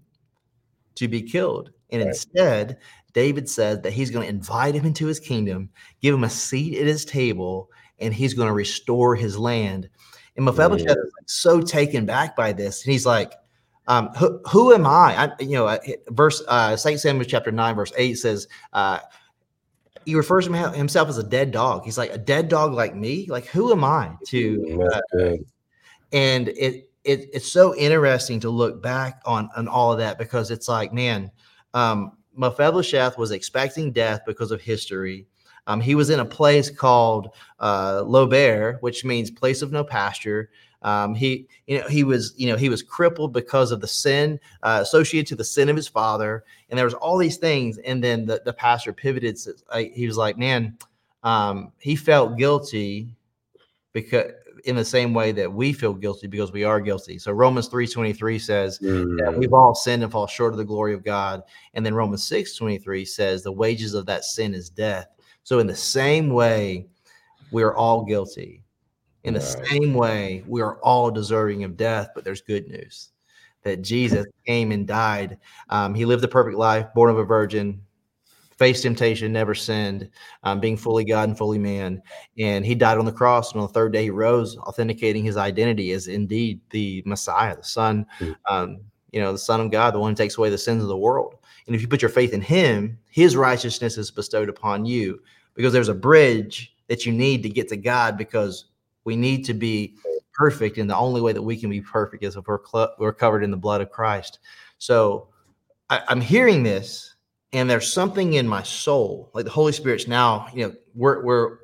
to 0.96 1.08
be 1.08 1.22
killed. 1.22 1.70
And 1.90 2.02
Right. 2.02 2.08
instead, 2.08 2.76
David 3.14 3.48
said 3.48 3.82
that 3.82 3.94
he's 3.94 4.10
going 4.10 4.24
to 4.24 4.28
invite 4.28 4.74
him 4.74 4.84
into 4.84 5.06
his 5.06 5.18
kingdom, 5.18 5.70
give 6.02 6.14
him 6.14 6.24
a 6.24 6.28
seat 6.28 6.78
at 6.78 6.86
his 6.86 7.06
table, 7.06 7.70
and 7.98 8.12
he's 8.12 8.34
going 8.34 8.48
to 8.48 8.52
restore 8.52 9.16
his 9.16 9.38
land. 9.38 9.88
And 10.36 10.44
Mephibosheth 10.44 10.90
is 10.90 11.12
like 11.18 11.28
so 11.28 11.62
taken 11.62 12.04
back 12.04 12.36
by 12.36 12.52
this. 12.52 12.84
And 12.84 12.92
he's 12.92 13.06
like, 13.06 13.32
um, 13.88 14.08
who, 14.18 14.38
who 14.50 14.74
am 14.74 14.86
I? 14.86 15.16
I 15.16 15.32
you 15.40 15.52
know, 15.52 15.66
uh, 15.66 15.78
verse 16.08 16.42
uh, 16.46 16.76
Saint 16.76 17.00
Samuel 17.00 17.24
chapter 17.24 17.50
nine, 17.50 17.74
verse 17.74 17.92
eight 17.96 18.18
says, 18.18 18.48
uh, 18.74 18.98
he 20.06 20.14
refers 20.14 20.46
to 20.46 20.70
himself 20.70 21.08
as 21.08 21.18
a 21.18 21.24
dead 21.24 21.50
dog. 21.50 21.84
He's 21.84 21.98
like 21.98 22.12
a 22.12 22.18
dead 22.18 22.48
dog 22.48 22.72
like 22.72 22.94
me. 22.94 23.26
Like 23.28 23.46
who 23.46 23.72
am 23.72 23.84
I 23.84 24.12
to? 24.28 24.88
Uh, 25.12 25.36
and 26.12 26.48
it, 26.48 26.88
it 27.04 27.28
it's 27.32 27.50
so 27.50 27.74
interesting 27.74 28.38
to 28.40 28.48
look 28.48 28.80
back 28.80 29.20
on 29.26 29.50
on 29.56 29.66
all 29.66 29.92
of 29.92 29.98
that 29.98 30.16
because 30.16 30.52
it's 30.52 30.68
like, 30.68 30.92
man, 30.92 31.30
um, 31.74 32.12
Mephibosheth 32.36 33.18
was 33.18 33.32
expecting 33.32 33.92
death 33.92 34.20
because 34.24 34.52
of 34.52 34.60
history. 34.60 35.26
Um, 35.66 35.80
he 35.80 35.96
was 35.96 36.10
in 36.10 36.20
a 36.20 36.24
place 36.24 36.70
called 36.70 37.30
uh, 37.58 38.04
Lo 38.06 38.26
Debar, 38.26 38.78
which 38.82 39.04
means 39.04 39.32
place 39.32 39.60
of 39.60 39.72
no 39.72 39.82
pasture. 39.82 40.50
Um, 40.82 41.14
he, 41.14 41.46
you 41.66 41.80
know, 41.80 41.88
he 41.88 42.04
was, 42.04 42.34
you 42.36 42.48
know, 42.48 42.56
he 42.56 42.68
was 42.68 42.82
crippled 42.82 43.32
because 43.32 43.72
of 43.72 43.80
the 43.80 43.86
sin 43.86 44.38
uh, 44.62 44.78
associated 44.82 45.26
to 45.28 45.36
the 45.36 45.44
sin 45.44 45.68
of 45.68 45.76
his 45.76 45.88
father, 45.88 46.44
and 46.70 46.78
there 46.78 46.84
was 46.84 46.94
all 46.94 47.18
these 47.18 47.38
things. 47.38 47.78
And 47.78 48.02
then 48.02 48.26
the, 48.26 48.42
the 48.44 48.52
pastor 48.52 48.92
pivoted. 48.92 49.38
He 49.94 50.06
was 50.06 50.16
like, 50.16 50.38
"Man, 50.38 50.76
um, 51.22 51.72
he 51.78 51.96
felt 51.96 52.36
guilty 52.36 53.08
because 53.92 54.32
in 54.64 54.74
the 54.74 54.84
same 54.84 55.14
way 55.14 55.32
that 55.32 55.52
we 55.52 55.72
feel 55.72 55.94
guilty 55.94 56.26
because 56.26 56.50
we 56.50 56.64
are 56.64 56.80
guilty. 56.80 57.18
So 57.18 57.30
Romans 57.30 57.68
3:23 57.68 58.40
says 58.40 58.78
mm. 58.80 59.16
that 59.24 59.36
we've 59.36 59.52
all 59.52 59.74
sinned 59.74 60.02
and 60.02 60.10
fall 60.10 60.26
short 60.26 60.52
of 60.52 60.58
the 60.58 60.64
glory 60.64 60.92
of 60.92 61.04
God. 61.04 61.42
And 61.74 61.86
then 61.86 61.94
Romans 61.94 62.28
6:23 62.28 63.06
says 63.06 63.42
the 63.42 63.52
wages 63.52 63.94
of 63.94 64.06
that 64.06 64.24
sin 64.24 64.54
is 64.54 64.68
death. 64.68 65.06
So, 65.46 65.60
in 65.60 65.68
the 65.68 65.76
same 65.76 66.30
way, 66.30 66.88
we're 67.52 67.76
all 67.76 68.04
guilty. 68.04 68.64
In 69.26 69.34
the 69.34 69.40
same 69.40 69.94
way, 69.94 70.44
we 70.46 70.60
are 70.62 70.76
all 70.76 71.10
deserving 71.10 71.64
of 71.64 71.76
death, 71.76 72.10
but 72.14 72.24
there's 72.24 72.40
good 72.40 72.68
news 72.68 73.10
that 73.62 73.82
Jesus 73.82 74.24
came 74.46 74.72
and 74.72 74.86
died. 74.86 75.38
Um, 75.68 75.94
he 75.94 76.04
lived 76.04 76.24
a 76.24 76.28
perfect 76.28 76.56
life, 76.56 76.86
born 76.94 77.10
of 77.10 77.18
a 77.18 77.24
virgin, 77.24 77.82
faced 78.56 78.84
temptation, 78.84 79.32
never 79.32 79.54
sinned, 79.54 80.08
um, 80.44 80.60
being 80.60 80.76
fully 80.76 81.04
God 81.04 81.28
and 81.28 81.36
fully 81.36 81.58
man. 81.58 82.00
And 82.38 82.64
he 82.64 82.74
died 82.74 82.98
on 82.98 83.04
the 83.04 83.12
cross. 83.12 83.52
And 83.52 83.60
on 83.60 83.66
the 83.66 83.72
third 83.72 83.92
day, 83.92 84.04
he 84.04 84.10
rose, 84.10 84.56
authenticating 84.58 85.24
his 85.24 85.36
identity 85.36 85.92
as 85.92 86.08
indeed 86.08 86.60
the 86.70 87.02
Messiah, 87.04 87.56
the 87.56 87.64
Son, 87.64 88.06
hmm. 88.18 88.32
um, 88.48 88.80
you 89.12 89.20
know, 89.20 89.32
the 89.32 89.38
Son 89.38 89.60
of 89.60 89.70
God, 89.70 89.94
the 89.94 89.98
one 89.98 90.12
who 90.12 90.16
takes 90.16 90.38
away 90.38 90.50
the 90.50 90.58
sins 90.58 90.82
of 90.82 90.88
the 90.88 90.96
world. 90.96 91.34
And 91.66 91.74
if 91.74 91.82
you 91.82 91.88
put 91.88 92.02
your 92.02 92.08
faith 92.10 92.32
in 92.32 92.40
him, 92.40 92.98
his 93.08 93.36
righteousness 93.36 93.98
is 93.98 94.10
bestowed 94.10 94.48
upon 94.48 94.84
you 94.84 95.20
because 95.54 95.72
there's 95.72 95.88
a 95.88 95.94
bridge 95.94 96.74
that 96.88 97.04
you 97.04 97.12
need 97.12 97.42
to 97.42 97.48
get 97.48 97.68
to 97.68 97.76
God 97.76 98.16
because 98.16 98.66
we 99.06 99.16
need 99.16 99.44
to 99.46 99.54
be 99.54 99.94
perfect. 100.34 100.76
And 100.76 100.90
the 100.90 100.96
only 100.96 101.22
way 101.22 101.32
that 101.32 101.40
we 101.40 101.56
can 101.56 101.70
be 101.70 101.80
perfect 101.80 102.22
is 102.22 102.36
if 102.36 102.46
we're, 102.46 102.58
cl- 102.62 102.94
we're 102.98 103.12
covered 103.12 103.42
in 103.42 103.50
the 103.50 103.56
blood 103.56 103.80
of 103.80 103.90
Christ. 103.90 104.40
So 104.76 105.28
I, 105.88 106.02
I'm 106.08 106.20
hearing 106.20 106.62
this 106.62 107.14
and 107.52 107.70
there's 107.70 107.90
something 107.90 108.34
in 108.34 108.46
my 108.46 108.62
soul, 108.62 109.30
like 109.32 109.44
the 109.44 109.50
Holy 109.50 109.72
Spirit's 109.72 110.06
now, 110.06 110.48
you 110.52 110.66
know, 110.66 110.74
we're, 110.94 111.24
we're, 111.24 111.58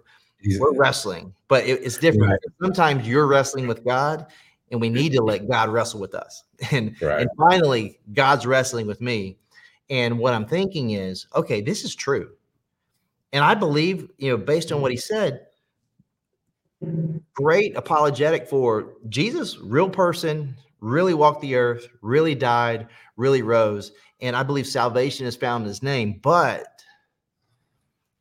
we're 0.58 0.74
wrestling, 0.74 1.34
but 1.48 1.64
it, 1.64 1.82
it's 1.82 1.98
different. 1.98 2.30
Right. 2.30 2.40
Sometimes 2.62 3.06
you're 3.06 3.26
wrestling 3.26 3.66
with 3.66 3.84
God 3.84 4.26
and 4.70 4.80
we 4.80 4.88
need 4.88 5.12
to 5.12 5.22
let 5.22 5.48
God 5.48 5.68
wrestle 5.68 6.00
with 6.00 6.14
us. 6.14 6.44
And, 6.70 6.94
right. 7.02 7.22
and 7.22 7.30
finally, 7.36 7.98
God's 8.12 8.46
wrestling 8.46 8.86
with 8.86 9.00
me. 9.00 9.36
And 9.90 10.16
what 10.16 10.32
I'm 10.32 10.46
thinking 10.46 10.90
is, 10.90 11.26
okay, 11.34 11.60
this 11.60 11.82
is 11.84 11.96
true. 11.96 12.30
And 13.32 13.44
I 13.44 13.54
believe, 13.54 14.08
you 14.18 14.30
know, 14.30 14.36
based 14.36 14.70
on 14.70 14.80
what 14.80 14.92
he 14.92 14.96
said, 14.96 15.46
great 17.34 17.76
apologetic 17.76 18.48
for 18.48 18.94
Jesus, 19.08 19.58
real 19.58 19.88
person, 19.88 20.54
really 20.80 21.14
walked 21.14 21.40
the 21.40 21.54
earth, 21.54 21.88
really 22.02 22.34
died, 22.34 22.88
really 23.16 23.42
rose. 23.42 23.92
And 24.20 24.36
I 24.36 24.42
believe 24.42 24.66
salvation 24.66 25.26
is 25.26 25.36
found 25.36 25.62
in 25.62 25.68
his 25.68 25.82
name. 25.82 26.20
But 26.22 26.66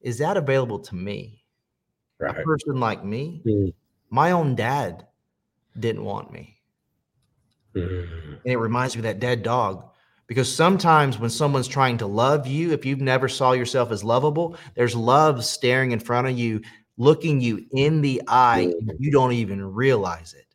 is 0.01 0.17
that 0.19 0.37
available 0.37 0.79
to 0.79 0.95
me? 0.95 1.43
Right. 2.19 2.37
A 2.37 2.43
person 2.43 2.79
like 2.79 3.03
me? 3.03 3.41
Mm. 3.45 3.73
My 4.09 4.31
own 4.31 4.55
dad 4.55 5.07
didn't 5.79 6.03
want 6.03 6.31
me. 6.31 6.57
Mm. 7.75 8.39
And 8.43 8.53
it 8.53 8.57
reminds 8.57 8.95
me 8.95 8.99
of 8.99 9.03
that 9.03 9.19
dead 9.19 9.43
dog 9.43 9.85
because 10.27 10.53
sometimes 10.53 11.19
when 11.19 11.29
someone's 11.29 11.67
trying 11.67 11.97
to 11.97 12.05
love 12.05 12.47
you 12.47 12.71
if 12.71 12.85
you've 12.85 13.01
never 13.01 13.27
saw 13.27 13.51
yourself 13.51 13.91
as 13.91 14.03
lovable 14.03 14.55
there's 14.75 14.95
love 14.95 15.43
staring 15.43 15.91
in 15.91 15.99
front 15.99 16.27
of 16.27 16.37
you 16.37 16.61
looking 16.97 17.41
you 17.41 17.65
in 17.71 18.01
the 18.01 18.21
eye 18.27 18.73
you 18.99 19.11
don't 19.11 19.33
even 19.33 19.73
realize 19.73 20.33
it 20.33 20.45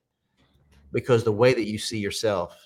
because 0.92 1.25
the 1.25 1.33
way 1.33 1.53
that 1.53 1.66
you 1.66 1.79
see 1.79 1.99
yourself 1.99 2.57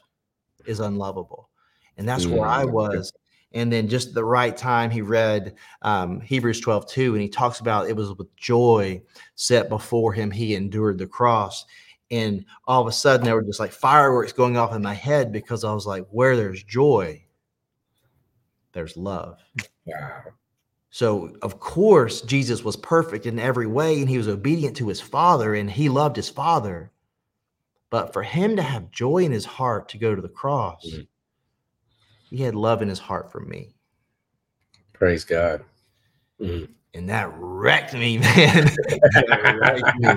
is 0.66 0.80
unlovable. 0.80 1.48
And 1.96 2.09
that's 2.09 2.26
where 2.26 2.46
i 2.46 2.64
was. 2.64 3.12
And 3.52 3.72
then 3.72 3.88
just 3.88 4.14
the 4.14 4.24
right 4.24 4.56
time 4.56 4.90
he 4.90 5.02
read 5.02 5.56
um, 5.83 6.20
hebrews 6.20 6.61
12 6.61 6.87
2 6.88 7.14
and 7.14 7.22
he 7.22 7.28
talks 7.28 7.59
about 7.59 7.88
it 7.88 7.96
was 7.96 8.12
with 8.12 8.35
joy 8.37 9.02
set 9.35 9.68
before 9.68 10.12
him 10.12 10.30
he 10.30 10.54
endured 10.54 10.98
the 10.98 11.06
cross. 11.06 11.64
And 12.12 12.44
all 12.66 12.80
of 12.80 12.87
a 12.87 12.92
sudden 12.92 13.24
there 13.24 13.35
were 13.35 13.42
just 13.42 13.61
like 13.61 13.72
fireworks 13.72 14.33
going 14.33 14.56
off 14.56 14.74
in 14.74 14.83
my 14.83 14.94
head 14.94 15.33
because 15.33 15.64
I 15.64 15.72
was 15.72 15.87
like, 15.87 16.06
where 16.11 16.37
there's 16.37 16.62
joy, 16.62 17.24
there's 18.72 18.96
love. 18.96 19.40
Wow. 19.85 20.22
So, 20.90 21.37
of 21.42 21.61
course, 21.61 22.20
Jesus 22.22 22.64
was 22.64 22.76
perfect 22.76 23.24
in 23.24 23.38
every 23.38 23.66
way 23.66 24.00
and 24.00 24.09
he 24.09 24.18
was 24.18 24.29
obedient 24.29 24.76
to 24.79 24.88
his 24.88 25.00
father 25.00 25.55
and 25.55 25.70
he 25.70 25.88
loved 25.88 26.16
his 26.16 26.29
father. 26.29 26.90
But 27.90 28.12
for 28.12 28.22
him 28.22 28.57
to 28.57 28.62
have 28.62 28.90
joy 28.90 29.18
in 29.18 29.33
his 29.33 29.44
heart 29.44 29.88
to 29.90 29.98
go 29.98 30.14
to 30.14 30.22
the 30.22 30.29
cross, 30.29 30.85
mm-hmm. 30.87 31.03
he 32.29 32.42
had 32.42 32.55
love 32.55 32.83
in 32.83 32.88
his 32.88 32.98
heart 32.98 33.31
for 33.31 33.40
me. 33.40 33.74
Praise 34.92 35.24
God. 35.24 35.64
Mm-hmm. 36.40 36.72
And 36.94 37.09
that 37.09 37.31
wrecked 37.37 37.94
me, 37.94 38.18
man. 38.18 38.68
wrecked 39.61 39.96
me. 39.96 40.09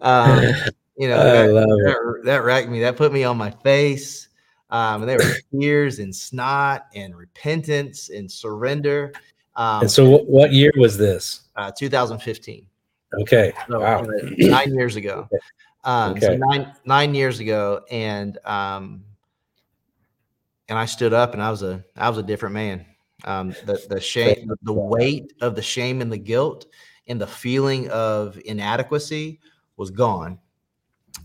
Um, 0.00 0.54
you 0.96 1.08
know, 1.08 1.16
that, 1.52 1.52
that, 1.52 2.20
that, 2.24 2.44
wrecked 2.44 2.70
me. 2.70 2.80
That 2.80 2.96
put 2.96 3.12
me 3.12 3.24
on 3.24 3.36
my 3.36 3.50
face. 3.50 4.28
Um, 4.70 5.02
and 5.02 5.08
there 5.08 5.18
were 5.18 5.60
tears 5.60 5.98
and 5.98 6.14
snot 6.14 6.86
and 6.94 7.14
repentance 7.14 8.08
and 8.08 8.30
surrender. 8.30 9.12
Um, 9.56 9.82
and 9.82 9.90
so, 9.90 10.08
what, 10.08 10.26
what 10.26 10.52
year 10.52 10.72
was 10.76 10.96
this? 10.96 11.42
Uh, 11.56 11.72
2015. 11.76 12.66
Okay. 13.20 13.52
So, 13.68 13.80
wow. 13.80 14.02
Uh, 14.02 14.06
nine 14.38 14.74
years 14.74 14.96
ago. 14.96 15.28
Um, 15.84 16.12
okay. 16.12 16.26
So 16.26 16.36
nine 16.36 16.74
nine 16.84 17.14
years 17.14 17.40
ago, 17.40 17.84
and 17.90 18.38
um, 18.44 19.04
and 20.68 20.78
I 20.78 20.84
stood 20.84 21.12
up, 21.12 21.32
and 21.32 21.42
I 21.42 21.50
was 21.50 21.62
a 21.62 21.84
I 21.96 22.08
was 22.08 22.18
a 22.18 22.22
different 22.22 22.54
man. 22.54 22.84
Um, 23.24 23.50
the 23.64 23.80
the 23.88 24.00
shame, 24.00 24.50
the 24.62 24.72
weight 24.72 25.32
of 25.40 25.54
the 25.54 25.62
shame 25.62 26.00
and 26.00 26.12
the 26.12 26.18
guilt, 26.18 26.66
and 27.06 27.20
the 27.20 27.26
feeling 27.26 27.88
of 27.90 28.38
inadequacy 28.44 29.40
was 29.76 29.90
gone 29.90 30.38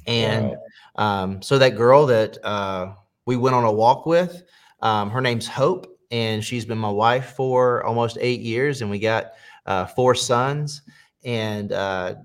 and 0.07 0.55
wow. 0.97 1.23
um, 1.23 1.41
so 1.41 1.57
that 1.57 1.75
girl 1.75 2.05
that 2.07 2.43
uh, 2.43 2.93
we 3.25 3.37
went 3.37 3.55
on 3.55 3.63
a 3.63 3.71
walk 3.71 4.05
with, 4.05 4.43
um, 4.81 5.09
her 5.09 5.21
name's 5.21 5.47
Hope, 5.47 5.90
and 6.12 6.43
she's 6.43 6.65
been 6.65 6.78
my 6.78 6.89
wife 6.89 7.34
for 7.36 7.84
almost 7.84 8.17
eight 8.19 8.41
years, 8.41 8.82
and 8.82 8.91
we 8.91 9.00
got 9.00 9.32
uh, 9.65 9.86
four 9.86 10.13
sons. 10.13 10.82
And 11.24 11.71
uh, 11.71 12.15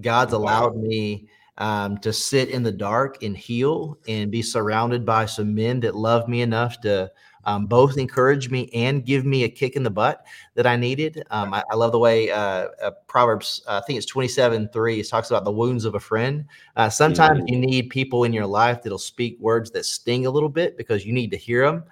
God's 0.00 0.32
allowed 0.32 0.76
me 0.76 1.28
um, 1.58 1.98
to 1.98 2.12
sit 2.12 2.48
in 2.48 2.62
the 2.62 2.72
dark 2.72 3.22
and 3.22 3.36
heal 3.36 3.98
and 4.08 4.30
be 4.30 4.42
surrounded 4.42 5.04
by 5.04 5.26
some 5.26 5.54
men 5.54 5.80
that 5.80 5.94
love 5.94 6.28
me 6.28 6.42
enough 6.42 6.80
to 6.80 7.10
um, 7.46 7.66
both 7.66 7.98
encourage 7.98 8.50
me 8.50 8.68
and 8.72 9.04
give 9.04 9.24
me 9.24 9.44
a 9.44 9.48
kick 9.48 9.76
in 9.76 9.82
the 9.82 9.90
butt 9.90 10.24
that 10.54 10.66
I 10.66 10.76
needed. 10.76 11.22
Um, 11.30 11.52
I, 11.52 11.62
I, 11.70 11.74
love 11.74 11.92
the 11.92 11.98
way 11.98 12.30
uh, 12.30 12.68
uh, 12.82 12.90
Proverbs, 13.06 13.62
uh, 13.66 13.80
I 13.82 13.86
think 13.86 13.98
it's 13.98 14.06
27 14.06 14.68
3, 14.72 15.00
it 15.00 15.08
talks 15.08 15.30
about 15.30 15.44
the 15.44 15.52
wounds 15.52 15.84
of 15.84 15.94
a 15.94 16.00
friend. 16.00 16.46
Uh, 16.76 16.88
sometimes 16.88 17.40
mm-hmm. 17.40 17.54
you 17.54 17.58
need 17.58 17.90
people 17.90 18.24
in 18.24 18.32
your 18.32 18.46
life 18.46 18.82
that'll 18.82 18.98
speak 18.98 19.36
words 19.40 19.70
that 19.72 19.84
sting 19.84 20.26
a 20.26 20.30
little 20.30 20.48
bit 20.48 20.76
because 20.76 21.04
you 21.04 21.12
need 21.12 21.30
to 21.30 21.36
hear 21.36 21.66
them. 21.66 21.84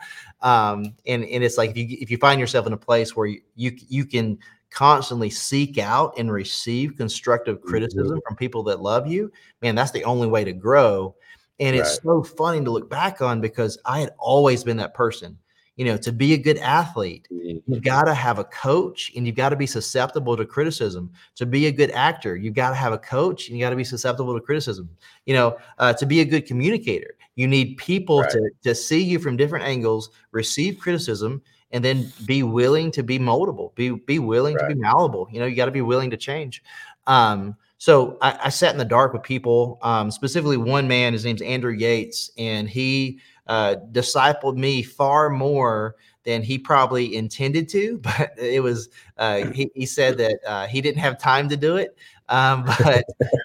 Um, 0.43 0.95
and, 1.07 1.25
and 1.25 1.45
it's 1.45 1.57
like 1.57 1.71
if 1.71 1.77
you, 1.77 1.99
if 2.01 2.11
you 2.11 2.19
find 2.19 2.41
yourself 2.41 2.67
in 2.67 2.73
a 2.73 2.79
place 2.79 3.15
where 3.17 3.27
you, 3.27 3.41
you, 3.55 3.77
you 3.89 4.05
can 4.05 4.39
constantly 4.71 5.31
seek 5.31 5.79
out 5.79 6.15
and 6.19 6.33
receive 6.33 6.97
constructive 6.97 7.61
criticism 7.61 8.17
mm-hmm. 8.17 8.27
from 8.27 8.37
people 8.37 8.63
that 8.65 8.81
love 8.81 9.07
you, 9.07 9.31
man, 9.61 9.75
that's 9.75 9.93
the 9.93 10.05
only 10.05 10.29
way 10.29 10.45
to 10.45 10.53
grow. 10.53 11.15
And 11.61 11.77
right. 11.77 11.81
it's 11.81 12.03
so 12.03 12.23
funny 12.23 12.65
to 12.65 12.71
look 12.71 12.91
back 12.91 13.21
on 13.21 13.41
because 13.41 13.79
I 13.85 14.01
had 14.01 14.11
always 14.19 14.65
been 14.65 14.79
that 14.79 14.95
person 14.95 15.39
you 15.77 15.87
know, 15.87 15.97
to 15.97 16.13
be 16.13 16.35
a 16.35 16.39
good 16.39 16.59
athlete, 16.59 17.27
mm-hmm. 17.33 17.73
you've 17.73 17.83
got 17.83 18.05
to 18.05 18.15
have 18.15 18.39
a 18.39 18.45
coach 18.45 19.11
and 19.17 19.27
you've 19.27 19.37
got 19.37 19.49
to 19.51 19.57
be 19.57 19.67
susceptible 19.67 20.37
to 20.37 20.45
criticism. 20.45 21.11
To 21.37 21.47
be 21.47 21.67
a 21.67 21.73
good 21.73 21.91
actor, 21.93 22.37
you've 22.37 22.55
got 22.55 22.71
to 22.71 22.77
have 22.77 22.93
a 22.93 22.99
coach 22.99 23.49
and 23.49 23.57
you 23.57 23.65
got 23.65 23.71
to 23.71 23.77
be 23.77 23.85
susceptible 23.85 24.35
to 24.35 24.41
criticism. 24.41 24.91
You 25.25 25.35
know, 25.35 25.57
uh, 25.79 25.95
to 25.95 26.05
be 26.05 26.21
a 26.21 26.25
good 26.25 26.47
communicator, 26.47 27.15
you 27.35 27.47
need 27.47 27.77
people 27.77 28.21
right. 28.21 28.31
to, 28.31 28.51
to 28.63 28.75
see 28.75 29.03
you 29.03 29.19
from 29.19 29.37
different 29.37 29.65
angles, 29.65 30.11
receive 30.33 30.79
criticism, 30.79 31.43
and 31.71 31.85
then 31.85 32.13
be 32.27 32.43
willing 32.43 32.91
to 32.93 33.03
be 33.03 33.19
moldable, 33.19 33.75
be, 33.75 33.91
be 33.91 34.19
willing 34.19 34.55
right. 34.57 34.69
to 34.69 34.75
be 34.75 34.81
malleable. 34.81 35.29
You 35.33 35.41
know, 35.41 35.47
you 35.47 35.57
got 35.57 35.67
to 35.67 35.71
be 35.71 35.81
willing 35.81 36.11
to 36.11 36.17
change. 36.17 36.63
Um, 37.07 37.57
so 37.79 38.19
I, 38.21 38.39
I, 38.45 38.49
sat 38.51 38.73
in 38.73 38.79
the 38.79 38.85
dark 38.85 39.13
with 39.13 39.25
people, 39.25 39.79
um, 39.83 40.11
specifically 40.11 40.57
one 40.57 40.87
man. 40.87 41.13
His 41.13 41.25
name's 41.25 41.43
Andrew 41.43 41.73
Yates, 41.73 42.31
and 42.39 42.69
he 42.69 43.19
uh, 43.49 43.77
discipled 43.91 44.57
me 44.57 44.83
far 44.83 45.31
more 45.31 45.97
than 46.25 46.43
he 46.43 46.59
probably 46.59 47.17
intended 47.17 47.69
to. 47.71 47.99
But 48.03 48.35
it 48.39 48.63
was 48.63 48.89
uh, 49.19 49.47
he, 49.51 49.71
he, 49.75 49.87
said 49.87 50.17
that 50.19 50.39
uh, 50.47 50.67
he 50.69 50.81
didn't 50.81 51.01
have 51.01 51.19
time 51.19 51.49
to 51.49 51.57
do 51.57 51.77
it. 51.77 51.97
Um, 52.33 52.65
but 52.83 53.05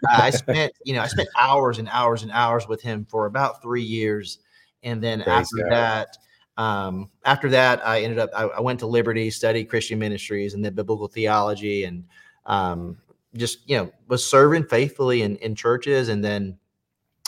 I 0.09 0.29
spent 0.31 0.73
you 0.83 0.93
know 0.93 1.01
I 1.01 1.07
spent 1.07 1.29
hours 1.37 1.77
and 1.77 1.89
hours 1.91 2.23
and 2.23 2.31
hours 2.31 2.67
with 2.67 2.81
him 2.81 3.05
for 3.05 3.25
about 3.25 3.61
three 3.61 3.83
years, 3.83 4.39
and 4.81 5.03
then 5.03 5.21
Praise 5.21 5.35
after 5.37 5.57
God. 5.57 5.71
that. 5.71 6.17
Um, 6.57 7.11
after 7.23 7.49
that, 7.49 7.85
I 7.85 8.01
ended 8.01 8.17
up 8.17 8.31
I, 8.35 8.45
I, 8.45 8.61
went 8.61 8.79
to 8.79 8.87
Liberty, 8.87 9.29
studied 9.29 9.65
Christian 9.65 9.99
ministries 9.99 10.55
and 10.55 10.65
then 10.65 10.73
biblical 10.73 11.07
theology, 11.07 11.83
and 11.83 12.03
um, 12.47 12.97
just 13.35 13.69
you 13.69 13.77
know 13.77 13.91
was 14.07 14.25
serving 14.25 14.63
faithfully 14.63 15.21
in, 15.21 15.35
in 15.37 15.53
churches, 15.53 16.09
and 16.09 16.23
then 16.23 16.57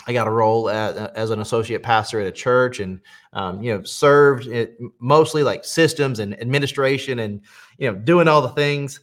I 0.08 0.12
got 0.12 0.26
a 0.26 0.30
role 0.30 0.68
at, 0.68 0.96
as 1.14 1.30
an 1.30 1.40
associate 1.40 1.82
pastor 1.82 2.20
at 2.20 2.26
a 2.26 2.32
church, 2.32 2.80
and 2.80 3.00
um, 3.32 3.62
you 3.62 3.72
know 3.72 3.84
served 3.84 4.48
it 4.48 4.78
mostly 4.98 5.44
like 5.44 5.64
systems 5.64 6.18
and 6.18 6.40
administration, 6.40 7.20
and 7.20 7.42
you 7.78 7.88
know 7.88 7.96
doing 7.96 8.26
all 8.26 8.42
the 8.42 8.48
things, 8.48 8.98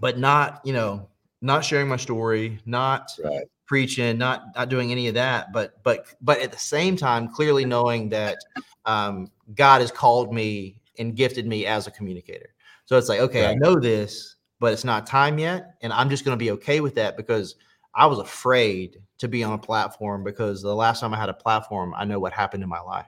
but 0.00 0.18
not 0.18 0.60
you 0.64 0.72
know 0.72 1.08
not 1.44 1.62
sharing 1.62 1.88
my 1.88 1.96
story, 1.96 2.58
not 2.64 3.12
right. 3.22 3.44
preaching, 3.66 4.16
not 4.16 4.46
not 4.56 4.70
doing 4.70 4.90
any 4.90 5.08
of 5.08 5.14
that, 5.14 5.52
but 5.52 5.82
but 5.82 6.06
but 6.22 6.40
at 6.40 6.50
the 6.50 6.58
same 6.58 6.96
time, 6.96 7.28
clearly 7.28 7.66
knowing 7.66 8.08
that 8.08 8.38
um, 8.86 9.30
God 9.54 9.82
has 9.82 9.92
called 9.92 10.32
me 10.32 10.80
and 10.98 11.14
gifted 11.14 11.46
me 11.46 11.66
as 11.66 11.86
a 11.86 11.90
communicator. 11.90 12.54
So 12.86 12.96
it's 12.96 13.10
like, 13.10 13.20
okay, 13.20 13.44
right. 13.44 13.50
I 13.50 13.54
know 13.54 13.78
this, 13.78 14.36
but 14.58 14.72
it's 14.72 14.84
not 14.84 15.06
time 15.06 15.38
yet, 15.38 15.74
and 15.82 15.92
I'm 15.92 16.08
just 16.08 16.24
going 16.24 16.36
to 16.36 16.42
be 16.42 16.50
okay 16.52 16.80
with 16.80 16.94
that 16.94 17.16
because 17.16 17.56
I 17.94 18.06
was 18.06 18.18
afraid 18.18 19.02
to 19.18 19.28
be 19.28 19.44
on 19.44 19.52
a 19.52 19.58
platform 19.58 20.24
because 20.24 20.62
the 20.62 20.74
last 20.74 21.00
time 21.00 21.12
I 21.12 21.18
had 21.18 21.28
a 21.28 21.34
platform, 21.34 21.94
I 21.94 22.06
know 22.06 22.18
what 22.18 22.32
happened 22.32 22.62
in 22.62 22.68
my 22.68 22.80
life. 22.80 23.06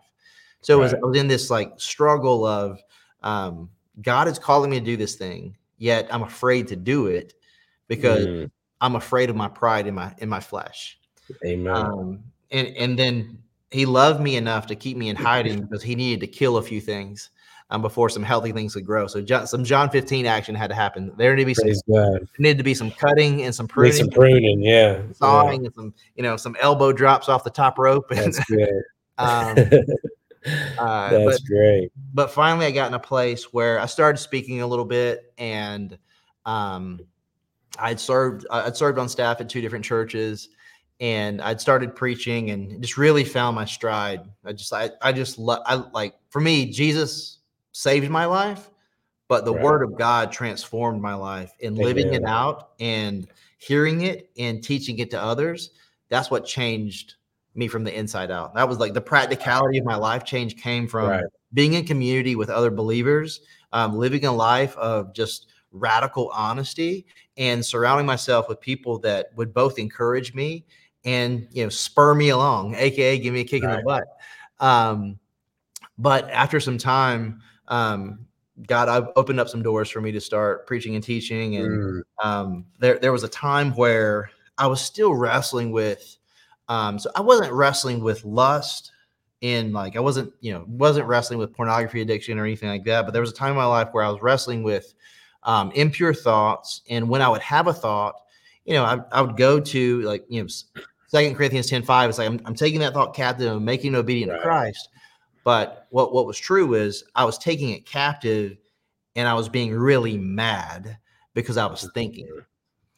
So 0.61 0.82
right. 0.82 0.95
I 0.95 1.07
was 1.07 1.16
in 1.16 1.26
this 1.26 1.49
like 1.51 1.72
struggle 1.78 2.45
of 2.45 2.80
um, 3.22 3.70
God 4.03 4.28
is 4.28 4.39
calling 4.39 4.70
me 4.70 4.78
to 4.78 4.84
do 4.84 4.99
this 4.99 5.14
thing, 5.14 5.57
yet 5.78 6.07
I'm 6.12 6.22
afraid 6.22 6.68
to 6.68 6.76
do 6.76 7.07
it 7.07 7.32
because 7.89 8.26
mm. 8.26 8.51
I'm 8.80 8.97
afraid 8.97 9.30
of 9.30 9.37
my 9.37 9.49
pride 9.49 9.87
in 9.87 9.95
my 9.95 10.14
in 10.18 10.28
my 10.28 10.41
flesh. 10.41 10.99
Amen. 11.45 11.74
Um, 11.74 12.24
and 12.51 12.68
and 12.76 12.99
then 12.99 13.39
he 13.70 13.87
loved 13.87 14.20
me 14.20 14.37
enough 14.37 14.66
to 14.68 14.76
keep 14.76 14.97
me 14.97 15.09
in 15.09 15.16
hiding 15.30 15.62
because 15.62 15.82
he 15.82 15.95
needed 15.95 16.20
to 16.20 16.26
kill 16.26 16.57
a 16.57 16.62
few 16.62 16.80
things 16.80 17.30
um, 17.70 17.82
before 17.82 18.09
some 18.09 18.22
healthy 18.22 18.53
things 18.53 18.74
could 18.74 18.87
grow. 18.87 19.07
So 19.07 19.20
John, 19.20 19.47
some 19.47 19.64
John 19.64 19.91
15 19.91 20.26
action 20.26 20.55
had 20.55 20.68
to 20.68 20.74
happen. 20.76 21.12
There 21.16 21.34
needed 21.34 21.57
to 21.57 21.64
be 21.64 21.74
some 21.74 22.28
needed 22.39 22.59
to 22.59 22.64
be 22.64 22.74
some 22.74 22.91
cutting 22.91 23.43
and 23.43 23.55
some 23.55 23.66
pruning, 23.66 23.93
some 23.93 24.11
pruning, 24.11 24.62
yeah, 24.62 25.03
sawing 25.14 25.62
yeah. 25.62 25.66
and 25.66 25.74
some 25.74 25.95
you 26.14 26.22
know 26.22 26.37
some 26.37 26.57
elbow 26.61 26.93
drops 26.93 27.28
off 27.28 27.45
the 27.45 27.51
top 27.51 27.78
rope. 27.78 28.07
That's 28.11 28.43
good. 28.45 28.82
um, 29.18 29.59
uh, 30.78 31.11
That's 31.11 31.41
but, 31.41 31.41
great. 31.47 31.93
But 32.14 32.30
finally, 32.30 32.66
I 32.66 32.70
got 32.70 32.89
in 32.89 32.95
a 32.95 33.01
place 33.01 33.53
where 33.53 33.80
I 33.80 33.87
started 33.87 34.18
speaking 34.18 34.61
a 34.61 34.66
little 34.66 34.84
bit, 34.84 35.32
and 35.39 35.99
um, 36.45 37.01
I'd 37.79 38.01
served 38.01 38.47
I'd 38.51 38.77
served 38.77 38.99
on 38.99 39.09
staff 39.09 39.41
at 39.41 39.49
two 39.49 39.61
different 39.61 39.85
churches, 39.85 40.49
and 41.01 41.41
I'd 41.41 41.61
started 41.61 41.95
preaching 41.95 42.51
and 42.51 42.81
just 42.81 42.97
really 42.97 43.24
found 43.24 43.55
my 43.55 43.64
stride. 43.64 44.22
I 44.45 44.53
just 44.53 44.72
I 44.72 44.91
I 45.03 45.12
just 45.12 45.39
lo- 45.39 45.62
I 45.66 45.74
like 45.93 46.14
for 46.31 46.41
me 46.41 46.70
Jesus 46.70 47.39
saved 47.72 48.09
my 48.11 48.24
life, 48.24 48.70
but 49.29 49.45
the 49.45 49.55
right. 49.55 49.62
word 49.62 49.83
of 49.83 49.97
God 49.97 50.33
transformed 50.33 51.03
my 51.03 51.14
life 51.14 51.53
and 51.62 51.77
living 51.77 52.14
it 52.14 52.24
out 52.24 52.70
and 52.81 53.27
hearing 53.59 54.03
it 54.03 54.31
and 54.39 54.62
teaching 54.62 54.99
it 54.99 55.11
to 55.11 55.20
others. 55.20 55.70
That's 56.09 56.31
what 56.31 56.47
changed 56.47 57.14
me 57.55 57.68
from 57.68 57.85
the 57.85 57.97
inside 57.97 58.31
out. 58.31 58.55
That 58.55 58.68
was 58.68 58.79
like 58.79 58.95
the 58.95 59.01
practicality 59.01 59.79
of 59.79 59.85
my 59.85 59.97
life 59.97 60.24
change 60.24 60.57
came 60.57 60.87
from 60.87 61.09
right. 61.09 61.24
being 61.55 61.74
in 61.74 61.87
community 61.87 62.37
with 62.37 62.51
other 62.51 62.70
believers, 62.70 63.41
um, 63.72 63.97
living 63.97 64.24
a 64.27 64.33
life 64.33 64.77
of 64.77 65.12
just 65.14 65.47
radical 65.79 66.31
honesty 66.35 67.07
and 67.37 67.64
surrounding 67.64 68.07
myself 68.07 68.49
with 68.49 68.61
people 68.61 68.99
that 69.01 69.29
would 69.37 69.53
both 69.53 69.79
encourage 69.79 70.35
me 70.35 70.64
and 71.05 71.47
you 71.53 71.62
know 71.62 71.68
spur 71.68 72.14
me 72.14 72.31
along, 72.31 72.74
aka 72.74 73.18
give 73.18 73.33
me 73.33 73.41
a 73.41 73.45
kick 73.45 73.62
right. 73.62 73.72
in 73.72 73.77
the 73.79 73.85
butt. 73.85 74.05
Um, 74.59 75.18
but 75.99 76.29
after 76.31 76.61
some 76.61 76.79
time, 76.79 77.41
um, 77.68 78.27
God 78.66 78.89
I've 78.89 79.09
opened 79.16 79.41
up 79.41 79.49
some 79.49 79.62
doors 79.62 79.89
for 79.91 80.01
me 80.01 80.12
to 80.12 80.20
start 80.20 80.66
preaching 80.66 80.95
and 80.95 81.05
teaching, 81.05 81.57
and 81.57 81.70
mm. 81.70 82.03
um, 82.22 82.66
there 82.79 82.99
there 82.99 83.12
was 83.12 83.22
a 83.22 83.29
time 83.29 83.72
where 83.72 84.31
I 84.59 84.66
was 84.66 84.81
still 84.81 85.14
wrestling 85.14 85.72
with. 85.72 86.16
Um, 86.68 86.99
so 86.99 87.11
I 87.14 87.20
wasn't 87.20 87.53
wrestling 87.53 88.01
with 88.01 88.24
lust 88.24 88.91
in 89.43 89.72
like 89.72 89.97
I 89.97 90.01
wasn't 90.01 90.33
you 90.41 90.53
know 90.53 90.64
wasn't 90.66 91.07
wrestling 91.07 91.39
with 91.39 91.55
pornography 91.55 92.01
addiction 92.01 92.39
or 92.39 92.45
anything 92.45 92.68
like 92.68 92.85
that, 92.85 93.05
but 93.05 93.12
there 93.12 93.20
was 93.20 93.31
a 93.31 93.35
time 93.35 93.51
in 93.51 93.57
my 93.57 93.66
life 93.66 93.89
where 93.93 94.03
I 94.03 94.09
was 94.09 94.22
wrestling 94.22 94.62
with 94.62 94.95
um, 95.47 95.70
impure 95.72 96.12
thoughts, 96.12 96.82
and 96.90 97.09
when 97.09 97.22
I 97.22 97.28
would 97.28 97.40
have 97.40 97.66
a 97.66 97.72
thought, 97.72 98.16
you 98.66 98.74
know, 98.74 98.84
I, 98.84 98.99
I 99.12 99.22
would 99.22 99.36
go 99.36 99.59
to 99.59 100.01
like 100.03 100.24
you 100.28 100.42
know 100.42 100.49
Second 101.09 101.36
Corinthians 101.36 101.68
10 101.68 101.82
5, 101.82 102.11
it's 102.11 102.18
like 102.18 102.28
I'm, 102.28 102.40
I'm 102.44 102.55
taking 102.55 102.80
that 102.80 102.92
thought 102.92 103.14
captive 103.14 103.51
and 103.55 103.64
making 103.64 103.94
it 103.94 103.97
obedient 103.97 104.32
right. 104.32 104.38
to 104.38 104.42
Christ. 104.42 104.88
But 105.44 105.86
what, 105.90 106.12
what 106.12 106.26
was 106.26 106.38
true 106.38 106.74
is 106.74 107.05
I 107.14 107.24
was 107.24 107.38
taking 107.38 107.70
it 107.70 107.86
captive 107.86 108.59
and 109.14 109.28
I 109.28 109.34
was 109.34 109.49
being 109.49 109.72
really 109.72 110.18
mad 110.18 110.99
because 111.34 111.57
I 111.57 111.66
was 111.66 111.88
thinking. 111.94 112.28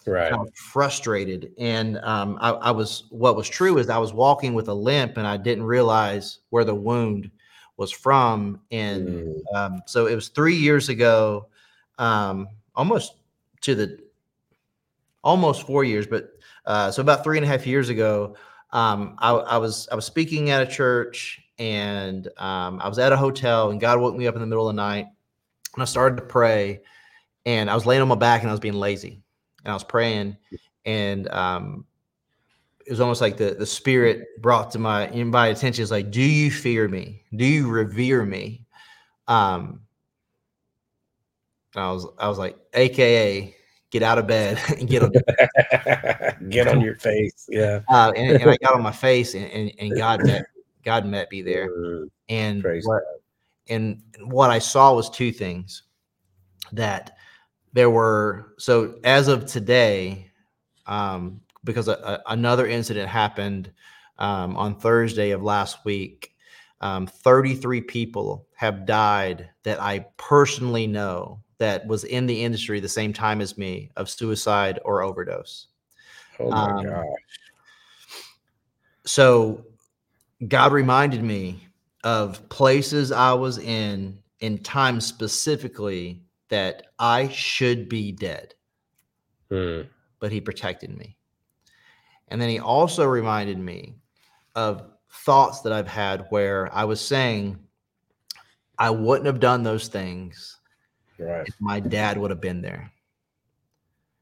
Right. 0.06 0.32
I 0.32 0.36
was 0.36 0.50
frustrated. 0.54 1.52
And 1.58 1.98
um, 1.98 2.38
I, 2.40 2.52
I 2.52 2.70
was, 2.70 3.04
what 3.10 3.36
was 3.36 3.48
true 3.48 3.76
is 3.76 3.90
I 3.90 3.98
was 3.98 4.14
walking 4.14 4.54
with 4.54 4.68
a 4.68 4.74
limp 4.74 5.18
and 5.18 5.26
I 5.26 5.36
didn't 5.36 5.64
realize 5.64 6.38
where 6.48 6.64
the 6.64 6.74
wound 6.74 7.30
was 7.76 7.92
from. 7.92 8.60
And 8.70 9.08
mm. 9.08 9.54
um, 9.54 9.82
so 9.86 10.06
it 10.06 10.14
was 10.14 10.28
three 10.28 10.56
years 10.56 10.88
ago, 10.88 11.48
um, 11.98 12.48
almost 12.74 13.14
to 13.62 13.74
the, 13.74 13.98
almost 15.22 15.66
four 15.66 15.84
years, 15.84 16.06
but 16.06 16.32
uh, 16.66 16.90
so 16.90 17.02
about 17.02 17.24
three 17.24 17.38
and 17.38 17.44
a 17.44 17.48
half 17.48 17.66
years 17.66 17.88
ago, 17.88 18.36
um, 18.72 19.16
I, 19.18 19.32
I, 19.32 19.56
was 19.56 19.88
I 19.90 19.94
was 19.94 20.04
speaking 20.04 20.50
at 20.50 20.62
a 20.62 20.66
church 20.66 21.40
and 21.58 22.28
um, 22.36 22.80
I 22.80 22.88
was 22.88 22.98
at 22.98 23.12
a 23.12 23.16
hotel 23.16 23.70
and 23.70 23.80
God 23.80 24.00
woke 24.00 24.14
me 24.14 24.26
up 24.26 24.34
in 24.34 24.40
the 24.40 24.46
middle 24.46 24.68
of 24.68 24.74
the 24.74 24.80
night 24.82 25.06
and 25.74 25.82
I 25.82 25.86
started 25.86 26.16
to 26.16 26.22
pray 26.22 26.82
and 27.46 27.70
I 27.70 27.74
was 27.74 27.86
laying 27.86 28.02
on 28.02 28.08
my 28.08 28.14
back 28.14 28.42
and 28.42 28.50
I 28.50 28.52
was 28.52 28.60
being 28.60 28.74
lazy 28.74 29.22
and 29.64 29.70
I 29.70 29.74
was 29.74 29.84
praying 29.84 30.36
and 30.84 31.28
um, 31.30 31.84
it 32.86 32.90
was 32.90 33.00
almost 33.00 33.20
like 33.20 33.36
the 33.36 33.54
the 33.54 33.66
spirit 33.66 34.40
brought 34.40 34.70
to 34.70 34.78
my 34.78 35.08
my 35.08 35.48
attention 35.48 35.82
is 35.82 35.90
like, 35.90 36.10
do 36.10 36.22
you 36.22 36.50
fear 36.50 36.88
me? 36.88 37.22
Do 37.36 37.44
you 37.44 37.68
revere 37.68 38.24
me? 38.24 38.64
Um, 39.26 39.80
I 41.78 41.90
was 41.90 42.06
I 42.18 42.28
was 42.28 42.38
like, 42.38 42.56
AKA 42.74 43.54
get 43.90 44.02
out 44.02 44.18
of 44.18 44.26
bed 44.26 44.60
and 44.78 44.88
get 44.88 45.02
on 45.02 45.12
get 46.48 46.68
on 46.68 46.80
your 46.80 46.96
face. 46.96 47.46
Yeah. 47.48 47.80
Uh, 47.88 48.12
and, 48.16 48.40
and, 48.40 48.50
I 48.50 48.56
got 48.62 48.74
on 48.74 48.82
my 48.82 48.92
face 48.92 49.34
and, 49.34 49.46
and, 49.46 49.72
and, 49.78 49.96
God 49.96 50.24
met 50.24 50.44
God 50.84 51.06
met 51.06 51.30
me 51.30 51.42
there. 51.42 51.70
And 52.28 52.64
what, 52.82 53.02
and 53.68 54.02
what 54.24 54.50
I 54.50 54.58
saw 54.58 54.94
was 54.94 55.08
two 55.08 55.32
things 55.32 55.84
that 56.72 57.16
there 57.72 57.90
were 57.90 58.54
so 58.58 58.98
as 59.04 59.28
of 59.28 59.46
today, 59.46 60.30
um, 60.86 61.40
because 61.64 61.88
a, 61.88 61.92
a, 61.92 62.32
another 62.32 62.66
incident 62.66 63.08
happened 63.08 63.72
um, 64.18 64.56
on 64.56 64.78
Thursday 64.78 65.30
of 65.30 65.42
last 65.42 65.84
week. 65.84 66.34
Um, 66.80 67.06
33 67.06 67.80
people 67.80 68.46
have 68.54 68.86
died 68.86 69.50
that 69.64 69.82
I 69.82 70.06
personally 70.16 70.86
know 70.86 71.40
that 71.58 71.86
was 71.86 72.04
in 72.04 72.26
the 72.26 72.42
industry 72.44 72.80
the 72.80 72.88
same 72.88 73.12
time 73.12 73.40
as 73.40 73.58
me 73.58 73.90
of 73.96 74.08
suicide 74.08 74.78
or 74.84 75.02
overdose. 75.02 75.66
Oh 76.40 76.50
my 76.50 76.70
um, 76.70 76.86
gosh. 76.86 77.06
So 79.04 79.64
God 80.46 80.72
reminded 80.72 81.22
me 81.22 81.66
of 82.04 82.48
places 82.48 83.10
I 83.10 83.32
was 83.32 83.58
in 83.58 84.18
in 84.40 84.58
time 84.58 85.00
specifically 85.00 86.22
that 86.48 86.86
I 86.98 87.28
should 87.28 87.88
be 87.88 88.12
dead. 88.12 88.54
Hmm. 89.50 89.82
But 90.20 90.30
he 90.30 90.40
protected 90.40 90.96
me. 90.96 91.16
And 92.28 92.40
then 92.40 92.48
he 92.48 92.58
also 92.60 93.04
reminded 93.04 93.58
me 93.58 93.96
of 94.54 94.84
thoughts 95.10 95.62
that 95.62 95.72
I've 95.72 95.88
had 95.88 96.26
where 96.30 96.72
I 96.74 96.84
was 96.84 97.00
saying 97.00 97.58
I 98.78 98.90
wouldn't 98.90 99.26
have 99.26 99.40
done 99.40 99.62
those 99.62 99.88
things 99.88 100.57
Right. 101.18 101.46
If 101.46 101.54
my 101.60 101.80
dad 101.80 102.18
would 102.18 102.30
have 102.30 102.40
been 102.40 102.62
there. 102.62 102.92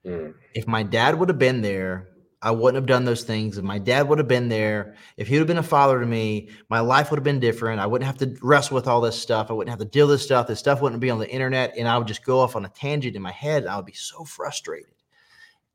Mm. 0.05 0.35
If 0.55 0.67
my 0.67 0.83
dad 0.83 1.19
would 1.19 1.29
have 1.29 1.39
been 1.39 1.63
there, 1.63 2.09
I 2.43 2.51
wouldn't 2.51 2.77
have 2.77 2.87
done 2.87 3.05
those 3.05 3.25
things. 3.25 3.59
If 3.59 3.65
my 3.65 3.79
dad 3.79 4.09
would 4.09 4.19
have 4.19 4.29
been 4.29 4.49
there, 4.49 4.95
if 5.17 5.27
he 5.27 5.35
would 5.35 5.41
have 5.41 5.49
been 5.49 5.59
a 5.59 5.63
father 5.63 5.99
to 5.99 6.07
me, 6.07 6.51
my 6.69 6.81
life 6.81 7.11
would 7.11 7.19
have 7.19 7.25
been 7.25 7.41
different. 7.41 7.81
I 7.81 7.87
wouldn't 7.87 8.07
have 8.07 8.19
to 8.19 8.39
wrestle 8.41 8.77
with 8.77 8.87
all 8.87 9.01
this 9.01 9.21
stuff. 9.21 9.51
I 9.51 9.55
wouldn't 9.55 9.71
have 9.71 9.81
to 9.81 9.85
deal 9.85 10.07
with 10.07 10.17
this 10.17 10.23
stuff. 10.23 10.47
This 10.47 10.59
stuff 10.59 10.81
wouldn't 10.81 11.01
be 11.01 11.11
on 11.11 11.19
the 11.19 11.29
internet. 11.29 11.75
And 11.77 11.89
I 11.89 11.99
would 11.99 12.07
just 12.07 12.25
go 12.25 12.41
off 12.41 12.55
on 12.55 12.65
a 12.65 12.69
tangent 12.69 13.17
in 13.17 13.23
my 13.23 13.33
head. 13.33 13.65
And 13.65 13.71
I 13.71 13.77
would 13.77 13.87
be 13.87 13.95
so 13.95 14.25
frustrated. 14.25 14.93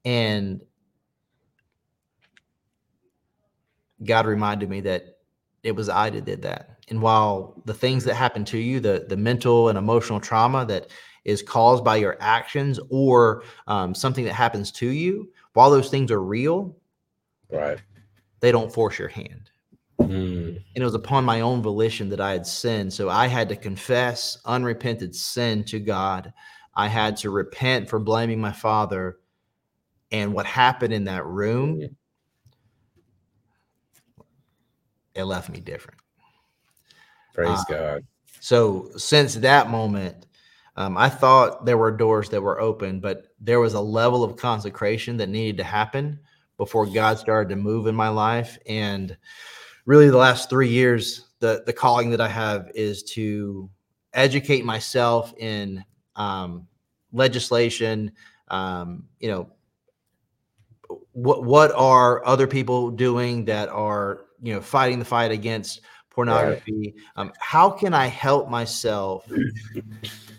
And 0.06 0.62
God 4.04 4.26
reminded 4.26 4.70
me 4.70 4.82
that 4.82 5.18
it 5.64 5.76
was 5.76 5.90
I 5.90 6.10
that 6.10 6.26
did 6.26 6.42
that. 6.44 6.86
And 6.90 7.02
while 7.02 7.62
the 7.66 7.74
things 7.74 8.04
that 8.06 8.16
happened 8.16 8.48
to 8.48 8.58
you, 8.58 8.80
the 8.80 9.06
the 9.08 9.18
mental 9.18 9.70
and 9.70 9.78
emotional 9.78 10.20
trauma 10.20 10.66
that 10.66 10.88
is 11.24 11.42
caused 11.42 11.84
by 11.84 11.98
your 11.98 12.18
actions 12.20 12.80
or 12.90 13.44
um, 13.68 13.94
something 13.94 14.26
that 14.26 14.34
happens 14.34 14.72
to 14.72 14.88
you, 14.88 15.32
while 15.54 15.70
those 15.70 15.90
things 15.90 16.12
are 16.12 16.22
real, 16.22 16.76
right, 17.52 17.80
they 18.40 18.52
don't 18.52 18.74
force 18.74 18.98
your 18.98 19.08
hand. 19.08 19.52
Mm. 20.00 20.56
And 20.56 20.82
it 20.82 20.84
was 20.84 20.96
upon 20.96 21.24
my 21.26 21.42
own 21.42 21.62
volition 21.62 22.10
that 22.10 22.20
I 22.20 22.32
had 22.32 22.48
sinned. 22.48 22.92
So 22.92 23.10
I 23.10 23.28
had 23.28 23.50
to 23.50 23.56
confess 23.56 24.40
unrepented 24.46 25.16
sin 25.16 25.64
to 25.66 25.80
God. 25.80 26.34
I 26.76 26.88
had 26.88 27.18
to 27.18 27.30
repent 27.30 27.90
for 27.90 28.00
blaming 28.00 28.42
my 28.42 28.52
father. 28.52 29.18
And 30.12 30.34
what 30.34 30.46
happened 30.46 30.94
in 30.94 31.04
that 31.06 31.26
room, 31.26 31.96
it 35.14 35.24
left 35.24 35.50
me 35.50 35.60
different. 35.60 36.00
Praise 37.34 37.60
Uh, 37.60 37.64
God. 37.70 38.04
So 38.40 38.90
since 38.98 39.36
that 39.36 39.70
moment, 39.70 40.26
um, 40.76 40.98
I 40.98 41.10
thought 41.10 41.66
there 41.66 41.78
were 41.78 41.92
doors 41.92 42.30
that 42.30 42.42
were 42.42 42.60
open, 42.60 43.00
but 43.00 43.28
there 43.40 43.60
was 43.60 43.74
a 43.74 43.82
level 43.82 44.24
of 44.24 44.38
consecration 44.38 45.18
that 45.18 45.30
needed 45.30 45.58
to 45.58 45.64
happen 45.64 46.20
before 46.58 46.86
God 46.86 47.18
started 47.18 47.50
to 47.50 47.56
move 47.56 47.88
in 47.88 47.96
my 47.96 48.08
life. 48.08 48.58
And 48.68 49.18
really, 49.86 50.10
the 50.10 50.18
last 50.18 50.50
three 50.50 50.70
years, 50.70 51.28
the 51.40 51.64
the 51.66 51.74
calling 51.74 52.10
that 52.12 52.22
I 52.22 52.30
have 52.30 52.72
is 52.74 53.04
to 53.04 53.70
educate 54.14 54.64
myself 54.64 55.34
in 55.38 55.84
um, 56.16 56.68
legislation. 57.12 58.12
Um, 58.48 59.06
you 59.20 59.30
know, 59.30 59.50
what 61.12 61.44
what 61.44 61.72
are 61.74 62.26
other 62.26 62.48
people 62.48 62.92
doing 62.92 63.44
that 63.46 63.68
are 63.70 64.26
you 64.42 64.54
know 64.54 64.62
fighting 64.62 65.00
the 65.00 65.06
fight 65.06 65.32
against 65.32 65.82
pornography? 66.10 66.96
Um, 67.18 67.34
how 67.40 67.70
can 67.70 67.94
I 67.94 68.08
help 68.08 68.50
myself 68.50 69.30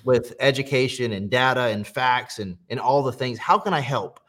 with 0.05 0.35
education 0.41 1.13
and 1.13 1.31
data 1.31 1.63
and 1.63 1.87
facts 1.87 2.39
and 2.39 2.57
and 2.69 2.81
all 2.81 3.03
the 3.03 3.13
things? 3.13 3.39
How 3.39 3.59
can 3.59 3.75
I 3.75 3.81
help 3.81 4.21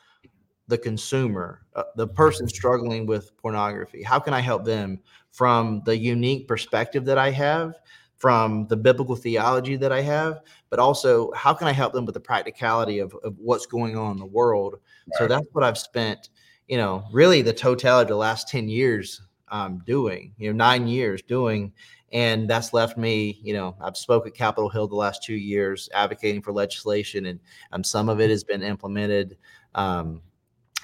the 0.68 0.78
consumer, 0.78 1.62
uh, 1.76 1.84
the 1.96 2.08
person 2.08 2.48
struggling 2.48 3.06
with 3.06 3.36
pornography? 3.38 4.02
How 4.02 4.20
can 4.20 4.34
I 4.34 4.40
help 4.40 4.66
them 4.66 5.00
from 5.32 5.82
the 5.86 5.98
unique 5.98 6.48
perspective 6.48 7.06
that 7.06 7.18
I 7.18 7.32
have? 7.32 7.80
From 8.16 8.68
the 8.68 8.78
biblical 8.78 9.18
theology 9.18 9.76
that 9.76 9.92
I 9.92 10.00
have, 10.00 10.40
but 10.70 10.80
also 10.80 11.30
how 11.34 11.54
can 11.54 11.68
I 11.68 11.74
help 11.74 11.92
them 11.92 12.06
with 12.06 12.14
the 12.14 12.22
practicality 12.22 13.00
of, 13.00 13.14
of 13.22 13.38
what's 13.38 13.66
going 13.66 13.98
on 13.98 14.14
in 14.14 14.18
the 14.18 14.26
world? 14.26 14.76
So 15.18 15.28
that's 15.28 15.46
what 15.52 15.66
I've 15.66 15.78
spent, 15.78 16.30
you 16.70 16.78
know, 16.78 17.04
really 17.12 17.42
the 17.42 17.52
totality 17.52 18.04
of 18.04 18.08
the 18.10 18.16
last 18.16 18.48
10 18.48 18.70
years 18.70 19.22
um, 19.54 19.82
doing, 19.86 20.34
you 20.38 20.50
know, 20.50 20.58
nine 20.58 20.88
years 20.88 21.22
doing. 21.22 21.72
And 22.12 22.50
that's 22.50 22.74
left 22.74 22.98
me, 22.98 23.40
you 23.42 23.54
know, 23.54 23.76
I've 23.80 23.96
spoke 23.96 24.28
at 24.28 24.34
Capitol 24.34 24.68
Hill 24.70 24.88
the 24.88 24.96
last 24.96 25.24
two 25.24 25.36
years 25.36 25.90
advocating 25.94 26.42
for 26.42 26.52
legislation 26.52 27.28
and 27.28 27.40
um, 27.72 27.84
some 27.84 28.10
of 28.10 28.20
it 28.20 28.30
has 28.30 28.44
been 28.44 28.64
implemented. 28.64 29.38
Um, 29.76 30.22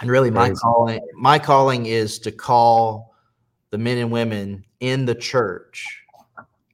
and 0.02 0.10
really 0.10 0.32
my 0.32 0.52
calling, 0.52 1.02
my 1.14 1.40
calling 1.40 1.88
is 1.88 2.20
to 2.20 2.32
call 2.32 3.16
the 3.72 3.78
men 3.78 3.98
and 3.98 4.12
women 4.12 4.64
in 4.80 5.06
the 5.06 5.16
church 5.16 6.04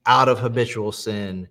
out 0.06 0.30
of 0.30 0.38
habitual 0.38 0.92
sin 0.92 1.48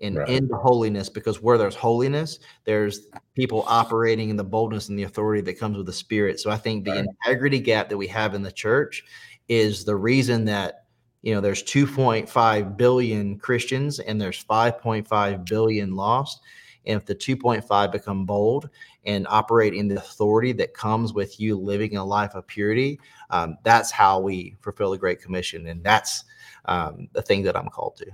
and 0.00 0.16
Right. 0.18 0.28
into 0.28 0.54
holiness 0.56 1.08
because 1.08 1.40
where 1.42 1.56
there's 1.56 1.74
holiness 1.74 2.38
there's 2.64 3.08
people 3.34 3.64
operating 3.66 4.28
in 4.28 4.36
the 4.36 4.44
boldness 4.44 4.88
and 4.88 4.98
the 4.98 5.04
authority 5.04 5.40
that 5.40 5.58
comes 5.58 5.76
with 5.76 5.86
the 5.86 5.92
spirit 5.92 6.38
so 6.38 6.50
i 6.50 6.56
think 6.56 6.84
the 6.84 6.90
Right. 6.90 7.06
integrity 7.24 7.58
gap 7.58 7.88
that 7.88 7.96
we 7.96 8.06
have 8.06 8.34
in 8.34 8.42
the 8.42 8.52
church 8.52 9.04
is 9.48 9.84
the 9.84 9.96
reason 9.96 10.44
that 10.44 10.84
you 11.22 11.34
know 11.34 11.40
there's 11.40 11.62
2.5 11.62 12.76
billion 12.76 13.38
christians 13.38 13.98
and 13.98 14.20
there's 14.20 14.44
5.5 14.44 15.44
billion 15.48 15.94
lost 15.94 16.40
and 16.86 17.00
if 17.00 17.06
the 17.06 17.14
2.5 17.14 17.92
become 17.92 18.24
bold 18.24 18.70
and 19.04 19.26
operate 19.28 19.74
in 19.74 19.88
the 19.88 19.96
authority 19.96 20.52
that 20.52 20.74
comes 20.74 21.12
with 21.12 21.40
you 21.40 21.56
living 21.56 21.96
a 21.96 22.04
life 22.04 22.34
of 22.34 22.46
purity 22.46 23.00
um, 23.30 23.56
that's 23.62 23.90
how 23.90 24.20
we 24.20 24.54
fulfill 24.60 24.90
the 24.90 24.98
great 24.98 25.20
commission 25.20 25.66
and 25.68 25.82
that's 25.82 26.24
um, 26.66 27.08
the 27.12 27.22
thing 27.22 27.42
that 27.42 27.56
i'm 27.56 27.68
called 27.68 27.96
to 27.96 28.06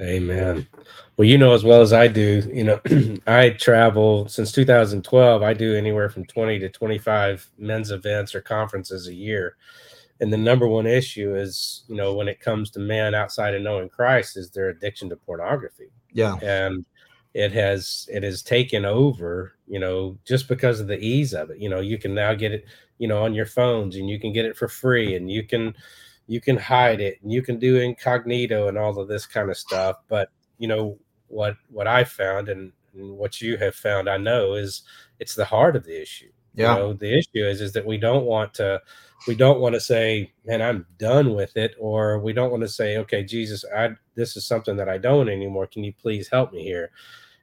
Amen. 0.00 0.66
Well, 1.16 1.26
you 1.26 1.38
know 1.38 1.54
as 1.54 1.64
well 1.64 1.80
as 1.80 1.94
I 1.94 2.06
do, 2.06 2.42
you 2.52 2.64
know, 2.64 2.80
I 3.26 3.50
travel 3.50 4.28
since 4.28 4.52
2012. 4.52 5.42
I 5.42 5.54
do 5.54 5.74
anywhere 5.74 6.10
from 6.10 6.26
20 6.26 6.58
to 6.58 6.68
25 6.68 7.50
men's 7.56 7.90
events 7.90 8.34
or 8.34 8.42
conferences 8.42 9.08
a 9.08 9.14
year. 9.14 9.56
And 10.20 10.32
the 10.32 10.38
number 10.38 10.66
one 10.66 10.86
issue 10.86 11.34
is, 11.34 11.84
you 11.88 11.94
know, 11.94 12.14
when 12.14 12.28
it 12.28 12.40
comes 12.40 12.70
to 12.70 12.78
men 12.78 13.14
outside 13.14 13.54
of 13.54 13.62
knowing 13.62 13.88
Christ, 13.88 14.36
is 14.36 14.50
their 14.50 14.70
addiction 14.70 15.08
to 15.10 15.16
pornography. 15.16 15.90
yeah 16.12 16.36
And 16.42 16.84
it 17.34 17.52
has 17.52 18.08
it 18.10 18.22
has 18.22 18.42
taken 18.42 18.84
over, 18.86 19.56
you 19.66 19.78
know, 19.78 20.16
just 20.24 20.48
because 20.48 20.80
of 20.80 20.86
the 20.86 20.98
ease 20.98 21.34
of 21.34 21.50
it. 21.50 21.58
You 21.58 21.68
know, 21.68 21.80
you 21.80 21.98
can 21.98 22.14
now 22.14 22.34
get 22.34 22.52
it, 22.52 22.64
you 22.98 23.08
know, 23.08 23.22
on 23.24 23.34
your 23.34 23.44
phones 23.44 23.96
and 23.96 24.08
you 24.08 24.18
can 24.18 24.32
get 24.32 24.46
it 24.46 24.56
for 24.56 24.68
free 24.68 25.16
and 25.16 25.30
you 25.30 25.42
can 25.42 25.74
you 26.26 26.40
can 26.40 26.56
hide 26.56 27.00
it 27.00 27.18
and 27.22 27.32
you 27.32 27.42
can 27.42 27.58
do 27.58 27.76
incognito 27.76 28.68
and 28.68 28.76
all 28.76 28.98
of 28.98 29.08
this 29.08 29.26
kind 29.26 29.50
of 29.50 29.56
stuff 29.56 29.96
but 30.08 30.30
you 30.58 30.68
know 30.68 30.98
what 31.28 31.56
what 31.70 31.86
i 31.86 32.04
found 32.04 32.48
and, 32.48 32.72
and 32.94 33.16
what 33.16 33.40
you 33.40 33.56
have 33.56 33.74
found 33.74 34.08
i 34.08 34.16
know 34.16 34.54
is 34.54 34.82
it's 35.18 35.34
the 35.34 35.44
heart 35.44 35.76
of 35.76 35.84
the 35.84 36.00
issue 36.00 36.30
Yeah. 36.56 36.74
you 36.74 36.80
know 36.80 36.92
the 36.94 37.18
issue 37.18 37.46
is 37.46 37.60
is 37.60 37.72
that 37.72 37.86
we 37.86 37.98
don't 37.98 38.24
want 38.24 38.54
to 38.54 38.80
we 39.28 39.34
don't 39.34 39.60
want 39.60 39.74
to 39.74 39.80
say 39.80 40.32
man 40.44 40.62
i'm 40.62 40.86
done 40.98 41.34
with 41.34 41.56
it 41.56 41.74
or 41.78 42.18
we 42.18 42.32
don't 42.32 42.50
want 42.50 42.62
to 42.62 42.68
say 42.68 42.96
okay 42.96 43.22
jesus 43.22 43.64
i 43.76 43.90
this 44.14 44.36
is 44.36 44.46
something 44.46 44.76
that 44.76 44.88
i 44.88 44.98
don't 44.98 45.28
anymore 45.28 45.66
can 45.66 45.84
you 45.84 45.92
please 45.92 46.28
help 46.28 46.52
me 46.52 46.62
here 46.62 46.90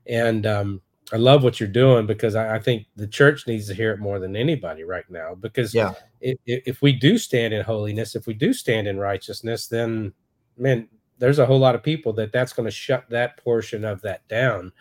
and 0.08 0.46
um 0.48 0.82
i 1.12 1.16
love 1.16 1.44
what 1.44 1.60
you're 1.60 1.70
doing 1.70 2.06
because 2.08 2.36
i, 2.36 2.56
I 2.56 2.60
think 2.60 2.88
the 2.96 3.08
church 3.08 3.46
needs 3.48 3.68
to 3.68 3.74
hear 3.74 3.92
it 3.92 4.00
more 4.00 4.20
than 4.20 4.36
anybody 4.36 4.84
right 4.84 5.10
now 5.10 5.36
because 5.36 5.74
Yeah. 5.74 5.94
if, 6.22 6.38
if 6.46 6.82
we 6.82 6.92
do 6.92 7.18
stand 7.18 7.54
in 7.54 7.64
holiness 7.64 8.16
if 8.16 8.26
we 8.26 8.34
do 8.34 8.52
stand 8.52 8.88
in 8.88 8.98
righteousness 8.98 9.68
then 9.68 10.14
man 10.58 10.88
there's 11.20 11.40
a 11.40 11.46
whole 11.46 11.60
lot 11.60 11.76
of 11.76 11.84
people 11.84 12.14
that 12.14 12.32
that's 12.32 12.54
going 12.54 12.66
to 12.66 12.72
shut 12.72 13.08
that 13.10 13.38
portion 13.38 13.86
of 13.86 14.02
that 14.02 14.28
down 14.28 14.72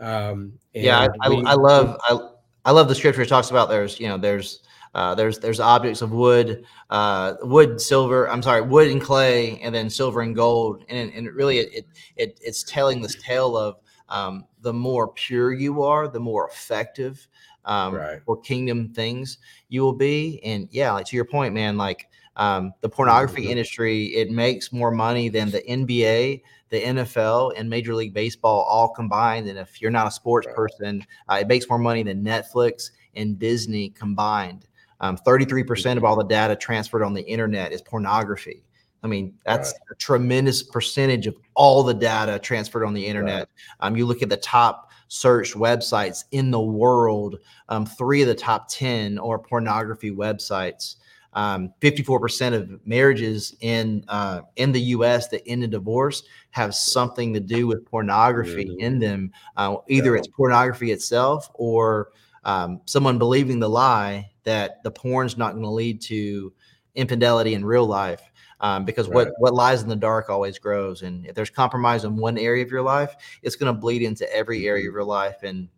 um 0.00 0.52
yeah 0.74 1.00
I, 1.00 1.04
and 1.04 1.48
I, 1.48 1.52
I 1.52 1.54
love 1.54 1.96
I, 2.02 2.18
I 2.66 2.72
love 2.72 2.88
the 2.88 2.94
scripture 2.94 3.22
it 3.22 3.28
talks 3.28 3.50
about 3.50 3.68
there's 3.70 3.98
you 4.00 4.08
know 4.08 4.18
there's 4.18 4.60
uh, 4.94 5.14
there's 5.14 5.38
there's 5.38 5.60
objects 5.60 6.02
of 6.02 6.10
wood 6.10 6.64
uh, 6.90 7.34
wood 7.42 7.80
silver 7.80 8.28
i'm 8.30 8.42
sorry 8.42 8.60
wood 8.60 8.90
and 8.90 9.00
clay 9.00 9.58
and 9.60 9.74
then 9.74 9.88
silver 9.88 10.20
and 10.22 10.34
gold 10.34 10.84
and, 10.88 11.12
and 11.12 11.26
it 11.26 11.32
really 11.34 11.58
it, 11.58 11.68
it, 11.72 11.86
it 12.16 12.40
it's 12.42 12.62
telling 12.64 13.00
this 13.00 13.14
tale 13.22 13.56
of 13.56 13.76
um, 14.08 14.44
the 14.62 14.72
more 14.72 15.08
pure 15.08 15.52
you 15.52 15.82
are 15.82 16.08
the 16.08 16.20
more 16.20 16.48
effective 16.48 17.28
um, 17.66 17.94
Right. 17.94 18.20
for 18.24 18.36
kingdom 18.40 18.88
things 18.92 19.38
you 19.68 19.82
will 19.82 19.92
be 19.92 20.40
and 20.44 20.68
yeah 20.72 20.92
like 20.92 21.06
to 21.06 21.16
your 21.16 21.24
point 21.24 21.54
man 21.54 21.76
like 21.76 22.08
um, 22.36 22.72
the 22.80 22.88
pornography 22.88 23.46
Mhm. 23.46 23.50
industry 23.50 24.04
it 24.14 24.30
makes 24.30 24.72
more 24.72 24.90
money 24.90 25.28
than 25.28 25.50
the 25.50 25.62
nba 25.68 26.42
the 26.68 26.80
NFL 26.82 27.52
and 27.56 27.70
Major 27.70 27.94
League 27.94 28.12
Baseball 28.12 28.62
all 28.68 28.88
combined. 28.88 29.48
And 29.48 29.58
if 29.58 29.80
you're 29.80 29.90
not 29.90 30.08
a 30.08 30.10
sports 30.10 30.46
Right. 30.48 30.56
person, 30.56 31.06
uh, 31.28 31.38
it 31.40 31.46
makes 31.46 31.68
more 31.68 31.78
money 31.78 32.02
than 32.02 32.24
Netflix 32.24 32.90
and 33.14 33.38
Disney 33.38 33.90
combined. 33.90 34.66
Um, 35.00 35.16
33% 35.16 35.96
of 35.96 36.04
all 36.04 36.16
the 36.16 36.24
data 36.24 36.56
transferred 36.56 37.04
on 37.04 37.14
the 37.14 37.22
internet 37.22 37.72
is 37.72 37.82
pornography. 37.82 38.64
I 39.02 39.06
mean, 39.06 39.34
that's 39.44 39.72
a 39.92 39.94
tremendous 39.94 40.62
percentage 40.62 41.28
of 41.28 41.36
all 41.54 41.84
the 41.84 41.94
data 41.94 42.38
transferred 42.40 42.84
on 42.84 42.94
the 42.94 43.06
internet. 43.06 43.48
Um, 43.78 43.96
you 43.96 44.04
look 44.04 44.22
at 44.22 44.28
the 44.28 44.36
top 44.38 44.90
searched 45.06 45.54
websites 45.54 46.24
in 46.32 46.50
the 46.50 46.60
world, 46.60 47.38
um, 47.68 47.86
three 47.86 48.22
of 48.22 48.28
the 48.28 48.34
top 48.34 48.66
10 48.68 49.18
are 49.18 49.38
pornography 49.38 50.10
websites. 50.10 50.96
Um, 51.36 51.72
54% 51.80 52.54
of 52.54 52.84
marriages 52.86 53.54
in 53.60 54.04
uh, 54.08 54.40
in 54.56 54.72
the 54.72 54.80
U.S. 54.80 55.28
that 55.28 55.46
end 55.46 55.62
in 55.62 55.70
divorce 55.70 56.22
have 56.50 56.74
something 56.74 57.34
to 57.34 57.40
do 57.40 57.66
with 57.66 57.84
pornography 57.84 58.64
Mhm. 58.64 58.80
in 58.80 58.98
them. 58.98 59.32
Uh, 59.56 59.76
either 59.88 60.14
Yeah. 60.14 60.20
it's 60.20 60.28
pornography 60.28 60.90
itself 60.92 61.50
or 61.54 62.08
um, 62.44 62.80
someone 62.86 63.18
believing 63.18 63.60
the 63.60 63.68
lie 63.68 64.30
that 64.44 64.82
the 64.82 64.90
porn's 64.90 65.36
not 65.36 65.52
going 65.52 65.64
to 65.64 65.70
lead 65.70 66.00
to 66.02 66.52
infidelity 66.94 67.52
in 67.54 67.64
real 67.64 67.86
life. 67.86 68.22
Um, 68.60 68.86
because 68.86 69.06
what, 69.06 69.32
what 69.38 69.52
lies 69.52 69.82
in 69.82 69.88
the 69.90 69.96
dark 69.96 70.30
always 70.30 70.58
grows. 70.58 71.02
And 71.02 71.26
if 71.26 71.34
there's 71.34 71.50
compromise 71.50 72.04
in 72.04 72.16
one 72.16 72.38
area 72.38 72.64
of 72.64 72.70
your 72.70 72.80
life, 72.80 73.14
it's 73.42 73.54
going 73.56 73.74
to 73.74 73.78
bleed 73.78 74.00
into 74.00 74.26
every 74.34 74.66
area 74.66 74.88
of 74.88 74.94
your 74.94 75.04
life. 75.04 75.42
And 75.42 75.68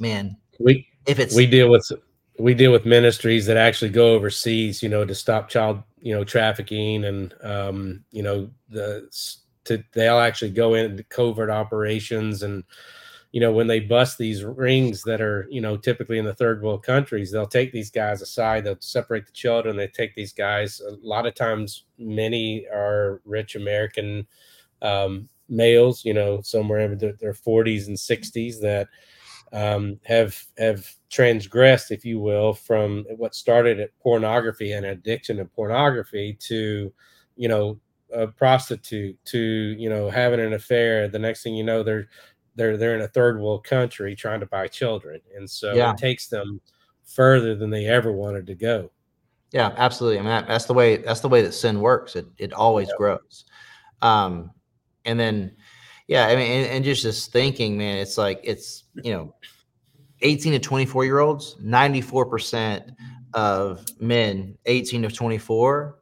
man, 0.00 0.36
we 0.58 0.88
if 1.06 1.20
it's 1.20 1.36
we 1.36 1.46
deal 1.46 1.70
with 1.70 1.84
we 2.40 2.54
deal 2.54 2.72
with 2.72 2.86
ministries 2.86 3.46
that 3.46 3.56
actually 3.56 3.90
go 3.90 4.14
overseas 4.14 4.82
you 4.82 4.88
know 4.88 5.04
to 5.04 5.14
stop 5.14 5.48
child 5.48 5.82
you 6.00 6.14
know 6.14 6.24
trafficking 6.24 7.04
and 7.04 7.34
um 7.42 8.04
you 8.10 8.22
know 8.22 8.50
the 8.68 9.08
to 9.64 9.82
they'll 9.92 10.18
actually 10.18 10.50
go 10.50 10.74
into 10.74 11.02
covert 11.04 11.50
operations 11.50 12.42
and 12.42 12.64
you 13.32 13.40
know, 13.40 13.52
when 13.52 13.68
they 13.68 13.80
bust 13.80 14.18
these 14.18 14.44
rings 14.44 15.02
that 15.04 15.20
are, 15.20 15.46
you 15.50 15.60
know, 15.60 15.76
typically 15.76 16.18
in 16.18 16.24
the 16.24 16.34
third 16.34 16.62
world 16.62 16.82
countries, 16.82 17.30
they'll 17.30 17.46
take 17.46 17.72
these 17.72 17.90
guys 17.90 18.22
aside, 18.22 18.64
they'll 18.64 18.80
separate 18.80 19.26
the 19.26 19.32
children, 19.32 19.76
they 19.76 19.86
take 19.86 20.14
these 20.14 20.32
guys. 20.32 20.80
A 20.80 20.96
lot 21.06 21.26
of 21.26 21.34
times, 21.34 21.84
many 21.96 22.66
are 22.72 23.20
rich 23.24 23.54
American 23.54 24.26
um, 24.82 25.28
males, 25.48 26.04
you 26.04 26.12
know, 26.12 26.40
somewhere 26.42 26.80
in 26.80 26.98
their, 26.98 27.12
their 27.12 27.32
40s 27.32 27.86
and 27.86 27.96
60s 27.96 28.60
that 28.62 28.88
um, 29.52 29.98
have 30.04 30.44
have 30.58 30.88
transgressed, 31.10 31.90
if 31.90 32.04
you 32.04 32.20
will, 32.20 32.54
from 32.54 33.04
what 33.16 33.34
started 33.34 33.80
at 33.80 33.98
pornography 34.00 34.72
and 34.72 34.86
addiction 34.86 35.38
to 35.38 35.44
pornography 35.44 36.36
to, 36.40 36.92
you 37.36 37.48
know, 37.48 37.78
a 38.12 38.26
prostitute 38.26 39.16
to 39.24 39.38
you 39.38 39.88
know 39.88 40.10
having 40.10 40.40
an 40.40 40.52
affair. 40.52 41.08
The 41.08 41.18
next 41.18 41.42
thing 41.42 41.54
you 41.54 41.64
know, 41.64 41.82
they're 41.82 42.08
they're 42.56 42.76
they're 42.76 42.94
in 42.94 43.02
a 43.02 43.08
third 43.08 43.40
world 43.40 43.64
country 43.64 44.14
trying 44.14 44.40
to 44.40 44.46
buy 44.46 44.68
children, 44.68 45.20
and 45.36 45.48
so 45.48 45.74
yeah. 45.74 45.92
it 45.92 45.98
takes 45.98 46.28
them 46.28 46.60
further 47.04 47.54
than 47.54 47.70
they 47.70 47.86
ever 47.86 48.12
wanted 48.12 48.46
to 48.46 48.54
go. 48.54 48.90
Yeah, 49.52 49.72
absolutely. 49.76 50.18
I 50.18 50.22
mean, 50.22 50.30
that, 50.30 50.46
that's 50.46 50.66
the 50.66 50.74
way 50.74 50.98
that's 50.98 51.20
the 51.20 51.28
way 51.28 51.42
that 51.42 51.52
sin 51.52 51.80
works. 51.80 52.16
It 52.16 52.26
it 52.38 52.52
always 52.52 52.88
yeah. 52.88 52.94
grows. 52.96 53.44
Um, 54.02 54.52
and 55.04 55.18
then, 55.18 55.56
yeah, 56.10 56.26
I 56.26 56.34
mean, 56.34 56.50
and, 56.50 56.66
and 56.66 56.84
just 56.84 57.02
just 57.02 57.30
thinking, 57.30 57.78
man, 57.78 57.98
it's 57.98 58.18
like 58.18 58.40
it's 58.42 58.84
you 59.04 59.12
know, 59.12 59.32
eighteen 60.22 60.52
to 60.52 60.58
twenty 60.58 60.84
four 60.84 61.04
year 61.04 61.20
olds, 61.20 61.56
ninety 61.60 62.00
four 62.00 62.26
percent 62.26 62.90
of 63.32 63.86
men, 64.00 64.58
eighteen 64.66 65.02
to 65.02 65.08
twenty 65.08 65.38
four, 65.38 66.00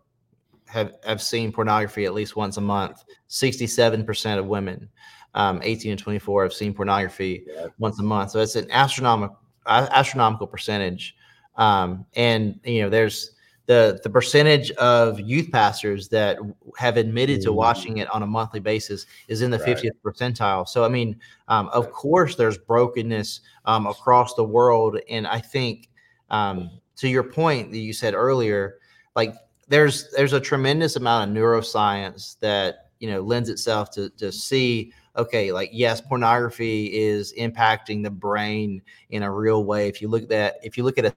have 0.66 0.94
have 1.04 1.20
seen 1.20 1.52
pornography 1.52 2.06
at 2.06 2.14
least 2.14 2.36
once 2.36 2.56
a 2.56 2.60
month. 2.62 3.04
Sixty 3.26 3.66
seven 3.66 4.02
percent 4.02 4.40
of 4.40 4.46
women 4.46 4.88
um, 5.34 5.60
18 5.62 5.96
to 5.96 6.02
24 6.02 6.44
have 6.44 6.52
seen 6.52 6.72
pornography 6.72 7.44
yeah. 7.46 7.66
once 7.78 8.00
a 8.00 8.02
month. 8.02 8.30
So 8.30 8.40
it's 8.40 8.56
an 8.56 8.70
astronomical 8.70 9.38
astronomical 9.66 10.46
percentage. 10.46 11.14
Um, 11.56 12.06
and 12.16 12.58
you 12.64 12.82
know, 12.82 12.88
there's 12.88 13.32
the 13.68 14.00
the 14.02 14.08
percentage 14.08 14.70
of 14.72 15.20
youth 15.20 15.52
pastors 15.52 16.08
that 16.08 16.38
have 16.78 16.96
admitted 16.96 17.42
to 17.42 17.52
watching 17.52 17.98
it 17.98 18.08
on 18.10 18.22
a 18.22 18.26
monthly 18.26 18.60
basis 18.60 19.04
is 19.28 19.42
in 19.42 19.50
the 19.50 19.58
right. 19.58 19.76
50th 19.76 19.90
percentile. 20.02 20.66
So 20.66 20.84
I 20.84 20.88
mean, 20.88 21.20
um, 21.48 21.68
of 21.68 21.92
course, 21.92 22.34
there's 22.34 22.56
brokenness 22.56 23.42
um, 23.66 23.86
across 23.86 24.34
the 24.34 24.42
world, 24.42 24.98
and 25.10 25.26
I 25.26 25.38
think 25.38 25.90
um, 26.30 26.70
to 26.96 27.08
your 27.08 27.22
point 27.22 27.70
that 27.72 27.78
you 27.78 27.92
said 27.92 28.14
earlier, 28.14 28.78
like 29.14 29.34
there's 29.68 30.10
there's 30.12 30.32
a 30.32 30.40
tremendous 30.40 30.96
amount 30.96 31.30
of 31.30 31.36
neuroscience 31.36 32.38
that 32.40 32.88
you 33.00 33.10
know 33.10 33.20
lends 33.20 33.50
itself 33.50 33.90
to 33.90 34.08
to 34.16 34.32
see 34.32 34.94
okay, 35.18 35.52
like 35.52 35.68
yes, 35.74 36.00
pornography 36.00 36.86
is 36.86 37.34
impacting 37.34 38.02
the 38.02 38.10
brain 38.10 38.80
in 39.10 39.24
a 39.24 39.30
real 39.30 39.64
way. 39.64 39.88
If 39.88 40.00
you 40.00 40.08
look 40.08 40.22
at 40.22 40.28
that, 40.30 40.54
if 40.62 40.78
you 40.78 40.84
look 40.84 40.96
at 40.96 41.04
a 41.04 41.14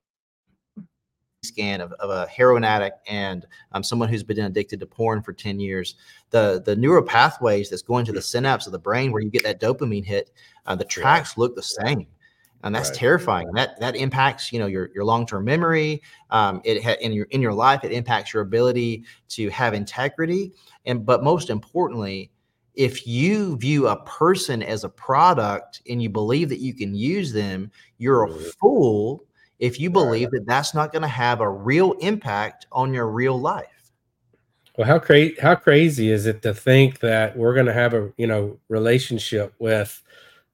scan 1.43 1.81
of, 1.81 1.91
of 1.93 2.11
a 2.11 2.27
heroin 2.27 2.63
addict 2.63 2.99
and 3.07 3.47
um, 3.71 3.81
someone 3.81 4.07
who's 4.07 4.21
been 4.21 4.37
addicted 4.37 4.79
to 4.79 4.85
porn 4.85 5.23
for 5.23 5.33
10 5.33 5.59
years 5.59 5.95
the 6.29 6.61
the 6.65 6.75
neural 6.75 7.01
pathways 7.01 7.67
that's 7.67 7.81
going 7.81 8.05
to 8.05 8.11
the 8.11 8.21
synapse 8.21 8.67
of 8.67 8.71
the 8.71 8.77
brain 8.77 9.11
where 9.11 9.23
you 9.23 9.29
get 9.31 9.41
that 9.41 9.59
dopamine 9.59 10.05
hit 10.05 10.31
uh, 10.67 10.75
the 10.75 10.85
tracks 10.85 11.39
look 11.39 11.55
the 11.55 11.63
same 11.63 12.05
and 12.63 12.75
that's 12.75 12.89
right. 12.89 12.99
terrifying 12.99 13.51
that 13.53 13.79
that 13.79 13.95
impacts 13.95 14.53
you 14.53 14.59
know 14.59 14.67
your 14.67 14.91
your 14.93 15.03
long-term 15.03 15.43
memory 15.43 15.99
um, 16.29 16.61
it 16.63 16.83
ha- 16.83 16.97
in 17.01 17.11
your 17.11 17.25
in 17.31 17.41
your 17.41 17.53
life 17.53 17.83
it 17.83 17.91
impacts 17.91 18.35
your 18.35 18.43
ability 18.43 19.03
to 19.27 19.49
have 19.49 19.73
integrity 19.73 20.53
and 20.85 21.07
but 21.07 21.23
most 21.23 21.49
importantly 21.49 22.29
if 22.75 23.07
you 23.07 23.57
view 23.57 23.87
a 23.87 24.01
person 24.03 24.61
as 24.61 24.83
a 24.83 24.89
product 24.89 25.81
and 25.89 26.03
you 26.03 26.09
believe 26.09 26.47
that 26.47 26.59
you 26.59 26.73
can 26.73 26.95
use 26.95 27.33
them, 27.33 27.69
you're 27.97 28.23
a 28.23 28.29
mm-hmm. 28.29 28.49
fool 28.61 29.25
if 29.61 29.79
you 29.79 29.91
believe 29.91 30.31
that 30.31 30.45
that's 30.47 30.73
not 30.73 30.91
going 30.91 31.03
to 31.03 31.07
have 31.07 31.39
a 31.39 31.47
real 31.47 31.93
impact 31.93 32.65
on 32.71 32.93
your 32.93 33.07
real 33.07 33.39
life. 33.39 33.93
Well, 34.77 34.87
how 34.87 34.99
crazy 34.99 35.35
how 35.39 35.55
crazy 35.55 36.09
is 36.09 36.25
it 36.25 36.41
to 36.41 36.53
think 36.53 36.99
that 36.99 37.37
we're 37.37 37.53
going 37.53 37.67
to 37.67 37.73
have 37.73 37.93
a 37.93 38.11
you 38.17 38.25
know 38.25 38.57
relationship 38.67 39.53
with 39.59 40.01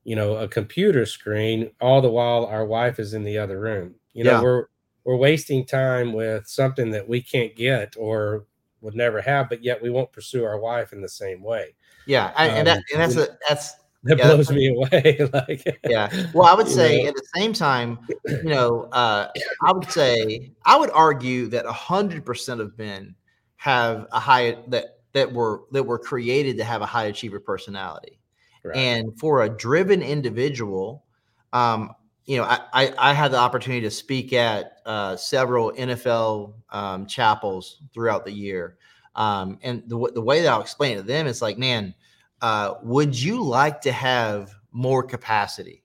you 0.04 0.16
know 0.16 0.36
a 0.36 0.48
computer 0.48 1.06
screen 1.06 1.72
all 1.80 2.02
the 2.02 2.10
while 2.10 2.46
our 2.46 2.66
wife 2.66 3.00
is 3.00 3.14
in 3.14 3.24
the 3.24 3.38
other 3.38 3.60
room. 3.60 3.96
You 4.14 4.26
know, 4.26 4.32
yeah. 4.32 4.42
we're 4.42 4.66
we're 5.06 5.16
wasting 5.16 5.66
time 5.66 6.12
with 6.12 6.48
something 6.48 6.92
that 6.92 7.08
we 7.08 7.22
can't 7.22 7.56
get 7.56 7.96
or 7.98 8.46
would 8.82 8.96
never 8.96 9.22
have, 9.22 9.48
but 9.48 9.64
yet 9.64 9.82
we 9.82 9.90
won't 9.90 10.12
pursue 10.12 10.44
our 10.44 10.60
wife 10.60 10.92
in 10.92 11.02
the 11.02 11.10
same 11.10 11.42
way. 11.42 11.76
Yeah, 12.06 12.34
I, 12.36 12.48
and 12.48 12.68
that, 12.68 12.78
um, 12.78 12.84
and 12.94 13.02
that's 13.02 13.16
a 13.16 13.38
that's 13.48 13.74
that 14.08 14.18
yeah, 14.18 14.28
blows 14.28 14.52
me 14.52 14.68
away. 14.70 15.30
like, 15.34 15.80
yeah. 15.88 16.10
Well, 16.34 16.46
I 16.46 16.54
would 16.54 16.68
say 16.68 17.04
know. 17.04 17.10
at 17.10 17.16
the 17.16 17.28
same 17.36 17.54
time, 17.54 18.00
you 18.28 18.50
know, 18.50 18.84
uh, 18.92 19.30
I 19.64 19.72
would 19.72 19.90
say 19.92 20.52
I 20.66 20.78
would 20.78 20.92
argue 20.92 21.48
that 21.48 21.66
a 21.66 21.72
hundred 21.72 22.26
percent 22.26 22.62
of 22.62 22.78
men 22.78 23.16
have 23.58 24.08
a 24.12 24.20
high 24.20 24.58
that 24.68 25.00
that 25.14 25.32
were 25.32 25.64
that 25.72 25.84
were 25.84 26.00
created 26.00 26.58
to 26.58 26.64
have 26.64 26.82
a 26.82 26.86
high 26.86 27.06
achiever 27.06 27.40
personality, 27.40 28.20
right. 28.64 28.76
and 28.76 29.18
for 29.20 29.44
a 29.44 29.50
driven 29.50 30.02
individual, 30.02 31.06
um, 31.54 31.92
you 32.28 32.38
know, 32.38 32.44
I, 32.44 32.60
I, 32.74 32.94
I 32.98 33.14
had 33.14 33.32
the 33.32 33.38
opportunity 33.38 33.82
to 33.82 33.92
speak 33.92 34.34
at 34.34 34.78
uh, 34.86 35.16
several 35.16 35.72
NFL 35.72 36.54
um, 36.70 37.08
chapels 37.08 37.82
throughout 37.94 38.26
the 38.26 38.34
year. 38.34 38.78
Um, 39.16 39.58
and 39.64 39.82
the, 39.88 40.12
the 40.14 40.22
way 40.22 40.42
that 40.42 40.50
I'll 40.50 40.62
explain 40.62 40.94
it 40.94 41.02
to 41.02 41.04
them 41.04 41.26
is 41.26 41.42
like, 41.42 41.58
man, 41.58 41.96
uh, 42.42 42.76
would 42.84 43.20
you 43.20 43.42
like 43.42 43.82
to 43.82 43.92
have 43.92 44.54
more 44.72 45.04
capacity? 45.04 45.84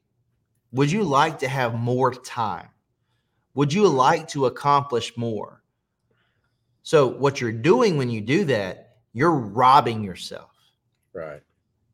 Would 0.72 0.90
you 0.90 1.02
like 1.02 1.38
to 1.40 1.48
have 1.48 1.74
more 1.74 2.12
time? 2.12 2.68
Would 3.54 3.72
you 3.72 3.86
like 3.88 4.28
to 4.28 4.46
accomplish 4.46 5.16
more? 5.16 5.62
So, 6.82 7.06
what 7.06 7.40
you're 7.40 7.52
doing 7.52 7.96
when 7.96 8.10
you 8.10 8.20
do 8.20 8.44
that, 8.46 8.96
you're 9.12 9.32
robbing 9.32 10.02
yourself. 10.02 10.50
Right. 11.12 11.42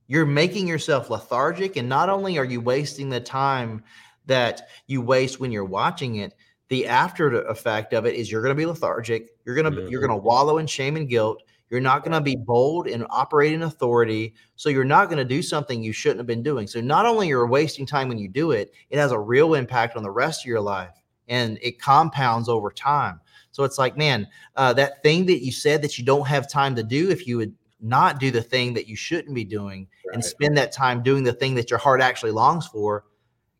You're 0.06 0.26
making 0.26 0.66
yourself 0.66 1.10
lethargic. 1.10 1.76
And 1.76 1.88
not 1.88 2.08
only 2.08 2.38
are 2.38 2.44
you 2.44 2.60
wasting 2.60 3.10
the 3.10 3.20
time 3.20 3.82
that 4.26 4.68
you 4.86 5.02
waste 5.02 5.40
when 5.40 5.52
you're 5.52 5.64
watching 5.64 6.16
it, 6.16 6.34
the 6.68 6.86
after 6.86 7.42
effect 7.42 7.92
of 7.92 8.06
it 8.06 8.14
is 8.14 8.30
you're 8.30 8.42
going 8.42 8.54
to 8.54 8.58
be 8.58 8.66
lethargic. 8.66 9.30
You're 9.44 9.54
going 9.54 9.72
to 9.72 9.80
mm-hmm. 9.80 9.90
you're 9.90 10.00
going 10.00 10.10
to 10.10 10.24
wallow 10.24 10.58
in 10.58 10.66
shame 10.66 10.96
and 10.96 11.08
guilt. 11.08 11.42
You're 11.70 11.80
not 11.80 12.02
going 12.02 12.12
to 12.12 12.20
be 12.20 12.36
bold 12.36 12.88
and 12.88 13.06
operate 13.10 13.52
in 13.52 13.62
authority. 13.62 14.34
So 14.56 14.68
you're 14.70 14.84
not 14.84 15.06
going 15.06 15.18
to 15.18 15.24
do 15.24 15.42
something 15.42 15.82
you 15.82 15.92
shouldn't 15.92 16.20
have 16.20 16.26
been 16.26 16.42
doing. 16.42 16.66
So 16.66 16.80
not 16.80 17.06
only 17.06 17.28
you're 17.28 17.46
wasting 17.46 17.84
time 17.86 18.08
when 18.08 18.18
you 18.18 18.28
do 18.28 18.52
it, 18.52 18.72
it 18.90 18.98
has 18.98 19.12
a 19.12 19.18
real 19.18 19.54
impact 19.54 19.96
on 19.96 20.02
the 20.02 20.10
rest 20.10 20.42
of 20.42 20.46
your 20.46 20.60
life 20.60 20.94
and 21.28 21.58
it 21.60 21.78
compounds 21.80 22.48
over 22.48 22.70
time. 22.70 23.20
So 23.50 23.64
it's 23.64 23.78
like, 23.78 23.96
man, 23.96 24.28
uh, 24.56 24.72
that 24.74 25.02
thing 25.02 25.26
that 25.26 25.44
you 25.44 25.52
said 25.52 25.82
that 25.82 25.98
you 25.98 26.04
don't 26.04 26.26
have 26.26 26.48
time 26.48 26.74
to 26.76 26.82
do, 26.82 27.10
if 27.10 27.26
you 27.26 27.38
would 27.38 27.54
not 27.80 28.18
do 28.18 28.30
the 28.30 28.42
thing 28.42 28.74
that 28.74 28.88
you 28.88 28.96
shouldn't 28.96 29.34
be 29.34 29.44
doing 29.44 29.86
right. 30.06 30.14
and 30.14 30.24
spend 30.24 30.56
that 30.56 30.72
time 30.72 31.02
doing 31.02 31.22
the 31.22 31.32
thing 31.32 31.54
that 31.54 31.70
your 31.70 31.78
heart 31.78 32.00
actually 32.00 32.30
longs 32.30 32.66
for, 32.66 33.04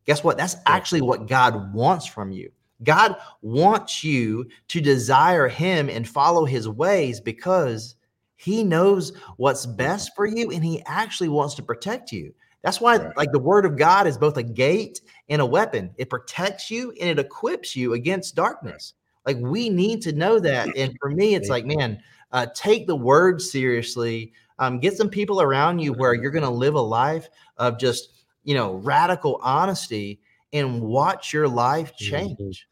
guess 0.05 0.23
what? 0.23 0.37
That's 0.37 0.55
actually 0.65 1.01
what 1.01 1.27
God 1.27 1.73
wants 1.73 2.05
from 2.05 2.31
you. 2.31 2.51
God 2.83 3.15
wants 3.41 4.03
you 4.03 4.47
to 4.69 4.81
desire 4.81 5.47
Him 5.47 5.89
and 5.89 6.07
follow 6.07 6.45
His 6.45 6.67
ways 6.67 7.19
because 7.19 7.95
He 8.39 8.63
knows 8.63 9.11
what's 9.35 9.65
best 9.65 10.15
for 10.15 10.25
you 10.25 10.49
and 10.51 10.63
He 10.63 10.81
actually 10.85 11.27
wants 11.27 11.55
to 11.55 11.61
protect 11.61 12.13
you. 12.13 12.33
That's 12.61 12.79
why, 12.79 12.95
right. 12.95 13.17
like, 13.17 13.33
the 13.33 13.39
Word 13.39 13.65
of 13.65 13.77
God 13.77 14.07
is 14.07 14.17
both 14.17 14.37
a 14.37 14.43
gate 14.43 15.01
and 15.27 15.41
a 15.41 15.45
weapon. 15.45 15.91
It 15.97 16.09
protects 16.09 16.71
you 16.71 16.91
and 17.01 17.09
it 17.09 17.19
equips 17.19 17.75
you 17.75 17.93
against 17.93 18.35
darkness. 18.35 18.93
Like, 19.25 19.35
we 19.41 19.69
need 19.69 20.01
to 20.03 20.13
know 20.13 20.39
that. 20.39 20.69
And 20.77 20.95
for 21.01 21.09
me, 21.09 21.35
it's 21.35 21.49
like, 21.49 21.65
man, 21.65 22.01
uh, 22.31 22.47
take 22.55 22.87
the 22.87 22.95
Word 22.95 23.41
seriously. 23.41 24.31
Um, 24.57 24.79
get 24.79 24.95
some 24.95 25.09
people 25.09 25.41
around 25.41 25.79
you 25.79 25.91
where 25.91 26.13
you're 26.13 26.31
going 26.31 26.43
to 26.43 26.49
live 26.49 26.75
a 26.75 26.81
life 26.81 27.27
of 27.57 27.77
just, 27.77 28.23
you 28.45 28.55
know, 28.55 28.75
radical 28.75 29.41
honesty 29.43 30.21
and 30.53 30.81
watch 30.81 31.33
your 31.33 31.49
life 31.49 31.91
mm-hmm. 31.93 32.15
change 32.37 32.69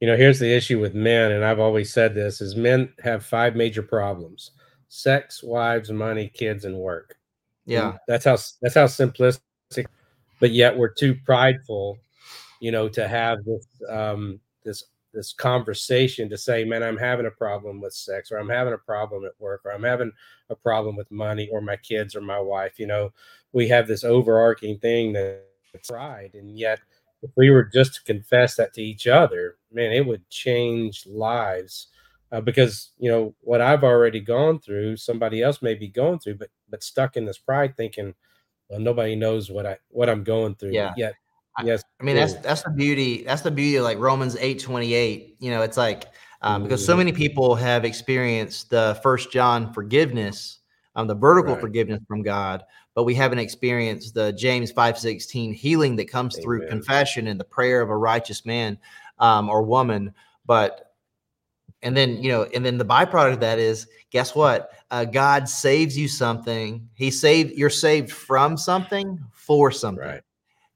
you 0.00 0.10
know 0.10 0.16
here's 0.18 0.38
the 0.38 0.52
issue 0.52 0.78
with 0.78 0.94
men 0.94 1.32
and 1.32 1.44
i've 1.44 1.58
always 1.58 1.92
said 1.92 2.14
this 2.14 2.40
is 2.40 2.56
men 2.56 2.92
have 3.02 3.24
five 3.24 3.56
major 3.56 3.82
problems 3.82 4.50
sex 4.94 5.42
wives 5.42 5.90
money 5.90 6.30
kids 6.32 6.64
and 6.64 6.76
work 6.76 7.16
yeah 7.66 7.90
and 7.90 7.98
that's 8.06 8.24
how 8.24 8.36
that's 8.62 8.74
how 8.74 8.86
simplistic 8.86 9.40
but 10.40 10.52
yet 10.52 10.76
we're 10.76 10.92
too 10.92 11.14
prideful 11.24 11.98
you 12.60 12.70
know 12.70 12.88
to 12.88 13.08
have 13.08 13.38
this 13.44 13.66
um 13.90 14.38
this 14.64 14.84
this 15.12 15.32
conversation 15.32 16.28
to 16.28 16.38
say 16.38 16.64
man 16.64 16.82
i'm 16.82 16.96
having 16.96 17.26
a 17.26 17.30
problem 17.30 17.80
with 17.80 17.92
sex 17.92 18.30
or 18.30 18.38
i'm 18.38 18.48
having 18.48 18.72
a 18.72 18.78
problem 18.78 19.24
at 19.24 19.32
work 19.38 19.62
or 19.64 19.72
i'm 19.72 19.82
having 19.82 20.12
a 20.50 20.54
problem 20.54 20.96
with 20.96 21.10
money 21.10 21.48
or 21.50 21.60
my 21.60 21.76
kids 21.76 22.14
or 22.14 22.20
my 22.20 22.38
wife 22.38 22.78
you 22.78 22.86
know 22.86 23.12
we 23.52 23.66
have 23.68 23.88
this 23.88 24.04
overarching 24.04 24.78
thing 24.78 25.12
that 25.12 25.42
pride 25.88 26.30
and 26.34 26.56
yet 26.56 26.78
if 27.24 27.30
we 27.36 27.50
were 27.50 27.64
just 27.64 27.94
to 27.94 28.02
confess 28.04 28.54
that 28.56 28.74
to 28.74 28.82
each 28.82 29.06
other, 29.06 29.56
man, 29.72 29.92
it 29.92 30.06
would 30.06 30.28
change 30.28 31.06
lives. 31.06 31.88
Uh, 32.34 32.40
because 32.40 32.90
you 32.98 33.08
know 33.08 33.32
what 33.42 33.60
I've 33.60 33.84
already 33.84 34.18
gone 34.18 34.58
through, 34.58 34.96
somebody 34.96 35.40
else 35.40 35.62
may 35.62 35.74
be 35.74 35.86
going 35.86 36.18
through, 36.18 36.34
but 36.34 36.48
but 36.68 36.82
stuck 36.82 37.16
in 37.16 37.24
this 37.24 37.38
pride, 37.38 37.76
thinking, 37.76 38.12
well, 38.68 38.80
nobody 38.80 39.14
knows 39.14 39.52
what 39.52 39.66
I 39.66 39.76
what 39.90 40.10
I'm 40.10 40.24
going 40.24 40.56
through. 40.56 40.72
Yeah. 40.72 40.94
Yet, 40.96 41.14
I- 41.56 41.62
yes. 41.62 41.84
I 42.00 42.04
mean, 42.04 42.16
that's 42.16 42.34
that's 42.34 42.64
the 42.64 42.72
beauty. 42.72 43.22
That's 43.22 43.42
the 43.42 43.52
beauty 43.52 43.76
of 43.76 43.84
like 43.84 43.98
Romans 43.98 44.36
eight 44.40 44.58
twenty 44.58 44.94
eight. 44.94 45.36
You 45.38 45.52
know, 45.52 45.62
it's 45.62 45.76
like 45.76 46.06
um, 46.42 46.64
because 46.64 46.84
so 46.84 46.96
many 46.96 47.12
people 47.12 47.54
have 47.54 47.84
experienced 47.84 48.68
the 48.68 48.98
First 49.00 49.30
John 49.30 49.72
forgiveness, 49.72 50.58
um, 50.96 51.06
the 51.06 51.14
vertical 51.14 51.54
Right. 51.54 51.60
forgiveness 51.60 52.00
from 52.08 52.22
God, 52.22 52.64
but 52.96 53.04
we 53.04 53.14
haven't 53.14 53.38
experienced 53.38 54.12
the 54.12 54.32
James 54.32 54.72
five 54.72 54.98
sixteen 54.98 55.52
healing 55.52 55.94
that 55.96 56.10
comes 56.10 56.36
through 56.36 56.66
confession 56.66 57.28
and 57.28 57.38
the 57.38 57.44
prayer 57.44 57.80
of 57.80 57.90
a 57.90 57.96
righteous 57.96 58.44
man 58.44 58.76
um, 59.20 59.48
or 59.48 59.62
woman. 59.62 60.12
But 60.46 60.93
and 61.84 61.96
then 61.96 62.22
you 62.22 62.30
know, 62.30 62.44
and 62.54 62.64
then 62.64 62.78
the 62.78 62.84
byproduct 62.84 63.34
of 63.34 63.40
that 63.40 63.58
is, 63.58 63.86
guess 64.10 64.34
what? 64.34 64.72
Uh, 64.90 65.04
God 65.04 65.48
saves 65.48 65.96
you 65.96 66.08
something. 66.08 66.88
He 66.94 67.10
saved. 67.10 67.56
You're 67.56 67.70
saved 67.70 68.10
from 68.10 68.56
something 68.56 69.18
for 69.32 69.70
something. 69.70 70.04
right. 70.04 70.20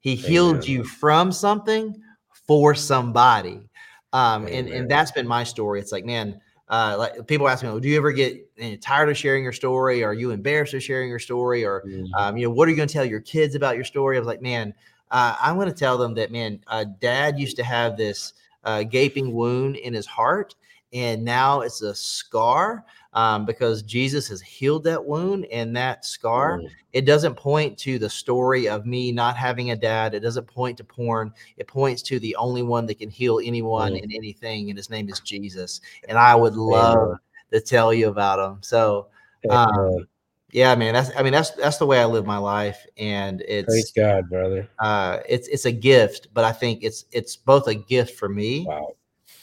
He 0.00 0.14
healed 0.14 0.59
Amen. 0.59 0.70
you 0.70 0.84
from 0.84 1.32
something 1.32 2.00
for 2.46 2.74
somebody. 2.74 3.68
Um, 4.12 4.46
and, 4.46 4.68
and 4.68 4.90
that's 4.90 5.11
been 5.11 5.26
my 5.26 5.44
story. 5.44 5.80
It's 5.80 5.92
like, 5.92 6.04
man, 6.04 6.40
uh, 6.68 6.96
like 6.98 7.26
people 7.26 7.48
ask 7.48 7.62
me, 7.62 7.68
well, 7.68 7.80
do 7.80 7.88
you 7.88 7.96
ever 7.96 8.12
get 8.12 8.48
eh, 8.59 8.76
tired 8.80 9.09
of 9.09 9.16
sharing 9.16 9.42
your 9.42 9.52
story? 9.52 10.04
Are 10.04 10.14
you 10.14 10.30
embarrassed 10.30 10.74
of 10.74 10.82
sharing 10.82 11.09
your 11.09 11.18
story? 11.18 11.64
Or, 11.64 11.82
Mhm. 11.86 12.09
um, 12.16 12.36
you 12.36 12.46
know, 12.46 12.54
what 12.54 12.68
are 12.68 12.70
you 12.70 12.76
going 12.76 12.88
to 12.88 12.92
tell 12.92 13.04
your 13.04 13.20
kids 13.20 13.54
about 13.54 13.74
your 13.74 13.84
story? 13.84 14.16
I 14.16 14.20
was 14.20 14.26
like, 14.26 14.40
man, 14.40 14.72
uh, 15.11 15.36
I'm 15.40 15.56
going 15.56 15.68
to 15.68 15.74
tell 15.74 15.98
them 15.98 16.14
that, 16.14 16.30
man, 16.30 16.61
uh, 16.68 16.84
dad 17.00 17.38
used 17.38 17.56
to 17.56 17.64
have 17.64 17.96
this 17.96 18.34
uh, 18.64 18.82
gaping 18.82 19.32
wound 19.34 19.76
in 19.76 19.94
his 19.94 20.06
heart, 20.06 20.54
and 20.93 21.24
now 21.24 21.61
it's 21.61 21.82
a 21.82 21.95
scar 21.95 22.84
um, 23.12 23.45
because 23.45 23.82
Jesus 23.82 24.28
has 24.28 24.41
healed 24.41 24.84
that 24.84 25.05
wound 25.05 25.47
and 25.47 25.76
that 25.76 26.05
scar 26.05 26.59
Mm. 26.59 26.70
it 26.93 27.03
doesn't 27.05 27.34
point 27.34 27.76
to 27.78 27.99
the 27.99 28.09
story 28.09 28.66
of 28.68 28.86
me 28.86 29.12
not 29.12 29.36
having 29.36 29.70
a 29.72 29.76
dad. 29.76 30.14
It 30.14 30.20
doesn't 30.20 30.47
point 30.47 30.78
to 30.78 30.84
porn. 30.84 31.32
It 31.59 31.66
points 31.66 32.01
to 32.03 32.18
the 32.18 32.34
only 32.36 32.62
one 32.62 32.86
that 32.86 32.99
can 32.99 33.11
heal 33.11 33.41
anyone 33.45 33.93
Mm. 33.93 34.03
and 34.03 34.12
anything, 34.14 34.70
and 34.70 34.78
his 34.78 34.89
name 34.89 35.09
is 35.11 35.20
Jesus. 35.20 35.80
And 36.09 36.16
I 36.16 36.34
would 36.34 36.57
love 36.57 37.18
to 37.53 37.61
tell 37.61 37.93
you 37.93 38.09
about 38.09 38.39
him. 38.39 38.59
So, 38.62 39.09
um, 39.51 40.07
yeah, 40.51 40.74
man, 40.74 40.95
that's 40.95 41.11
I 41.16 41.22
mean 41.22 41.32
that's 41.32 41.51
that's 41.51 41.76
the 41.76 41.86
way 41.86 42.01
I 42.01 42.07
live 42.07 42.24
my 42.24 42.39
life, 42.39 42.86
and 42.97 43.43
it's 43.43 43.66
Praise 43.66 43.93
God, 43.95 44.28
brother. 44.30 44.68
uh, 44.78 45.18
it's 45.28 45.47
it's 45.49 45.66
a 45.66 45.72
gift, 45.72 46.28
but 46.32 46.45
I 46.45 46.53
think 46.53 46.82
it's 46.82 47.05
it's 47.12 47.36
both 47.36 47.68
a 47.68 47.74
gift 47.74 48.18
for 48.18 48.28
me 48.30 48.64
Wow. 48.66 48.97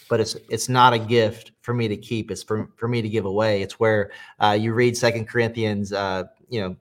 But 0.09 0.19
it's 0.19 0.35
it's 0.49 0.69
not 0.69 0.93
a 0.93 0.99
gift 0.99 1.51
for 1.61 1.73
me 1.73 1.87
to 1.87 1.97
keep. 1.97 2.31
It's 2.31 2.43
for, 2.43 2.69
for 2.75 2.87
me 2.87 3.01
to 3.01 3.09
give 3.09 3.25
away. 3.25 3.61
It's 3.61 3.79
where 3.79 4.11
uh, 4.39 4.51
you 4.59 4.73
read 4.73 4.95
second 4.97 5.25
corinthians 5.27 5.91
uh, 5.93 6.25
you 6.49 6.61
know 6.61 6.75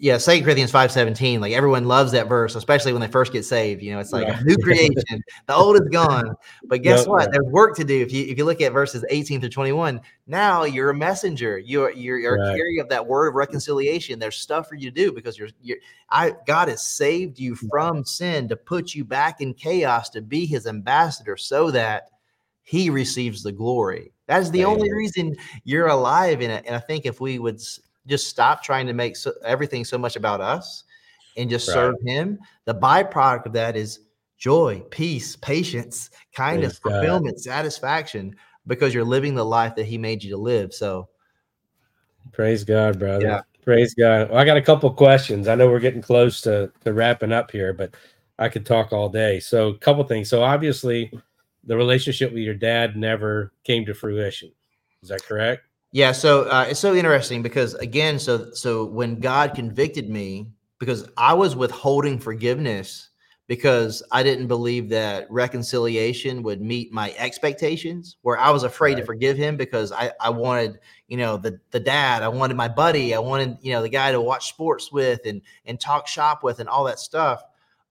yeah 0.00 0.16
second 0.16 0.44
corinthians 0.44 0.70
5 0.70 0.92
17 0.92 1.40
like 1.40 1.52
everyone 1.52 1.86
loves 1.86 2.12
that 2.12 2.28
verse 2.28 2.54
especially 2.54 2.92
when 2.92 3.00
they 3.00 3.08
first 3.08 3.32
get 3.32 3.44
saved 3.44 3.82
you 3.82 3.92
know 3.92 3.98
it's 3.98 4.12
like 4.12 4.28
Right. 4.28 4.40
a 4.40 4.44
new 4.44 4.56
creation. 4.58 5.20
The 5.48 5.54
old 5.54 5.74
is 5.74 5.88
gone. 5.90 6.36
But 6.66 6.82
guess 6.82 7.00
Yep, 7.00 7.08
what? 7.08 7.32
There's 7.32 7.46
work 7.46 7.74
to 7.76 7.84
do. 7.84 8.00
If 8.00 8.12
you 8.12 8.26
if 8.26 8.38
you 8.38 8.44
look 8.44 8.60
at 8.60 8.72
verses 8.72 9.04
18 9.10 9.40
through 9.40 9.48
21 9.48 10.00
now 10.28 10.62
you're 10.62 10.90
a 10.90 10.94
messenger. 10.94 11.58
You're 11.58 11.90
you're, 11.90 12.18
you're 12.18 12.36
a 12.36 12.38
Right. 12.38 12.56
carrier 12.56 12.82
of 12.82 12.88
that 12.90 13.04
word 13.04 13.28
of 13.28 13.34
reconciliation. 13.34 14.20
There's 14.20 14.36
stuff 14.36 14.68
for 14.68 14.76
you 14.76 14.88
to 14.88 14.94
do 14.94 15.10
because 15.12 15.36
you're 15.36 15.48
you're 15.62 15.78
i 16.10 16.32
god 16.46 16.68
has 16.68 16.86
saved 16.86 17.38
you 17.40 17.56
from 17.56 18.04
sin 18.04 18.48
to 18.50 18.56
put 18.56 18.94
you 18.94 19.04
back 19.04 19.40
in 19.40 19.52
chaos 19.52 20.10
to 20.10 20.20
be 20.22 20.46
his 20.46 20.66
ambassador 20.68 21.36
so 21.36 21.72
that 21.72 22.10
he 22.68 22.90
receives 22.90 23.42
the 23.42 23.50
glory. 23.50 24.12
That 24.26 24.42
is 24.42 24.50
the 24.50 24.66
only 24.66 24.92
reason 24.92 25.34
you're 25.64 25.86
alive 25.86 26.42
in 26.42 26.50
it. 26.50 26.64
And 26.66 26.76
I 26.76 26.78
think 26.78 27.06
if 27.06 27.18
we 27.18 27.38
would 27.38 27.62
just 28.06 28.26
stop 28.28 28.62
trying 28.62 28.86
to 28.88 28.92
make 28.92 29.16
so, 29.16 29.32
everything 29.42 29.86
so 29.86 29.96
much 29.96 30.16
about 30.16 30.42
us 30.42 30.84
and 31.38 31.48
just 31.48 31.66
Right. 31.66 31.72
serve 31.72 31.94
him, 32.04 32.38
the 32.66 32.74
byproduct 32.74 33.46
of 33.46 33.54
that 33.54 33.74
is 33.74 34.00
joy, 34.36 34.82
peace, 34.90 35.34
patience, 35.34 36.10
kindness, 36.34 36.78
Praise 36.78 36.92
God. 36.92 37.00
fulfillment, 37.00 37.40
satisfaction, 37.40 38.36
because 38.66 38.92
you're 38.92 39.02
living 39.02 39.34
the 39.34 39.42
life 39.42 39.74
that 39.76 39.86
he 39.86 39.96
made 39.96 40.22
you 40.22 40.28
to 40.32 40.36
live. 40.36 40.74
So, 40.74 41.08
Praise 42.32 42.64
God, 42.64 42.98
brother. 42.98 43.24
Yeah. 43.24 43.40
Praise 43.64 43.94
God. 43.94 44.28
Well, 44.28 44.38
I 44.38 44.44
got 44.44 44.58
a 44.58 44.62
couple 44.62 44.92
questions. 44.92 45.48
I 45.48 45.54
know 45.54 45.70
we're 45.70 45.80
getting 45.80 46.02
close 46.02 46.42
to, 46.42 46.70
to 46.84 46.92
wrapping 46.92 47.32
up 47.32 47.50
here, 47.50 47.72
but 47.72 47.94
I 48.38 48.50
could 48.50 48.66
talk 48.66 48.92
all 48.92 49.08
day. 49.08 49.40
So, 49.40 49.68
a 49.68 49.78
couple 49.78 50.04
things. 50.04 50.28
So, 50.28 50.42
obviously, 50.42 51.10
the 51.68 51.76
relationship 51.76 52.32
with 52.32 52.42
your 52.42 52.54
dad 52.54 52.96
never 52.96 53.52
came 53.62 53.86
to 53.86 53.94
fruition. 53.94 54.50
Is 55.02 55.10
that 55.10 55.22
correct? 55.22 55.62
Yeah, 55.92 56.12
so 56.12 56.42
uh, 56.44 56.66
it's 56.68 56.80
so 56.80 56.94
interesting 56.94 57.42
because 57.42 57.74
again, 57.74 58.18
so 58.18 58.52
so 58.52 58.84
when 58.84 59.20
God 59.20 59.54
convicted 59.54 60.10
me, 60.10 60.48
because 60.78 61.08
I 61.16 61.34
was 61.34 61.54
withholding 61.54 62.18
forgiveness 62.18 63.10
because 63.46 64.02
I 64.12 64.22
didn't 64.22 64.46
believe 64.46 64.90
that 64.90 65.26
reconciliation 65.30 66.42
would 66.42 66.60
meet 66.60 66.92
my 66.92 67.14
expectations, 67.16 68.16
where 68.20 68.38
I 68.38 68.50
was 68.50 68.62
afraid 68.62 68.96
to 68.96 69.04
forgive 69.04 69.36
him 69.38 69.56
because 69.56 69.92
I 69.92 70.12
I 70.20 70.30
wanted 70.30 70.78
you 71.06 71.16
know 71.16 71.36
the 71.36 71.60
the 71.70 71.80
dad, 71.80 72.22
I 72.22 72.28
wanted 72.28 72.56
my 72.56 72.68
buddy, 72.68 73.14
I 73.14 73.18
wanted 73.18 73.58
you 73.60 73.72
know 73.72 73.82
the 73.82 73.88
guy 73.88 74.12
to 74.12 74.20
watch 74.20 74.48
sports 74.48 74.90
with 74.90 75.20
and 75.26 75.42
and 75.64 75.78
talk 75.78 76.06
shop 76.06 76.42
with 76.42 76.60
and 76.60 76.68
all 76.68 76.84
that 76.84 76.98
stuff. 76.98 77.42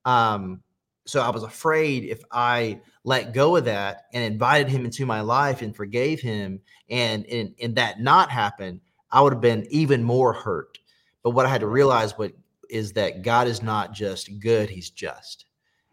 Um, 0.05 0.61
so 1.07 1.21
I 1.21 1.29
was 1.29 1.43
afraid 1.43 2.03
if 2.03 2.21
I 2.31 2.81
let 3.03 3.33
go 3.33 3.55
of 3.55 3.65
that 3.65 4.07
and 4.13 4.23
invited 4.23 4.69
him 4.69 4.85
into 4.85 5.05
my 5.05 5.21
life 5.21 5.61
and 5.61 5.75
forgave 5.75 6.19
him 6.19 6.59
and 6.89 7.25
and, 7.27 7.55
and 7.61 7.75
that 7.75 8.01
not 8.01 8.29
happen, 8.29 8.81
I 9.11 9.21
would 9.21 9.33
have 9.33 9.41
been 9.41 9.65
even 9.69 10.03
more 10.03 10.33
hurt. 10.33 10.77
But 11.23 11.31
what 11.31 11.45
I 11.45 11.49
had 11.49 11.61
to 11.61 11.67
realize 11.67 12.17
what 12.17 12.33
is 12.69 12.93
that 12.93 13.21
God 13.21 13.47
is 13.47 13.63
not 13.63 13.93
just 13.93 14.39
good, 14.39 14.69
he's 14.69 14.89
just. 14.89 15.45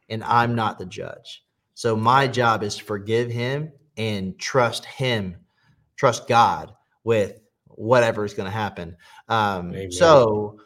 And 0.08 0.22
I'm 0.24 0.54
not 0.54 0.78
the 0.78 0.86
judge. 0.86 1.44
So 1.74 1.96
my 1.96 2.26
job 2.26 2.62
is 2.62 2.76
to 2.76 2.84
forgive 2.84 3.30
him 3.30 3.72
and 3.96 4.38
trust 4.38 4.84
him, 4.84 5.36
trust 5.96 6.28
God 6.28 6.74
with 7.04 7.40
whatever 7.68 8.24
is 8.24 8.34
going 8.34 8.46
to 8.46 8.56
happen. 8.56 8.96
Um, 9.28 9.90
so 9.90 10.58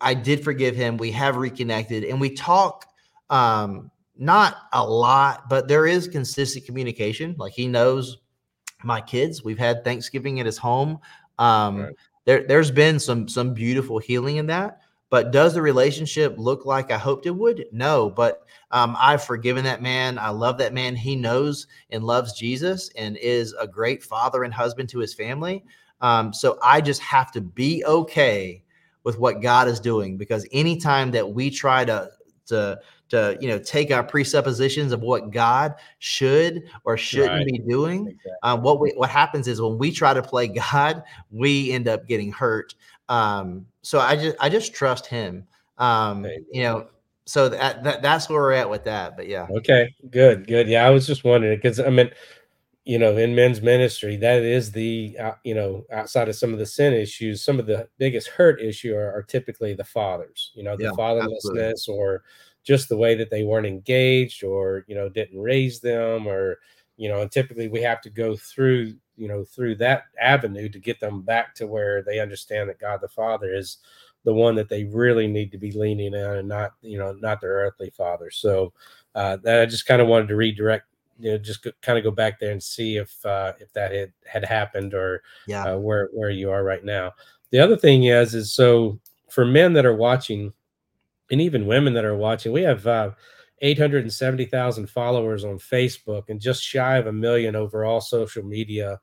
I 0.00 0.14
did 0.14 0.42
forgive 0.42 0.76
him. 0.76 0.96
We 0.96 1.10
have 1.12 1.36
reconnected 1.36 2.04
and 2.04 2.20
we 2.20 2.30
talk 2.30 2.86
um 3.28 3.90
not 4.18 4.56
a 4.72 4.86
lot, 4.86 5.48
but 5.48 5.68
there 5.68 5.86
is 5.86 6.08
consistent 6.08 6.64
communication. 6.64 7.34
Like 7.38 7.52
he 7.52 7.66
knows 7.66 8.18
my 8.84 9.00
kids. 9.00 9.44
We've 9.44 9.58
had 9.58 9.84
Thanksgiving 9.84 10.40
at 10.40 10.46
his 10.46 10.58
home. 10.58 10.98
Um, 11.38 11.78
Right. 11.78 11.94
there, 12.24 12.46
there's 12.46 12.70
been 12.70 12.98
some 12.98 13.28
some 13.28 13.54
beautiful 13.54 13.98
healing 13.98 14.36
in 14.36 14.46
that. 14.46 14.80
But 15.08 15.30
does 15.30 15.54
the 15.54 15.62
relationship 15.62 16.34
look 16.36 16.66
like 16.66 16.90
I 16.90 16.98
hoped 16.98 17.26
it 17.26 17.30
would? 17.30 17.66
No. 17.70 18.10
But 18.10 18.42
um, 18.72 18.96
I've 18.98 19.22
forgiven 19.22 19.62
that 19.64 19.80
man. 19.80 20.18
I 20.18 20.30
love 20.30 20.58
that 20.58 20.74
man. 20.74 20.96
He 20.96 21.14
knows 21.14 21.68
and 21.90 22.02
loves 22.02 22.32
Jesus 22.32 22.90
and 22.96 23.16
is 23.18 23.54
a 23.60 23.68
great 23.68 24.02
father 24.02 24.42
and 24.42 24.52
husband 24.52 24.88
to 24.90 24.98
his 24.98 25.14
family. 25.14 25.64
Um, 26.00 26.32
so 26.32 26.58
I 26.62 26.80
just 26.80 27.00
have 27.02 27.30
to 27.32 27.40
be 27.40 27.84
okay 27.84 28.64
with 29.04 29.18
what 29.20 29.40
God 29.40 29.68
is 29.68 29.78
doing 29.78 30.16
because 30.16 30.44
anytime 30.50 31.12
that 31.12 31.30
we 31.30 31.50
try 31.50 31.84
to 31.84 32.10
to 32.46 32.78
to 33.10 33.36
you 33.40 33.48
know 33.48 33.58
take 33.58 33.90
our 33.90 34.02
presuppositions 34.02 34.92
of 34.92 35.00
what 35.00 35.30
God 35.30 35.74
should 35.98 36.64
or 36.84 36.96
shouldn't 36.96 37.32
Right. 37.32 37.46
be 37.46 37.58
doing, 37.58 38.08
Exactly. 38.08 38.32
uh, 38.42 38.56
what 38.58 38.80
we, 38.80 38.92
what 38.96 39.10
happens 39.10 39.48
is 39.48 39.60
when 39.60 39.78
we 39.78 39.90
try 39.92 40.14
to 40.14 40.22
play 40.22 40.48
God, 40.48 41.02
we 41.30 41.70
end 41.72 41.88
up 41.88 42.06
getting 42.06 42.32
hurt. 42.32 42.74
Um, 43.08 43.66
so 43.82 44.00
I 44.00 44.16
just 44.16 44.36
I 44.40 44.48
just 44.48 44.74
trust 44.74 45.06
Him. 45.06 45.46
Um, 45.78 46.18
Amen. 46.24 46.46
you 46.52 46.62
know, 46.62 46.88
so 47.26 47.48
that, 47.48 47.84
that 47.84 48.02
that's 48.02 48.28
where 48.28 48.40
we're 48.40 48.52
at 48.52 48.68
with 48.68 48.84
that. 48.84 49.16
But 49.16 49.28
yeah, 49.28 49.48
Okay, 49.48 49.94
good, 50.10 50.46
good. 50.48 50.66
Yeah, 50.68 50.86
I 50.86 50.90
was 50.90 51.06
just 51.06 51.22
wondering 51.24 51.56
because 51.56 51.78
I 51.78 51.88
mean, 51.90 52.10
you 52.84 52.98
know, 52.98 53.16
in 53.16 53.34
men's 53.34 53.62
ministry, 53.62 54.16
that 54.16 54.42
is 54.42 54.72
the 54.72 55.16
uh, 55.20 55.32
you 55.44 55.54
know 55.54 55.84
outside 55.92 56.28
of 56.28 56.36
some 56.36 56.52
of 56.52 56.58
the 56.58 56.66
sin 56.66 56.92
issues, 56.92 57.42
some 57.42 57.60
of 57.60 57.66
the 57.66 57.88
biggest 57.98 58.28
hurt 58.28 58.60
issue 58.60 58.94
are, 58.96 59.12
are 59.12 59.22
typically 59.22 59.74
the 59.74 59.84
fathers. 59.84 60.52
You 60.54 60.64
know, 60.64 60.76
the 60.76 60.84
Yeah, 60.84 60.90
fatherlessness 60.98 61.88
or 61.88 62.24
just 62.66 62.88
the 62.88 62.96
way 62.96 63.14
that 63.14 63.30
they 63.30 63.44
weren't 63.44 63.66
engaged 63.66 64.42
or 64.42 64.84
you 64.88 64.94
know 64.94 65.08
didn't 65.08 65.40
raise 65.40 65.80
them 65.80 66.26
or 66.26 66.58
you 66.96 67.08
know, 67.08 67.20
and 67.20 67.30
typically 67.30 67.68
we 67.68 67.82
have 67.82 68.00
to 68.02 68.10
go 68.10 68.36
through 68.36 68.94
you 69.16 69.28
know 69.28 69.44
through 69.44 69.76
that 69.76 70.04
avenue 70.20 70.68
to 70.68 70.78
get 70.78 71.00
them 71.00 71.22
back 71.22 71.54
to 71.54 71.66
where 71.66 72.02
they 72.02 72.20
understand 72.20 72.68
that 72.68 72.80
God 72.80 73.00
the 73.00 73.08
Father 73.08 73.54
is 73.54 73.78
the 74.24 74.34
one 74.34 74.56
that 74.56 74.68
they 74.68 74.84
really 74.84 75.28
need 75.28 75.52
to 75.52 75.58
be 75.58 75.70
leaning 75.72 76.14
on 76.14 76.38
and 76.38 76.48
not 76.48 76.72
you 76.82 76.98
know 76.98 77.12
not 77.12 77.40
their 77.40 77.52
earthly 77.52 77.90
father. 77.90 78.30
So 78.30 78.72
uh, 79.14 79.36
that 79.44 79.62
i 79.62 79.66
just 79.66 79.86
kind 79.86 80.02
of 80.02 80.08
wanted 80.08 80.28
to 80.28 80.36
redirect 80.36 80.84
you 81.18 81.30
know 81.30 81.38
just 81.38 81.66
kind 81.80 81.96
of 81.96 82.04
go 82.04 82.10
back 82.10 82.38
there 82.38 82.50
and 82.50 82.62
see 82.62 82.96
if 82.96 83.24
uh, 83.24 83.52
if 83.60 83.72
that 83.72 83.92
had 83.92 84.12
had 84.26 84.44
happened 84.44 84.94
or 84.94 85.22
yeah, 85.46 85.64
uh, 85.64 85.78
where 85.78 86.08
where 86.12 86.30
you 86.30 86.50
are 86.50 86.64
right 86.64 86.84
now. 86.84 87.12
The 87.50 87.60
other 87.60 87.76
thing 87.76 88.04
is 88.04 88.34
is 88.34 88.52
so 88.52 88.98
for 89.30 89.44
men 89.44 89.72
that 89.74 89.86
are 89.86 89.96
watching 89.96 90.52
and 91.30 91.40
even 91.40 91.66
women 91.66 91.94
that 91.94 92.04
are 92.04 92.16
watching 92.16 92.52
we 92.52 92.62
have 92.62 92.86
uh, 92.86 93.10
870,000 93.60 94.88
followers 94.88 95.44
on 95.44 95.58
Facebook 95.58 96.24
and 96.28 96.40
just 96.40 96.62
shy 96.62 96.96
of 96.96 97.06
a 97.06 97.12
million 97.12 97.56
over 97.56 97.84
all 97.84 98.00
social 98.00 98.42
media 98.42 99.00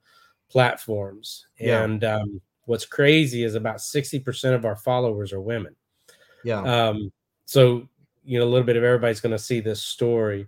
platforms. 0.50 1.48
Yeah. 1.60 1.84
And 1.84 2.04
um, 2.04 2.42
what's 2.66 2.86
crazy 2.86 3.44
is 3.44 3.56
about 3.56 3.78
60% 3.78 4.54
of 4.54 4.66
our 4.66 4.76
followers 4.76 5.34
are 5.34 5.42
women. 5.42 5.76
Yeah. 6.44 6.62
Um, 6.62 7.12
so 7.46 7.88
you 8.24 8.40
know, 8.40 8.46
a 8.46 8.50
little 8.50 8.66
bit 8.66 8.78
of 8.78 8.84
everybody's 8.84 9.22
going 9.22 9.36
to 9.36 9.40
see 9.40 9.60
this 9.60 9.82
story. 9.82 10.48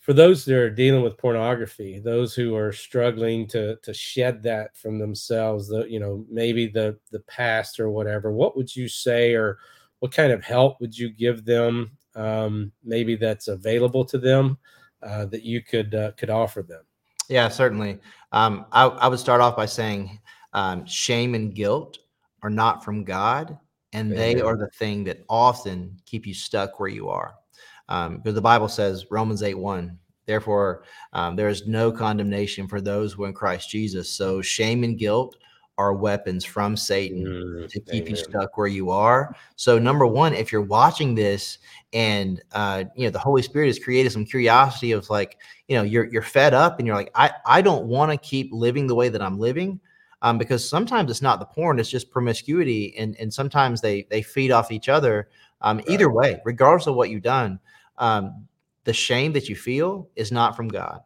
For 0.00 0.12
those 0.12 0.44
that 0.44 0.54
are 0.54 0.70
dealing 0.70 1.02
with 1.02 1.18
pornography, 1.18 1.98
those 1.98 2.32
who 2.32 2.54
are 2.54 2.72
struggling 2.72 3.48
to 3.48 3.76
to 3.82 3.92
shed 3.92 4.40
that 4.44 4.76
from 4.76 5.00
themselves, 5.00 5.66
the 5.66 5.84
you 5.86 5.98
know 5.98 6.24
maybe 6.30 6.68
the 6.68 6.96
the 7.10 7.20
past 7.20 7.80
or 7.80 7.90
whatever, 7.90 8.30
what 8.30 8.56
would 8.56 8.74
you 8.74 8.86
say, 8.86 9.34
or 9.34 9.58
what 10.00 10.12
kind 10.12 10.32
of 10.32 10.44
help 10.44 10.80
would 10.80 10.96
you 10.96 11.10
give 11.10 11.44
them? 11.44 11.92
Um, 12.14 12.72
maybe 12.84 13.16
that's 13.16 13.48
available 13.48 14.04
to 14.06 14.18
them 14.18 14.58
uh, 15.02 15.26
that 15.26 15.42
you 15.42 15.62
could 15.62 15.94
uh, 15.94 16.12
could 16.12 16.30
offer 16.30 16.62
them. 16.62 16.82
Yeah, 17.28 17.48
certainly. 17.48 17.98
Um, 18.32 18.66
I, 18.72 18.84
I 18.86 19.08
would 19.08 19.18
start 19.18 19.40
off 19.40 19.56
by 19.56 19.66
saying 19.66 20.20
um, 20.52 20.86
shame 20.86 21.34
and 21.34 21.54
guilt 21.54 21.98
are 22.42 22.50
not 22.50 22.84
from 22.84 23.04
God, 23.04 23.58
and 23.92 24.12
they 24.12 24.40
are 24.40 24.56
the 24.56 24.70
thing 24.78 25.04
that 25.04 25.24
often 25.28 25.98
keep 26.06 26.26
you 26.26 26.34
stuck 26.34 26.78
where 26.78 26.88
you 26.88 27.08
are. 27.08 27.34
Um, 27.88 28.18
because 28.18 28.34
the 28.34 28.40
Bible 28.40 28.68
says, 28.68 29.06
Romans 29.10 29.42
8 29.42 29.54
1, 29.54 29.98
therefore, 30.26 30.84
um, 31.12 31.36
there 31.36 31.48
is 31.48 31.66
no 31.66 31.90
condemnation 31.90 32.68
for 32.68 32.80
those 32.80 33.12
who 33.12 33.24
are 33.24 33.28
in 33.28 33.34
Christ 33.34 33.70
Jesus. 33.70 34.10
So, 34.10 34.42
shame 34.42 34.84
and 34.84 34.98
guilt 34.98 35.36
are 35.78 35.92
weapons 35.92 36.44
from 36.44 36.76
Satan 36.76 37.24
Mm, 37.24 37.68
to 37.68 37.80
keep 37.80 38.08
you 38.08 38.16
stuck 38.16 38.56
where 38.56 38.66
you 38.66 38.90
are. 38.90 39.34
So, 39.56 39.78
number 39.78 40.06
one, 40.06 40.34
if 40.34 40.52
you're 40.52 40.62
watching 40.62 41.14
this 41.14 41.58
and 41.92 42.40
uh, 42.52 42.84
you 42.94 43.04
know 43.04 43.10
the 43.10 43.18
Holy 43.18 43.42
Spirit 43.42 43.66
has 43.66 43.78
created 43.78 44.12
some 44.12 44.24
curiosity 44.24 44.92
of 44.92 45.08
like, 45.10 45.38
you 45.68 45.76
know, 45.76 45.82
you're 45.82 46.04
you're 46.06 46.22
fed 46.22 46.54
up 46.54 46.78
and 46.78 46.86
you're 46.86 46.96
like, 46.96 47.10
I 47.14 47.30
I 47.44 47.62
don't 47.62 47.86
want 47.86 48.12
to 48.12 48.18
keep 48.18 48.50
living 48.52 48.86
the 48.86 48.94
way 48.94 49.08
that 49.08 49.22
I'm 49.22 49.38
living. 49.38 49.80
Um, 50.22 50.38
because 50.38 50.66
sometimes 50.68 51.10
it's 51.10 51.22
not 51.22 51.40
the 51.40 51.46
porn, 51.46 51.78
it's 51.78 51.90
just 51.90 52.10
promiscuity, 52.10 52.96
and 52.96 53.16
and 53.18 53.32
sometimes 53.32 53.80
they 53.80 54.06
they 54.10 54.22
feed 54.22 54.50
off 54.50 54.72
each 54.72 54.88
other. 54.88 55.28
Um, 55.60 55.80
either 55.88 56.10
way, 56.10 56.40
regardless 56.44 56.86
of 56.86 56.94
what 56.94 57.10
you've 57.10 57.22
done, 57.22 57.58
um, 57.98 58.46
the 58.84 58.92
shame 58.92 59.32
that 59.32 59.48
you 59.48 59.56
feel 59.56 60.08
is 60.16 60.32
not 60.32 60.56
from 60.56 60.68
God. 60.68 61.00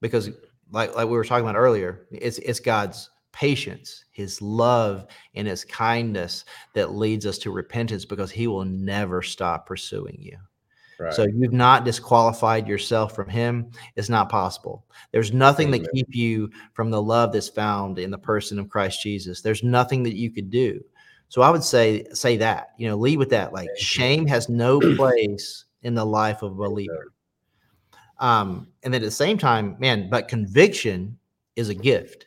Because 0.00 0.30
like 0.70 0.94
like 0.94 1.08
we 1.08 1.16
were 1.16 1.24
talking 1.24 1.44
about 1.44 1.58
earlier, 1.58 2.06
it's 2.10 2.38
it's 2.38 2.60
God's 2.60 3.10
patience, 3.32 4.04
his 4.12 4.40
love, 4.40 5.06
and 5.34 5.46
his 5.46 5.64
kindness 5.64 6.44
that 6.74 6.94
leads 6.94 7.26
us 7.26 7.38
to 7.38 7.50
repentance 7.50 8.04
because 8.04 8.30
he 8.30 8.46
will 8.46 8.64
never 8.64 9.22
stop 9.22 9.66
pursuing 9.66 10.16
you. 10.18 10.38
Right. 10.98 11.12
So 11.12 11.24
you've 11.24 11.52
not 11.52 11.84
disqualified 11.84 12.66
yourself 12.66 13.14
from 13.14 13.28
him. 13.28 13.70
It's 13.96 14.08
not 14.08 14.30
possible. 14.30 14.86
There's 15.12 15.32
nothing 15.32 15.68
Amen. 15.68 15.82
that 15.82 15.92
keep 15.92 16.14
you 16.14 16.50
from 16.72 16.90
the 16.90 17.02
love 17.02 17.32
that's 17.32 17.50
found 17.50 17.98
in 17.98 18.10
the 18.10 18.18
person 18.18 18.58
of 18.58 18.70
Christ 18.70 19.02
Jesus. 19.02 19.42
There's 19.42 19.62
nothing 19.62 20.02
that 20.04 20.16
you 20.16 20.30
could 20.30 20.48
do. 20.48 20.80
So 21.28 21.42
I 21.42 21.50
would 21.50 21.64
say 21.64 22.04
say 22.12 22.36
that, 22.38 22.68
you 22.78 22.88
know, 22.88 22.96
lead 22.96 23.18
with 23.18 23.30
that. 23.30 23.52
Like 23.52 23.68
Amen. 23.68 23.76
shame 23.76 24.26
has 24.26 24.48
no 24.48 24.80
place 24.80 25.64
in 25.82 25.94
the 25.94 26.06
life 26.06 26.42
of 26.42 26.52
a 26.52 26.54
believer. 26.54 27.12
Um, 28.18 28.68
and 28.82 28.92
then 28.92 29.02
at 29.02 29.04
the 29.04 29.10
same 29.10 29.38
time, 29.38 29.76
man, 29.78 30.08
but 30.10 30.28
conviction 30.28 31.18
is 31.54 31.68
a 31.68 31.74
gift. 31.74 32.26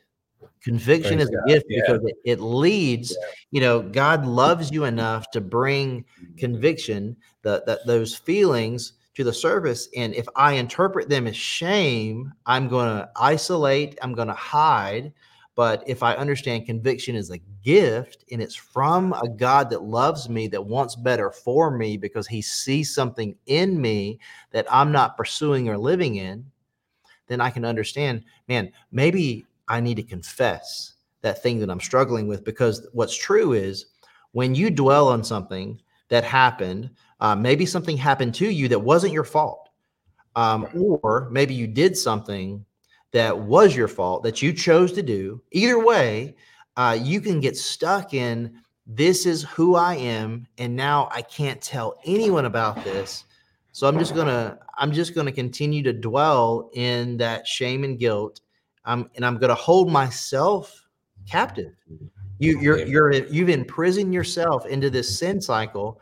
Conviction 0.62 1.18
Praise 1.18 1.30
is 1.30 1.36
a 1.36 1.48
gift 1.48 1.66
Yeah. 1.70 1.82
because 1.82 2.04
it, 2.04 2.16
it 2.26 2.40
leads, 2.40 3.18
you 3.52 3.62
know, 3.62 3.82
God 3.82 4.26
loves 4.26 4.72
you 4.72 4.84
enough 4.84 5.32
to 5.32 5.42
bring 5.42 6.06
conviction, 6.38 7.16
that 7.44 7.66
that 7.66 7.86
those 7.86 8.16
feelings 8.16 8.94
to 9.16 9.24
the 9.24 9.34
surface. 9.34 9.88
And 9.96 10.14
if 10.14 10.28
I 10.36 10.54
interpret 10.54 11.10
them 11.10 11.28
as 11.28 11.36
shame, 11.36 12.32
I'm 12.46 12.68
going 12.68 12.88
to 12.88 13.10
isolate, 13.16 13.98
I'm 14.02 14.14
going 14.14 14.28
to 14.28 14.34
hide. 14.34 15.14
But 15.60 15.84
if 15.86 16.04
I 16.04 16.14
understand 16.14 16.68
conviction 16.68 17.18
is 17.18 17.32
a 17.32 17.42
gift 17.66 18.24
and 18.32 18.42
it's 18.42 18.56
from 18.56 19.12
a 19.12 19.28
God 19.28 19.70
that 19.72 19.84
loves 19.84 20.30
me, 20.30 20.48
that 20.48 20.66
wants 20.66 20.96
better 20.96 21.32
for 21.32 21.70
me 21.70 21.98
because 21.98 22.28
he 22.28 22.42
sees 22.42 22.96
something 22.96 23.36
in 23.46 23.82
me 23.82 24.22
that 24.52 24.66
I'm 24.72 24.94
not 24.94 25.18
pursuing 25.18 25.68
or 25.68 25.78
living 25.78 26.16
in, 26.16 26.46
then 27.28 27.42
I 27.42 27.50
can 27.50 27.66
understand, 27.66 28.24
man, 28.48 28.72
maybe 28.94 29.46
I 29.68 29.82
need 29.82 29.96
to 29.96 30.04
confess 30.04 30.94
that 31.24 31.44
thing 31.44 31.60
that 31.60 31.70
I'm 31.70 31.82
struggling 31.82 32.26
with 32.26 32.46
because 32.46 32.88
what's 32.94 33.18
true 33.18 33.52
is 33.52 33.88
when 34.32 34.56
you 34.56 34.70
dwell 34.70 35.10
on 35.10 35.26
something 35.26 35.78
that 36.08 36.24
happened, 36.24 36.90
uh, 37.20 37.36
maybe 37.36 37.66
something 37.66 37.98
happened 37.98 38.34
to 38.36 38.50
you 38.50 38.70
that 38.70 38.80
wasn't 38.80 39.12
your 39.12 39.26
fault, 39.26 39.68
um, 40.38 40.70
or 40.74 41.28
maybe 41.32 41.54
you 41.54 41.68
did 41.68 41.98
something 41.98 42.64
that 43.12 43.38
was 43.38 43.76
your 43.76 43.88
fault 43.88 44.24
that 44.24 44.42
you 44.42 44.54
chose 44.54 44.92
to 44.94 45.04
do. 45.04 45.42
Either 45.52 45.84
way, 45.84 46.36
uh, 46.78 46.98
you 47.02 47.22
can 47.22 47.40
get 47.40 47.58
stuck 47.58 48.14
in 48.14 48.62
this 48.92 49.28
is 49.28 49.44
who 49.44 49.76
I 49.76 49.96
am, 49.96 50.48
and 50.58 50.76
now 50.76 51.10
I 51.12 51.22
can't 51.22 51.62
tell 51.62 52.00
anyone 52.06 52.46
about 52.46 52.84
this. 52.84 53.26
So 53.72 53.88
I'm 53.88 54.00
just 54.00 54.16
gonna 54.16 54.58
I'm 54.78 54.92
just 54.92 55.14
gonna 55.14 55.32
continue 55.32 55.84
to 55.84 55.94
dwell 55.94 56.72
in 56.74 57.18
that 57.18 57.46
shame 57.46 57.84
and 57.84 58.00
guilt, 58.00 58.42
um, 58.86 59.10
and 59.16 59.24
I'm 59.24 59.38
gonna 59.38 59.54
hold 59.54 59.92
myself 59.92 60.88
captive. 61.30 61.74
You 62.40 62.60
you're 62.60 62.86
you're 62.86 63.14
you've 63.28 63.50
imprisoned 63.50 64.12
yourself 64.12 64.66
into 64.66 64.90
this 64.90 65.20
sin 65.20 65.40
cycle 65.40 66.02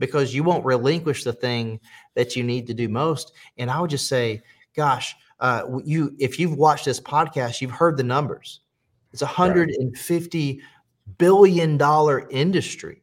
because 0.00 0.34
you 0.34 0.42
won't 0.42 0.64
relinquish 0.64 1.22
the 1.22 1.32
thing 1.32 1.78
that 2.14 2.34
you 2.34 2.42
need 2.42 2.66
to 2.66 2.74
do 2.74 2.88
most. 2.88 3.32
And 3.58 3.70
I 3.70 3.80
would 3.80 3.90
just 3.90 4.08
say, 4.08 4.42
gosh, 4.74 5.14
uh, 5.40 5.62
you 5.84 6.14
if 6.18 6.38
you've 6.38 6.56
watched 6.56 6.84
this 6.84 7.00
podcast, 7.00 7.60
you've 7.60 7.70
heard 7.70 7.96
the 7.96 8.02
numbers. 8.02 8.60
It's 9.12 9.22
a 9.22 9.26
hundred 9.26 9.70
and 9.70 9.96
fifty 9.96 10.60
billion 11.18 11.76
dollar 11.76 12.28
industry. 12.30 13.02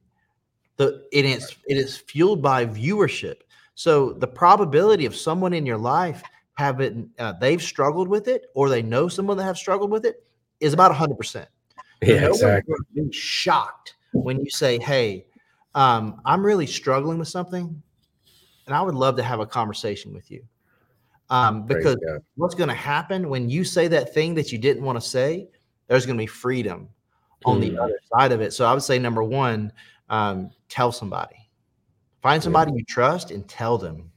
The 0.77 1.07
it 1.11 1.25
is 1.25 1.55
it 1.67 1.77
is 1.77 1.97
fueled 1.97 2.41
by 2.41 2.65
viewership. 2.65 3.41
So 3.75 4.13
the 4.13 4.27
probability 4.27 5.05
of 5.05 5.15
someone 5.15 5.53
in 5.53 5.65
your 5.65 5.77
life 5.77 6.21
having 6.55 7.09
uh, 7.19 7.33
they've 7.33 7.61
struggled 7.61 8.07
with 8.07 8.27
it 8.27 8.47
or 8.53 8.69
they 8.69 8.81
know 8.81 9.07
someone 9.07 9.37
that 9.37 9.43
have 9.43 9.57
struggled 9.57 9.91
with 9.91 10.05
it 10.05 10.23
is 10.59 10.73
about 10.73 10.93
hundred 10.95 11.17
percent. 11.17 11.49
Yeah, 12.01 12.21
no 12.21 12.29
exactly. 12.29 12.75
be 12.95 13.11
shocked 13.11 13.95
when 14.11 14.39
you 14.39 14.49
say, 14.49 14.79
"Hey, 14.79 15.27
um, 15.75 16.19
I'm 16.25 16.43
really 16.43 16.67
struggling 16.67 17.19
with 17.19 17.27
something, 17.27 17.81
and 18.65 18.75
I 18.75 18.81
would 18.81 18.95
love 18.95 19.17
to 19.17 19.23
have 19.23 19.39
a 19.39 19.45
conversation 19.45 20.13
with 20.13 20.31
you." 20.31 20.43
Um, 21.31 21.65
because 21.65 21.97
what's 22.35 22.53
going 22.55 22.67
to 22.67 22.75
happen 22.75 23.29
when 23.29 23.49
you 23.49 23.63
say 23.63 23.87
that 23.87 24.13
thing 24.13 24.35
that 24.35 24.51
you 24.51 24.57
didn't 24.57 24.83
want 24.83 25.01
to 25.01 25.09
say? 25.09 25.47
There's 25.87 26.05
going 26.05 26.17
to 26.17 26.21
be 26.21 26.27
freedom 26.27 26.89
on 27.45 27.59
the 27.59 27.71
Mm. 27.71 27.81
other 27.81 27.99
side 28.13 28.31
of 28.33 28.41
it. 28.41 28.53
So 28.53 28.65
I 28.65 28.73
would 28.73 28.83
say 28.83 28.99
number 28.99 29.23
one, 29.23 29.71
um, 30.09 30.51
tell 30.67 30.91
somebody, 30.91 31.49
find 32.21 32.43
somebody 32.43 32.73
you 32.75 32.83
trust, 32.83 33.31
and 33.31 33.47
tell 33.47 33.77
them. 33.77 34.11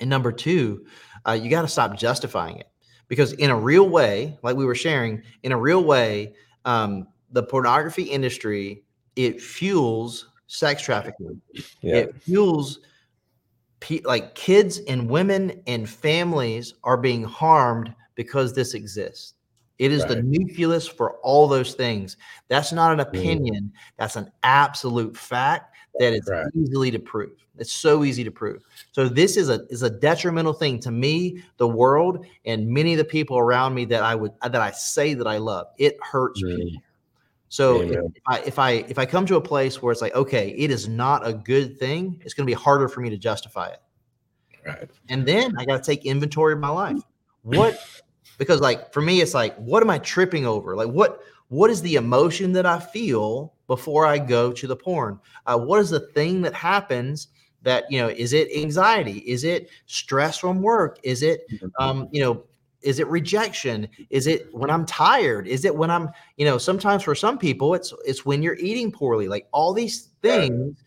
And 0.00 0.10
number 0.10 0.30
two, 0.30 0.84
uh, 1.26 1.32
you 1.32 1.48
got 1.48 1.62
to 1.62 1.68
stop 1.68 1.96
justifying 1.96 2.58
it 2.58 2.68
because 3.08 3.32
in 3.34 3.50
a 3.50 3.56
real 3.56 3.88
way, 3.88 4.38
like 4.42 4.54
we 4.54 4.66
were 4.66 4.74
sharing, 4.74 5.22
in 5.42 5.52
a 5.52 5.58
real 5.58 5.82
way, 5.84 6.34
um, 6.66 7.08
the 7.30 7.42
pornography 7.42 8.02
industry 8.02 8.84
it 9.16 9.40
fuels 9.40 10.28
sex 10.46 10.82
trafficking. 10.82 11.40
Yeah. 11.80 11.96
It 11.96 12.22
fuels 12.22 12.80
pe- 13.82 14.00
like 14.04 14.34
kids 14.34 14.78
and 14.88 15.10
women 15.10 15.60
and 15.66 15.88
families 15.90 16.74
are 16.84 16.96
being 16.96 17.24
harmed 17.24 17.92
because 18.14 18.54
this 18.54 18.74
exists. 18.74 19.34
It 19.78 19.90
is 19.90 20.04
the 20.06 20.22
nucleus 20.22 20.86
for 20.86 21.14
all 21.22 21.48
those 21.48 21.74
things. 21.74 22.16
That's 22.48 22.72
not 22.72 22.92
an 22.92 23.04
Mm. 23.04 23.08
opinion. 23.08 23.72
That's 23.98 24.14
an 24.14 24.30
absolute 24.44 25.16
fact 25.16 25.74
that 25.98 26.12
it's 26.12 26.30
Right. 26.30 26.46
easily 26.54 26.92
to 26.92 27.00
prove. 27.00 27.32
It's 27.58 27.72
so 27.72 28.04
easy 28.04 28.22
to 28.22 28.30
prove. 28.30 28.62
So 28.92 29.08
this 29.08 29.36
is 29.36 29.48
a 29.48 29.66
is 29.68 29.82
a 29.82 29.90
detrimental 29.90 30.52
thing 30.52 30.78
to 30.80 30.90
me, 30.92 31.42
the 31.56 31.66
world, 31.68 32.24
and 32.44 32.68
many 32.68 32.92
of 32.92 32.98
the 32.98 33.04
people 33.04 33.36
around 33.36 33.74
me 33.74 33.84
that 33.86 34.04
I 34.04 34.14
would 34.14 34.32
that 34.42 34.54
I 34.54 34.70
say 34.70 35.14
that 35.14 35.26
I 35.26 35.38
love. 35.38 35.66
It 35.78 35.96
hurts 36.00 36.40
Mm. 36.42 36.56
people. 36.56 36.82
So 37.52 37.82
if, 37.82 37.90
if 37.90 38.22
I 38.26 38.38
if 38.46 38.58
I 38.58 38.70
if 38.88 38.98
I 38.98 39.04
come 39.04 39.26
to 39.26 39.36
a 39.36 39.40
place 39.40 39.82
where 39.82 39.92
it's 39.92 40.00
like, 40.00 40.14
okay, 40.14 40.54
it 40.56 40.70
is 40.70 40.88
not 40.88 41.26
a 41.26 41.34
good 41.34 41.78
thing, 41.78 42.18
it's 42.24 42.32
going 42.32 42.46
to 42.46 42.50
be 42.50 42.58
harder 42.58 42.88
for 42.88 43.02
me 43.02 43.10
to 43.10 43.18
justify 43.18 43.68
it. 43.68 43.82
Right. 44.66 44.88
And 45.10 45.26
then 45.28 45.52
I 45.58 45.66
got 45.66 45.76
to 45.76 45.82
take 45.82 46.06
inventory 46.06 46.54
of 46.54 46.60
my 46.60 46.70
life. 46.70 47.02
What 47.42 47.78
because 48.38 48.62
like 48.62 48.90
for 48.94 49.02
me 49.02 49.20
it's 49.20 49.34
like 49.34 49.54
what 49.56 49.82
am 49.82 49.90
I 49.90 49.98
tripping 49.98 50.46
over? 50.46 50.74
Like 50.74 50.88
what 50.88 51.20
what 51.48 51.68
is 51.68 51.82
the 51.82 51.96
emotion 51.96 52.52
that 52.52 52.64
I 52.64 52.80
feel 52.80 53.52
before 53.66 54.06
I 54.06 54.16
go 54.16 54.50
to 54.50 54.66
the 54.66 54.74
porn? 54.74 55.20
Uh, 55.44 55.58
what 55.58 55.78
is 55.78 55.90
the 55.90 56.00
thing 56.00 56.40
that 56.40 56.54
happens 56.54 57.28
that 57.64 57.84
you 57.90 57.98
know 57.98 58.08
is 58.08 58.32
it 58.32 58.48
anxiety? 58.56 59.18
Is 59.26 59.44
it 59.44 59.68
stress 59.84 60.38
from 60.38 60.62
work? 60.62 61.00
Is 61.02 61.22
it 61.22 61.42
um 61.78 62.08
you 62.12 62.22
know 62.22 62.44
is 62.82 62.98
it 62.98 63.06
rejection? 63.08 63.88
Is 64.10 64.26
it 64.26 64.52
when 64.54 64.70
I'm 64.70 64.84
tired? 64.86 65.46
Is 65.46 65.64
it 65.64 65.74
when 65.74 65.90
I'm 65.90 66.10
you 66.36 66.44
know 66.44 66.58
sometimes 66.58 67.02
for 67.02 67.14
some 67.14 67.38
people 67.38 67.74
it's 67.74 67.92
it's 68.04 68.24
when 68.26 68.42
you're 68.42 68.56
eating 68.56 68.92
poorly. 68.92 69.28
Like 69.28 69.48
all 69.52 69.72
these 69.72 70.10
things 70.22 70.82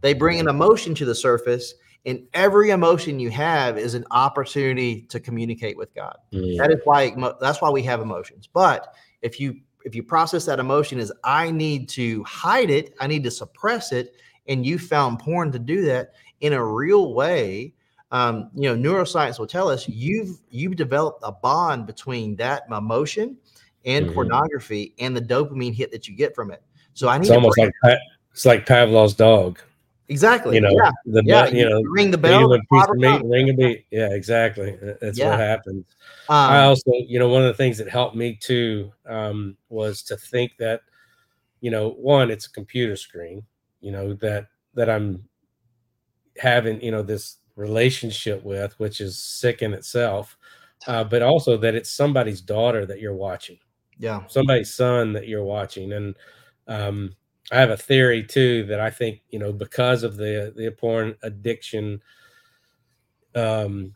they 0.00 0.14
bring 0.14 0.40
an 0.40 0.48
emotion 0.48 0.94
to 0.96 1.04
the 1.04 1.14
surface 1.14 1.74
and 2.06 2.26
every 2.32 2.70
emotion 2.70 3.20
you 3.20 3.30
have 3.30 3.76
is 3.76 3.94
an 3.94 4.06
opportunity 4.10 5.02
to 5.02 5.20
communicate 5.20 5.76
with 5.76 5.94
god 5.94 6.16
Mm. 6.32 6.56
that 6.56 6.70
is 6.72 6.80
why 6.84 7.14
that's 7.40 7.60
why 7.60 7.68
we 7.68 7.82
have 7.82 8.00
emotions 8.00 8.48
but 8.50 8.94
if 9.20 9.38
you 9.38 9.60
if 9.84 9.94
you 9.94 10.02
process 10.02 10.46
that 10.46 10.58
emotion 10.58 10.98
as 10.98 11.12
i 11.24 11.50
need 11.50 11.88
to 11.90 12.24
hide 12.24 12.70
it 12.70 12.94
i 13.00 13.06
need 13.06 13.22
to 13.24 13.30
suppress 13.30 13.92
it 13.92 14.14
and 14.48 14.64
you 14.64 14.78
found 14.78 15.18
porn 15.18 15.52
to 15.52 15.58
do 15.58 15.82
that 15.82 16.12
in 16.40 16.54
a 16.54 16.64
real 16.64 17.14
way, 17.14 17.74
um, 18.12 18.50
you 18.54 18.74
know, 18.74 18.76
neuroscience 18.90 19.38
will 19.38 19.46
tell 19.46 19.68
us 19.68 19.88
you've 19.88 20.38
you've 20.50 20.76
developed 20.76 21.20
a 21.22 21.32
bond 21.32 21.86
between 21.86 22.36
that 22.36 22.64
emotion 22.70 23.36
and 23.84 24.06
Mhm. 24.06 24.14
pornography 24.14 24.94
and 24.98 25.16
the 25.16 25.20
dopamine 25.22 25.74
hit 25.74 25.90
that 25.92 26.06
you 26.08 26.16
get 26.16 26.34
from 26.34 26.50
it. 26.50 26.62
So 26.94 27.08
I 27.08 27.16
need 27.18 27.22
It's 27.22 27.28
to 27.30 27.34
almost 27.36 27.56
break- 27.56 27.72
like 27.84 27.94
Pa- 27.98 28.02
it's 28.32 28.44
like 28.44 28.66
Pavlov's 28.66 29.14
dog. 29.14 29.58
exactly. 30.08 30.56
You 30.56 30.60
know, 30.60 30.70
yeah, 30.72 30.90
the 31.06 31.22
yeah. 31.24 31.48
you 31.48 31.68
know, 31.68 31.80
ring 31.82 32.10
the 32.10 32.18
bell. 32.18 32.48
the 32.48 32.58
piece 32.58 32.66
father 32.70 32.92
of 32.94 32.98
meat, 32.98 33.22
ring 33.24 33.48
a 33.50 33.54
beat. 33.54 33.86
Yeah, 33.92 34.10
exactly. 34.12 34.76
That's 35.00 35.16
Yeah. 35.18 35.30
what 35.30 35.38
happens. 35.38 35.84
I 36.28 36.58
Um, 36.62 36.68
also, 36.70 36.90
you 37.06 37.18
know, 37.20 37.28
one 37.28 37.42
of 37.42 37.48
the 37.48 37.54
things 37.54 37.78
that 37.78 37.88
helped 37.88 38.16
me 38.16 38.34
too 38.34 38.92
um, 39.06 39.56
was 39.68 40.02
to 40.02 40.16
think 40.16 40.56
that, 40.58 40.82
you 41.60 41.70
know, 41.70 41.90
one, 41.90 42.30
it's 42.30 42.46
a 42.46 42.50
computer 42.52 42.96
screen, 42.96 43.44
you 43.80 43.92
know, 43.92 44.14
that 44.14 44.48
that 44.74 44.90
I'm 44.90 45.24
having, 46.38 46.80
you 46.82 46.90
know, 46.90 47.02
this 47.02 47.36
relationship 47.60 48.42
with, 48.44 48.78
which 48.78 49.00
is 49.00 49.18
sick 49.22 49.62
in 49.62 49.72
itself, 49.74 50.36
uh, 50.86 51.04
but 51.04 51.22
also 51.22 51.56
that 51.58 51.74
it's 51.74 51.90
somebody's 51.90 52.40
daughter 52.40 52.86
that 52.86 53.00
you're 53.00 53.14
watching, 53.14 53.58
yeah, 53.98 54.26
somebody's 54.28 54.74
son 54.74 55.12
that 55.12 55.28
you're 55.28 55.44
watching, 55.44 55.92
and 55.92 56.16
um, 56.66 57.14
I 57.52 57.60
have 57.60 57.70
a 57.70 57.76
theory 57.76 58.24
too 58.24 58.64
that 58.66 58.80
I 58.80 58.90
think, 58.90 59.22
you 59.30 59.38
know, 59.38 59.52
because 59.52 60.02
of 60.02 60.16
the 60.16 60.52
the 60.56 60.70
porn 60.70 61.16
addiction, 61.22 62.00
um, 63.34 63.94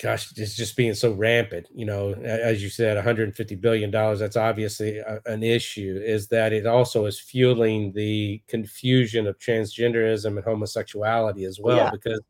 gosh, 0.00 0.32
it's 0.36 0.56
just 0.56 0.76
being 0.76 0.94
so 0.94 1.12
rampant. 1.12 1.68
You 1.74 1.86
know, 1.86 2.12
as 2.12 2.62
you 2.62 2.68
said, 2.68 2.96
150 2.96 3.54
billion 3.56 3.90
dollars. 3.90 4.18
That's 4.18 4.36
obviously 4.36 4.98
a, 4.98 5.20
an 5.26 5.42
issue. 5.42 6.00
Is 6.04 6.28
that 6.28 6.52
it 6.52 6.66
also 6.66 7.06
is 7.06 7.20
fueling 7.20 7.92
the 7.92 8.42
confusion 8.48 9.26
of 9.26 9.38
transgenderism 9.38 10.36
and 10.36 10.44
homosexuality 10.44 11.44
as 11.44 11.60
well? 11.60 11.76
yeah. 11.76 11.90
Because 11.90 12.20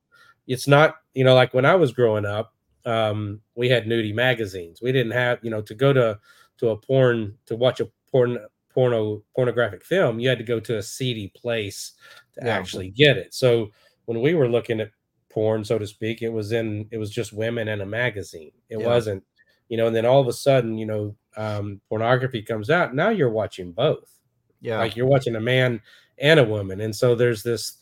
it's 0.50 0.68
not, 0.68 0.96
you 1.14 1.24
know, 1.24 1.34
like 1.34 1.54
when 1.54 1.64
I 1.64 1.74
was 1.76 1.92
growing 1.92 2.26
up, 2.26 2.54
um, 2.84 3.40
we 3.54 3.68
had 3.68 3.86
nudie 3.86 4.14
magazines. 4.14 4.80
We 4.82 4.92
didn't 4.92 5.12
have, 5.12 5.38
you 5.42 5.50
know, 5.50 5.62
to 5.62 5.74
go 5.74 5.92
to 5.92 6.18
to 6.58 6.70
a 6.70 6.76
porn 6.76 7.38
to 7.46 7.56
watch 7.56 7.80
a 7.80 7.88
porn 8.10 8.38
porno 8.72 9.22
pornographic 9.34 9.84
film, 9.84 10.20
you 10.20 10.28
had 10.28 10.38
to 10.38 10.44
go 10.44 10.60
to 10.60 10.78
a 10.78 10.82
seedy 10.82 11.28
place 11.36 11.92
to 12.34 12.40
Yeah. 12.44 12.56
actually 12.56 12.90
get 12.90 13.16
it. 13.16 13.34
So 13.34 13.70
when 14.06 14.20
we 14.20 14.34
were 14.34 14.48
looking 14.48 14.80
at 14.80 14.90
porn, 15.30 15.64
so 15.64 15.78
to 15.78 15.86
speak, 15.86 16.22
it 16.22 16.30
was 16.30 16.52
in 16.52 16.88
it 16.90 16.98
was 16.98 17.10
just 17.10 17.32
women 17.32 17.68
in 17.68 17.80
a 17.80 17.86
magazine. 17.86 18.52
It 18.68 18.78
Yeah. 18.78 18.86
wasn't, 18.86 19.24
you 19.68 19.76
know, 19.76 19.86
and 19.86 19.96
then 19.96 20.06
all 20.06 20.20
of 20.20 20.28
a 20.28 20.32
sudden, 20.32 20.78
you 20.78 20.86
know, 20.86 21.16
um, 21.36 21.80
pornography 21.88 22.42
comes 22.42 22.70
out. 22.70 22.94
Now 22.94 23.10
you're 23.10 23.30
watching 23.30 23.72
both. 23.72 24.18
yeah, 24.60 24.78
Like 24.78 24.96
you're 24.96 25.06
watching 25.06 25.36
a 25.36 25.40
man 25.40 25.80
and 26.18 26.40
a 26.40 26.44
woman. 26.44 26.80
And 26.80 26.94
so 26.94 27.14
there's 27.14 27.42
this 27.42 27.78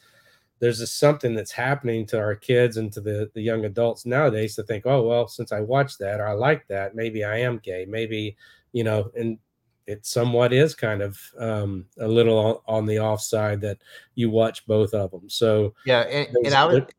there's 0.60 0.78
this 0.80 0.92
something 0.92 1.34
that's 1.34 1.52
happening 1.52 2.06
to 2.06 2.18
our 2.18 2.34
kids 2.34 2.76
and 2.76 2.92
to 2.92 3.00
the 3.00 3.30
the 3.34 3.42
young 3.42 3.64
adults 3.64 4.06
nowadays 4.06 4.56
to 4.56 4.62
think, 4.62 4.86
oh 4.86 5.02
well, 5.06 5.28
since 5.28 5.52
I 5.52 5.60
watched 5.60 5.98
that 6.00 6.20
or 6.20 6.26
I 6.26 6.32
like 6.32 6.66
that, 6.68 6.94
maybe 6.94 7.24
I 7.24 7.38
am 7.38 7.58
gay. 7.58 7.86
Maybe, 7.88 8.36
you 8.72 8.84
know, 8.84 9.10
and 9.16 9.38
it 9.86 10.04
somewhat 10.04 10.52
is 10.52 10.74
kind 10.74 11.00
of 11.00 11.18
um, 11.38 11.86
a 11.98 12.06
little 12.06 12.38
on, 12.38 12.56
on 12.66 12.86
the 12.86 12.98
offside 12.98 13.60
that 13.62 13.78
you 14.14 14.30
watch 14.30 14.66
both 14.66 14.92
of 14.92 15.10
them. 15.10 15.30
So 15.30 15.74
yeah. 15.86 16.00
And, 16.00 16.36
and 16.44 16.54
I 16.54 16.66
would, 16.66 16.92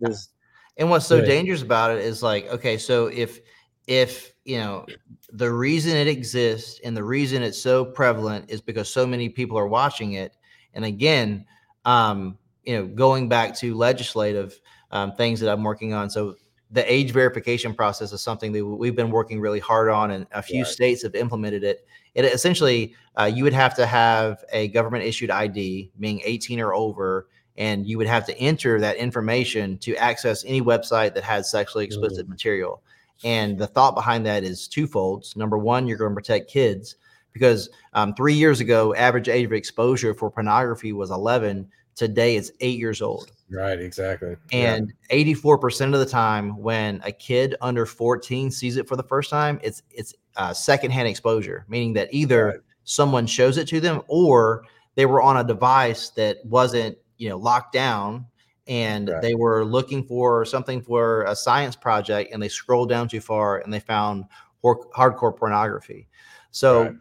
And 0.78 0.89
what's 0.89 1.05
so 1.05 1.18
Right. 1.18 1.26
dangerous 1.28 1.62
about 1.62 1.91
it 1.91 2.03
is 2.03 2.24
like, 2.24 2.47
okay, 2.47 2.78
so 2.78 3.07
if 3.07 3.41
if 3.88 4.34
you 4.45 4.57
know 4.57 4.86
the 5.34 5.51
reason 5.51 5.95
it 5.95 6.07
exists 6.07 6.80
and 6.84 6.95
the 6.95 7.03
reason 7.03 7.43
it's 7.43 7.62
so 7.62 7.84
prevalent 7.84 8.49
is 8.49 8.62
because 8.62 8.89
so 8.91 9.05
many 9.05 9.30
people 9.30 9.57
are 9.57 9.68
watching 9.68 10.14
it, 10.14 10.38
and 10.74 10.86
again, 10.86 11.45
um, 11.86 12.38
you 12.70 12.78
know, 12.78 12.86
going 12.86 13.28
back 13.28 13.55
to 13.55 13.74
legislative 13.76 14.59
um, 14.91 15.13
things 15.13 15.39
that 15.39 15.51
I'm 15.51 15.63
working 15.63 15.93
on, 15.93 16.07
so 16.09 16.36
the 16.70 16.91
age 16.91 17.11
verification 17.11 17.74
process 17.74 18.13
is 18.13 18.22
something 18.22 18.51
that 18.51 18.63
we've 18.63 18.95
been 18.95 19.09
working 19.09 19.41
really 19.41 19.59
hard 19.59 19.89
on, 19.89 20.11
and 20.11 20.28
a 20.34 20.41
few 20.43 20.61
Right. 20.63 20.72
states 20.72 21.01
have 21.01 21.15
implemented 21.15 21.63
it. 21.63 21.88
It 22.13 22.26
essentially, 22.26 22.93
uh, 23.20 23.24
you 23.24 23.43
would 23.43 23.53
have 23.53 23.76
to 23.78 23.88
have 23.88 24.43
a 24.53 24.67
government 24.67 25.03
issued 25.03 25.32
ID, 25.32 25.91
being 25.99 26.22
18 26.24 26.59
or 26.59 26.76
over, 26.76 27.28
and 27.57 27.88
you 27.88 27.97
would 27.97 28.05
have 28.05 28.26
to 28.28 28.38
enter 28.38 28.80
that 28.80 28.97
information 28.97 29.80
to 29.80 29.95
access 29.95 30.45
any 30.45 30.61
website 30.61 31.15
that 31.15 31.24
has 31.24 31.49
sexually 31.49 31.86
explicit 31.86 32.30
material. 32.30 32.84
And 33.24 33.57
the 33.57 33.67
thought 33.67 33.95
behind 33.95 34.26
that 34.28 34.43
is 34.43 34.67
twofold. 34.67 35.26
Number 35.36 35.57
one, 35.57 35.88
you're 35.88 35.97
going 35.97 36.11
to 36.11 36.15
protect 36.15 36.51
kids 36.51 36.95
because 37.34 37.70
um, 37.93 38.13
three 38.13 38.34
years 38.36 38.59
ago, 38.59 38.93
average 38.95 39.28
age 39.28 39.45
of 39.45 39.53
exposure 39.53 40.13
for 40.13 40.30
pornography 40.32 40.93
was 40.93 41.09
11. 41.11 41.67
Today, 41.99 42.35
is 42.37 42.53
eight 42.61 42.79
years 42.79 43.01
old. 43.01 43.29
right, 43.49 43.77
exactly. 43.79 44.35
Yeah. 44.51 44.75
And 44.75 44.93
84% 45.11 45.93
of 45.93 45.99
the 45.99 46.05
time, 46.05 46.57
when 46.57 47.01
a 47.03 47.11
kid 47.11 47.55
under 47.61 47.85
14 47.85 48.49
sees 48.51 48.77
it 48.77 48.87
for 48.87 48.95
the 48.95 49.03
first 49.03 49.29
time, 49.29 49.59
it's 49.61 49.83
it's 49.91 50.13
uh, 50.37 50.53
secondhand 50.53 51.07
exposure, 51.09 51.65
meaning 51.67 51.91
that 51.93 52.07
either 52.13 52.45
Right. 52.45 52.59
someone 52.85 53.27
shows 53.27 53.57
it 53.57 53.67
to 53.67 53.79
them 53.81 54.01
or 54.07 54.63
they 54.95 55.05
were 55.05 55.21
on 55.21 55.35
a 55.37 55.43
device 55.43 56.09
that 56.11 56.37
wasn't 56.45 56.97
you 57.17 57.27
know 57.27 57.37
locked 57.37 57.73
down 57.73 58.25
and 58.67 59.09
Right. 59.09 59.21
they 59.21 59.35
were 59.35 59.65
looking 59.65 60.03
for 60.03 60.45
something 60.45 60.81
for 60.81 61.23
a 61.23 61.35
science 61.35 61.75
project 61.75 62.31
and 62.33 62.41
they 62.41 62.47
scrolled 62.49 62.87
down 62.89 63.09
too 63.09 63.19
far 63.19 63.57
and 63.57 63.73
they 63.73 63.79
found 63.81 64.23
hor- 64.61 64.87
hardcore 64.95 65.35
pornography. 65.35 66.07
So 66.51 66.83
Right. 66.83 66.93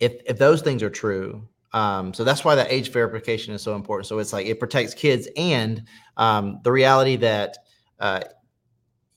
if 0.00 0.12
if 0.26 0.36
those 0.38 0.60
things 0.60 0.82
are 0.82 0.90
true, 0.90 1.48
um, 1.74 2.14
so 2.14 2.22
that's 2.22 2.44
why 2.44 2.54
that 2.54 2.70
age 2.70 2.92
verification 2.92 3.52
is 3.52 3.60
so 3.60 3.74
important. 3.74 4.06
So 4.06 4.20
it's 4.20 4.32
like 4.32 4.46
it 4.46 4.60
protects 4.60 4.94
kids 4.94 5.28
and 5.36 5.82
um, 6.16 6.60
the 6.62 6.70
reality 6.70 7.16
that 7.16 7.58
uh, 7.98 8.20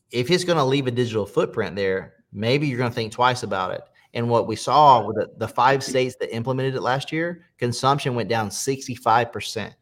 if 0.10 0.32
it's 0.32 0.43
going 0.43 0.58
to 0.58 0.64
leave 0.64 0.88
a 0.88 0.91
digital 0.91 1.28
footprint 1.28 1.76
there, 1.76 2.16
maybe 2.34 2.68
you're 2.68 2.80
going 2.80 2.89
to 2.89 2.95
think 2.95 3.14
twice 3.14 3.43
about 3.43 3.74
it. 3.74 3.82
And 4.16 4.28
what 4.28 4.47
we 4.47 4.55
saw 4.55 5.05
with 5.05 5.18
the, 5.18 5.30
the 5.38 5.47
five 5.47 5.84
states 5.84 6.16
that 6.20 6.36
implemented 6.36 6.74
it 6.74 6.82
last 6.82 7.12
year, 7.12 7.45
consumption 7.60 8.16
went 8.16 8.28
down 8.28 8.49
65%. 8.49 9.74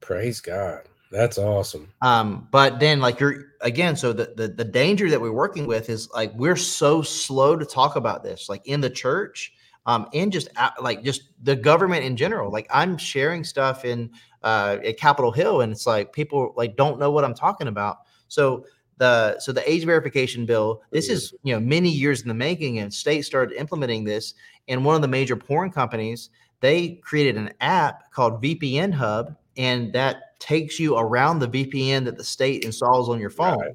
Praise 0.00 0.40
God. 0.40 0.84
That's 1.12 1.36
awesome. 1.36 1.92
Um, 2.00 2.48
but 2.50 2.80
then 2.80 3.00
like 3.00 3.20
you're 3.20 3.44
again, 3.60 3.94
so 3.94 4.12
the, 4.12 4.32
the 4.36 4.48
the 4.48 4.64
danger 4.64 5.08
that 5.08 5.20
we're 5.20 5.32
working 5.32 5.66
with 5.66 5.88
is 5.88 6.10
like 6.10 6.32
we're 6.34 6.56
so 6.56 7.00
slow 7.00 7.56
to 7.56 7.64
talk 7.64 7.96
about 7.96 8.24
this, 8.24 8.48
like 8.48 8.66
in 8.66 8.80
the 8.80 8.90
church, 8.90 9.52
um, 9.86 10.08
and 10.12 10.32
just 10.32 10.48
out, 10.56 10.82
like 10.82 11.02
just 11.02 11.22
the 11.42 11.56
government 11.56 12.04
in 12.04 12.16
general. 12.16 12.50
Like 12.50 12.66
I'm 12.70 12.98
sharing 12.98 13.44
stuff 13.44 13.84
in 13.84 14.10
uh 14.42 14.78
at 14.84 14.98
Capitol 14.98 15.30
Hill, 15.32 15.62
and 15.62 15.72
it's 15.72 15.86
like 15.86 16.12
people 16.12 16.52
like 16.56 16.76
don't 16.76 16.98
know 16.98 17.10
what 17.10 17.24
I'm 17.24 17.34
talking 17.34 17.68
about. 17.68 17.98
So 18.28 18.66
the 18.98 19.38
so 19.38 19.52
the 19.52 19.68
age 19.70 19.84
verification 19.84 20.46
bill, 20.46 20.82
this 20.90 21.08
is 21.08 21.34
you 21.42 21.54
know 21.54 21.60
many 21.60 21.88
years 21.88 22.22
in 22.22 22.28
the 22.28 22.34
making, 22.34 22.78
and 22.78 22.92
states 22.92 23.26
started 23.26 23.56
implementing 23.56 24.04
this. 24.04 24.34
And 24.68 24.84
one 24.84 24.96
of 24.96 25.02
the 25.02 25.08
major 25.08 25.36
porn 25.36 25.70
companies, 25.70 26.30
they 26.60 27.00
created 27.04 27.36
an 27.36 27.52
app 27.60 28.10
called 28.10 28.42
VPN 28.42 28.92
Hub, 28.92 29.36
and 29.56 29.92
that 29.92 30.38
takes 30.40 30.80
you 30.80 30.96
around 30.96 31.38
the 31.38 31.48
VPN 31.48 32.04
that 32.04 32.16
the 32.16 32.24
state 32.24 32.64
installs 32.64 33.08
on 33.08 33.20
your 33.20 33.30
phone. 33.30 33.58
Right. 33.58 33.72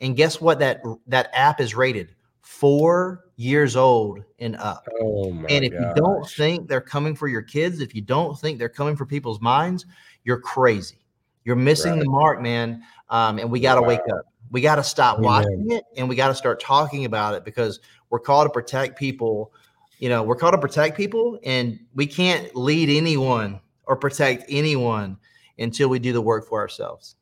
And 0.00 0.16
guess 0.16 0.40
what? 0.40 0.58
That 0.58 0.82
that 1.06 1.30
app 1.32 1.60
is 1.60 1.74
rated 1.74 2.14
four 2.42 3.23
years 3.36 3.76
old 3.76 4.22
and 4.38 4.56
up. 4.56 4.86
Oh 5.00 5.30
and 5.48 5.64
if 5.64 5.72
you 5.72 5.92
don't 5.96 6.28
think 6.28 6.68
they're 6.68 6.80
coming 6.80 7.16
for 7.16 7.28
your 7.28 7.42
kids, 7.42 7.80
if 7.80 7.94
you 7.94 8.00
don't 8.00 8.38
think 8.38 8.58
they're 8.58 8.68
coming 8.68 8.96
for 8.96 9.06
people's 9.06 9.40
minds, 9.40 9.86
you're 10.24 10.40
crazy. 10.40 10.98
You're 11.44 11.56
missing 11.56 11.98
the 11.98 12.06
mark, 12.06 12.40
man. 12.40 12.82
Um, 13.10 13.38
and 13.38 13.50
we 13.50 13.60
got 13.60 13.74
to 13.74 13.82
wake 13.82 14.00
up. 14.12 14.26
We 14.50 14.60
got 14.60 14.76
to 14.76 14.84
stop 14.84 15.18
Amen. 15.18 15.24
watching 15.24 15.72
it 15.72 15.84
and 15.96 16.08
we 16.08 16.16
got 16.16 16.28
to 16.28 16.34
start 16.34 16.60
talking 16.60 17.04
about 17.04 17.34
it 17.34 17.44
because 17.44 17.80
we're 18.10 18.20
called 18.20 18.46
to 18.46 18.50
protect 18.50 18.98
people. 18.98 19.52
You 19.98 20.08
know, 20.08 20.22
we're 20.22 20.36
called 20.36 20.52
to 20.52 20.58
protect 20.58 20.96
people 20.96 21.38
and 21.44 21.78
we 21.94 22.06
can't 22.06 22.54
lead 22.54 22.88
anyone 22.88 23.60
or 23.86 23.96
protect 23.96 24.44
anyone 24.48 25.18
until 25.58 25.88
we 25.88 25.98
do 25.98 26.12
the 26.12 26.22
work 26.22 26.48
for 26.48 26.60
ourselves. 26.60 27.16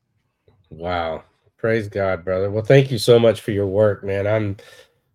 Wow. 0.69 1.23
Praise 1.57 1.87
God, 1.87 2.25
brother. 2.25 2.49
Well, 2.49 2.63
thank 2.63 2.91
you 2.91 2.97
so 2.97 3.17
much 3.17 3.41
for 3.41 3.51
your 3.51 3.67
work, 3.67 4.03
man. 4.03 4.27
I'm 4.27 4.57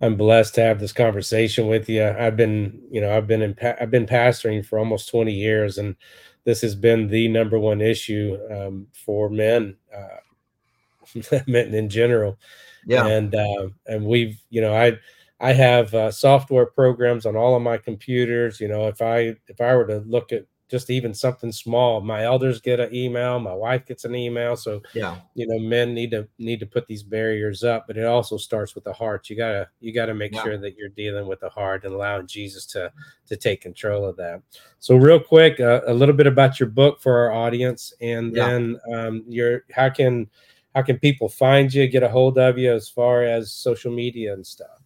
I'm 0.01 0.17
blessed 0.17 0.55
to 0.57 0.63
have 0.63 0.79
this 0.79 0.93
conversation 0.93 1.67
with 1.67 1.89
you. 1.89 2.05
I've 2.07 2.37
been, 2.37 2.81
you 2.91 3.01
know, 3.01 3.17
I've 3.17 3.27
been 3.27 3.43
in 3.43 3.55
pa- 3.55 3.75
I've 3.81 3.91
been 3.91 4.07
pastoring 4.07 4.65
for 4.65 4.79
almost 4.79 5.09
20 5.11 5.33
years 5.33 5.79
and 5.79 5.97
this 6.45 6.61
has 6.63 6.75
been 6.75 7.09
the 7.09 7.29
number 7.29 7.59
one 7.59 7.81
issue 7.81 8.39
um, 8.51 8.87
for 8.93 9.29
men 9.29 9.77
uh, 9.95 11.41
men 11.47 11.75
in 11.75 11.89
general. 11.89 12.39
Yeah. 12.87 13.07
and 13.07 13.35
uh, 13.35 13.69
and 13.87 14.07
we've 14.07 14.41
you 14.49 14.63
know 14.63 14.75
i 14.75 14.97
i 15.41 15.53
have 15.53 15.93
uh, 15.93 16.11
software 16.11 16.65
programs 16.65 17.27
on 17.27 17.37
all 17.37 17.55
of 17.55 17.61
my 17.61 17.77
computers 17.77 18.61
you 18.61 18.69
know 18.69 18.89
if 18.89 19.03
i 19.03 19.35
if 19.47 19.61
i 19.61 19.75
were 19.75 19.87
to 19.87 19.99
look 20.07 20.33
at 20.33 20.47
just 20.69 20.91
even 20.91 21.15
something 21.15 21.51
small. 21.51 22.01
My 22.01 22.25
elders 22.25 22.61
get 22.61 22.79
an 22.79 22.95
email, 22.95 23.39
my 23.41 23.55
wife 23.55 23.87
gets 23.87 24.05
an 24.05 24.15
email. 24.15 24.55
So 24.57 24.83
Yeah. 24.95 25.17
you 25.35 25.47
know, 25.47 25.59
men 25.59 25.95
need 25.95 26.11
to 26.11 26.29
need 26.39 26.61
to 26.61 26.67
put 26.67 26.87
these 26.87 27.03
barriers 27.03 27.65
up, 27.65 27.87
but 27.87 27.97
it 27.97 28.05
also 28.05 28.37
starts 28.37 28.75
with 28.75 28.85
the 28.85 28.93
heart. 28.93 29.31
You 29.31 29.37
gotta 29.37 29.69
you 29.81 29.93
gotta 29.93 30.15
make 30.15 30.35
Yeah. 30.35 30.43
sure 30.43 30.59
that 30.59 30.77
you're 30.77 30.91
dealing 30.91 31.27
with 31.27 31.41
the 31.41 31.49
heart 31.49 31.85
and 31.85 31.95
allowing 31.95 32.27
Jesus 32.27 32.67
to 32.67 32.93
to 33.29 33.37
take 33.37 33.61
control 33.61 34.05
of 34.05 34.17
that. 34.17 34.43
So 34.79 34.97
real 34.97 35.21
quick, 35.21 35.59
uh, 35.61 35.81
a 35.87 35.95
little 35.95 36.15
bit 36.15 36.27
about 36.27 36.61
your 36.61 36.69
book 36.69 37.01
for 37.01 37.17
our 37.19 37.33
audience, 37.33 37.93
and 38.01 38.35
Yeah. 38.37 38.47
then 38.49 38.81
um, 38.93 39.25
your 39.27 39.65
how 39.73 39.89
can 39.89 40.29
how 40.75 40.83
can 40.83 40.99
people 40.99 41.29
find 41.29 41.73
you, 41.73 41.89
get 41.89 42.03
a 42.03 42.09
hold 42.09 42.39
of 42.39 42.59
you 42.59 42.73
as 42.73 42.89
far 42.89 43.23
as 43.23 43.51
social 43.51 43.91
media 43.91 44.35
and 44.35 44.47
stuff. 44.47 44.83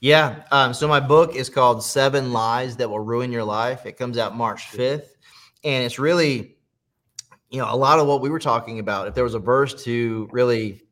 Yeah. 0.00 0.42
Um, 0.52 0.74
so 0.74 0.86
my 0.86 1.00
book 1.00 1.34
is 1.34 1.48
called 1.48 1.82
Seven 1.82 2.32
Lies 2.32 2.76
That 2.76 2.90
Will 2.90 3.00
Ruin 3.00 3.32
Your 3.32 3.42
Life. 3.42 3.86
It 3.86 3.96
comes 3.96 4.18
out 4.18 4.36
March 4.36 4.66
5th. 4.70 5.13
And 5.64 5.84
it's 5.84 5.98
really, 5.98 6.56
you 7.50 7.58
know, 7.58 7.72
a 7.72 7.76
lot 7.76 7.98
of 7.98 8.06
what 8.06 8.20
we 8.20 8.30
were 8.30 8.38
talking 8.38 8.78
about. 8.78 9.08
If 9.08 9.14
there 9.14 9.24
was 9.24 9.34
a 9.34 9.38
verse 9.38 9.82
to 9.84 10.28
really, 10.32 10.82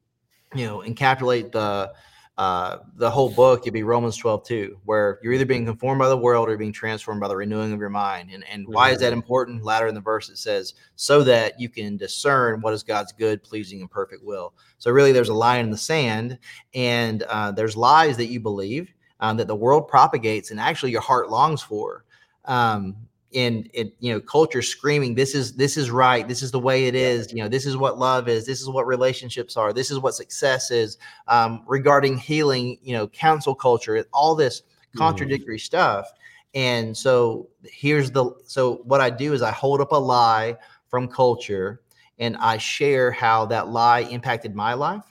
you 0.55 0.67
know, 0.67 0.79
encapsulate 0.87 1.53
the 1.53 1.93
uh 2.39 2.79
the 2.97 3.11
whole 3.11 3.29
book, 3.29 3.61
it'd 3.63 3.75
be 3.75 3.83
Romans 3.83 4.17
12, 4.17 4.45
2, 4.47 4.79
where 4.85 5.19
you're 5.23 5.35
either 5.35 5.45
being 5.45 5.67
conformed 5.67 5.99
by 5.99 6.09
the 6.09 6.17
world 6.17 6.49
or 6.49 6.57
being 6.57 6.73
transformed 6.73 7.21
by 7.21 7.29
the 7.29 7.37
renewing 7.37 7.73
of 7.75 7.79
your 7.81 7.91
mind. 7.91 8.31
And 8.33 8.43
and 8.51 8.67
why 8.69 8.91
is 8.91 9.01
that 9.01 9.11
Mhm. 9.13 9.17
important? 9.19 9.65
Latter 9.65 9.87
in 9.87 9.95
the 9.95 10.01
verse 10.01 10.31
it 10.31 10.39
says, 10.39 10.75
so 10.97 11.23
that 11.25 11.61
you 11.61 11.69
can 11.69 11.99
discern 11.99 12.63
what 12.63 12.73
is 12.73 12.83
God's 12.83 13.13
good, 13.13 13.43
pleasing, 13.43 13.81
and 13.83 13.91
perfect 13.91 14.25
will. 14.25 14.55
So 14.79 14.91
really 14.91 15.13
there's 15.13 15.29
a 15.29 15.35
line 15.35 15.65
in 15.67 15.71
the 15.71 15.77
sand, 15.77 16.39
and 16.75 17.23
uh, 17.25 17.53
there's 17.53 17.77
lies 17.77 18.17
that 18.17 18.27
you 18.27 18.41
believe 18.41 18.95
um, 19.21 19.37
that 19.37 19.47
the 19.47 19.55
world 19.55 19.87
propagates 19.89 20.51
and 20.51 20.59
actually 20.59 20.93
your 20.93 21.03
heart 21.03 21.29
longs 21.31 21.61
for. 21.63 22.05
Um, 22.47 22.97
and 23.35 23.69
it, 23.73 23.95
you 24.01 24.13
know, 24.13 24.21
culture 24.21 24.63
screaming, 24.63 25.15
this 25.15 25.35
is 25.35 25.55
this 25.55 25.77
is 25.77 25.91
right, 25.91 26.27
this 26.29 26.43
is 26.43 26.51
the 26.51 26.59
way 26.59 26.87
it 26.87 26.95
is, 26.95 27.33
you 27.33 27.43
know, 27.43 27.49
this 27.49 27.67
is 27.67 27.77
what 27.77 27.99
love 27.99 28.29
is, 28.29 28.47
this 28.47 28.61
is 28.61 28.69
what 28.69 28.87
relationships 28.87 29.57
are, 29.57 29.73
this 29.73 29.91
is 29.91 29.99
what 29.99 30.15
success 30.15 30.71
is. 30.71 30.99
Um, 31.29 31.63
regarding 31.67 32.17
healing, 32.17 32.79
you 32.83 32.93
know, 32.95 33.09
council 33.09 33.55
culture, 33.55 34.05
all 34.13 34.35
this 34.35 34.63
contradictory 34.97 35.59
stuff. 35.59 36.07
And 36.55 36.95
so 36.97 37.49
here's 37.65 38.11
the 38.11 38.31
so 38.45 38.83
what 38.85 39.01
I 39.01 39.09
do 39.09 39.33
is 39.33 39.41
I 39.43 39.51
hold 39.51 39.81
up 39.81 39.93
a 39.93 39.97
lie 39.97 40.57
from 40.89 41.09
culture 41.09 41.81
and 42.19 42.37
I 42.37 42.59
share 42.59 43.11
how 43.11 43.47
that 43.47 43.69
lie 43.69 44.01
impacted 44.01 44.55
my 44.55 44.75
life. 44.75 45.05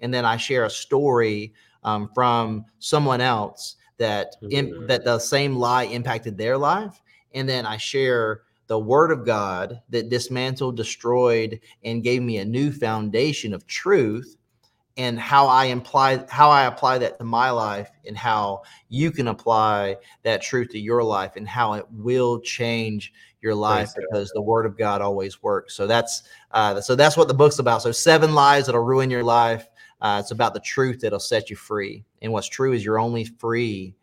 And 0.00 0.14
then 0.14 0.24
I 0.24 0.36
share 0.36 0.64
a 0.64 0.70
story 0.70 1.52
um, 1.82 2.10
from 2.14 2.64
someone 2.78 3.20
else 3.20 3.76
that 3.98 4.36
im- 4.50 4.68
Mhm. 4.70 4.86
that 4.88 5.04
the 5.04 5.18
same 5.18 5.56
lie 5.56 5.84
impacted 5.84 6.38
their 6.38 6.56
life. 6.56 7.00
And 7.34 7.48
then 7.48 7.66
I 7.66 7.76
share 7.76 8.42
the 8.66 8.78
word 8.78 9.10
of 9.10 9.26
God 9.26 9.80
that 9.90 10.08
dismantled, 10.08 10.76
destroyed, 10.76 11.60
and 11.84 12.02
gave 12.02 12.22
me 12.22 12.38
a 12.38 12.44
new 12.44 12.72
foundation 12.72 13.52
of 13.52 13.66
truth 13.66 14.36
and 14.96 15.18
how 15.18 15.46
I 15.46 15.66
imply 15.66 16.24
how 16.28 16.50
I 16.50 16.66
apply 16.66 16.98
that 16.98 17.18
to 17.18 17.24
my 17.24 17.50
life 17.50 17.90
and 18.06 18.16
how 18.16 18.62
you 18.88 19.10
can 19.10 19.28
apply 19.28 19.96
that 20.22 20.40
truth 20.40 20.70
to 20.70 20.78
your 20.78 21.02
life 21.02 21.32
and 21.36 21.48
how 21.48 21.72
it 21.74 21.84
will 21.90 22.40
change 22.40 23.12
your 23.40 23.54
life 23.54 23.92
Praise 23.92 23.94
God. 23.94 24.02
because 24.10 24.30
the 24.34 24.42
word 24.42 24.66
of 24.66 24.78
God 24.78 25.02
always 25.02 25.42
works. 25.42 25.74
So 25.74 25.86
that's 25.86 26.22
uh, 26.52 26.80
so 26.80 26.94
that's 26.94 27.16
what 27.16 27.28
the 27.28 27.34
book's 27.34 27.58
about. 27.58 27.82
So 27.82 27.92
seven 27.92 28.34
lies 28.34 28.66
that'll 28.66 28.84
ruin 28.84 29.10
your 29.10 29.24
life. 29.24 29.68
Uh, 30.00 30.18
it's 30.20 30.30
about 30.30 30.54
the 30.54 30.60
truth 30.60 31.00
that'll 31.00 31.18
set 31.18 31.50
you 31.50 31.56
free. 31.56 32.04
And 32.22 32.32
what's 32.32 32.48
true 32.48 32.72
is 32.72 32.84
you're 32.84 32.98
only 32.98 33.24
free 33.24 33.94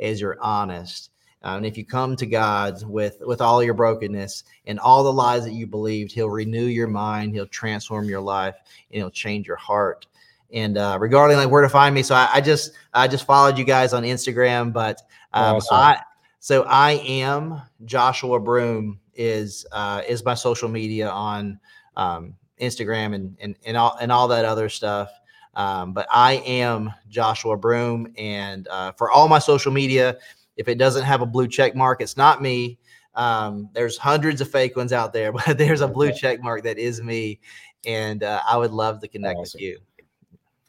as 0.00 0.20
you're 0.20 0.40
honest. 0.40 1.10
Uh, 1.44 1.54
and 1.56 1.64
if 1.64 1.78
you 1.78 1.84
come 1.84 2.16
to 2.16 2.26
God 2.26 2.84
with 2.84 3.18
with 3.20 3.40
all 3.40 3.62
your 3.62 3.74
brokenness 3.74 4.44
and 4.66 4.80
all 4.80 5.04
the 5.04 5.12
lies 5.12 5.44
that 5.44 5.52
you 5.52 5.66
believed, 5.66 6.12
He'll 6.12 6.30
renew 6.30 6.64
your 6.64 6.88
mind. 6.88 7.32
He'll 7.32 7.46
transform 7.46 8.08
your 8.08 8.20
life. 8.20 8.56
And 8.90 9.00
he'll 9.00 9.10
change 9.10 9.46
your 9.46 9.56
heart. 9.56 10.06
And 10.52 10.78
uh, 10.78 10.96
regarding 11.00 11.36
like 11.36 11.50
where 11.50 11.62
to 11.62 11.68
find 11.68 11.94
me, 11.94 12.02
so 12.02 12.14
I, 12.14 12.28
I 12.34 12.40
just 12.40 12.72
I 12.94 13.06
just 13.06 13.26
followed 13.26 13.58
you 13.58 13.64
guys 13.64 13.92
on 13.92 14.02
Instagram, 14.02 14.72
but 14.72 15.02
um, 15.32 15.56
Awesome. 15.56 15.76
I 15.76 16.00
so 16.40 16.62
I 16.62 16.92
am 16.92 17.60
Joshua 17.84 18.40
Broome 18.40 18.98
is 19.14 19.66
uh, 19.72 20.02
is 20.08 20.24
my 20.24 20.34
social 20.34 20.68
media 20.68 21.10
on 21.10 21.60
um, 21.96 22.34
Instagram 22.60 23.14
and 23.14 23.36
and 23.40 23.56
and 23.66 23.76
all 23.76 23.98
and 24.00 24.10
all 24.10 24.28
that 24.28 24.44
other 24.44 24.68
stuff. 24.68 25.10
Um, 25.54 25.92
but 25.92 26.06
I 26.12 26.34
am 26.46 26.92
Joshua 27.08 27.56
Broome, 27.56 28.12
and 28.16 28.68
uh, 28.68 28.92
for 28.92 29.10
all 29.10 29.28
my 29.28 29.40
social 29.40 29.72
media, 29.72 30.16
if 30.58 30.68
it 30.68 30.76
doesn't 30.76 31.04
have 31.04 31.22
a 31.22 31.26
blue 31.26 31.48
check 31.48 31.74
mark, 31.74 32.02
it's 32.02 32.16
not 32.16 32.42
me. 32.42 32.78
Um, 33.14 33.70
there's 33.72 33.96
hundreds 33.96 34.40
of 34.40 34.50
fake 34.50 34.76
ones 34.76 34.92
out 34.92 35.12
there, 35.14 35.32
but 35.46 35.56
there's 35.56 35.80
a 35.80 35.88
blue 35.88 36.12
check 36.12 36.42
mark 36.42 36.64
that 36.64 36.78
is 36.78 37.00
me, 37.00 37.40
and 37.86 38.22
uh, 38.22 38.42
I 38.46 38.58
would 38.58 38.72
love 38.72 39.00
to 39.00 39.08
connect 39.08 39.38
Awesome. 39.38 39.58
with 39.58 39.62
you. 39.62 39.78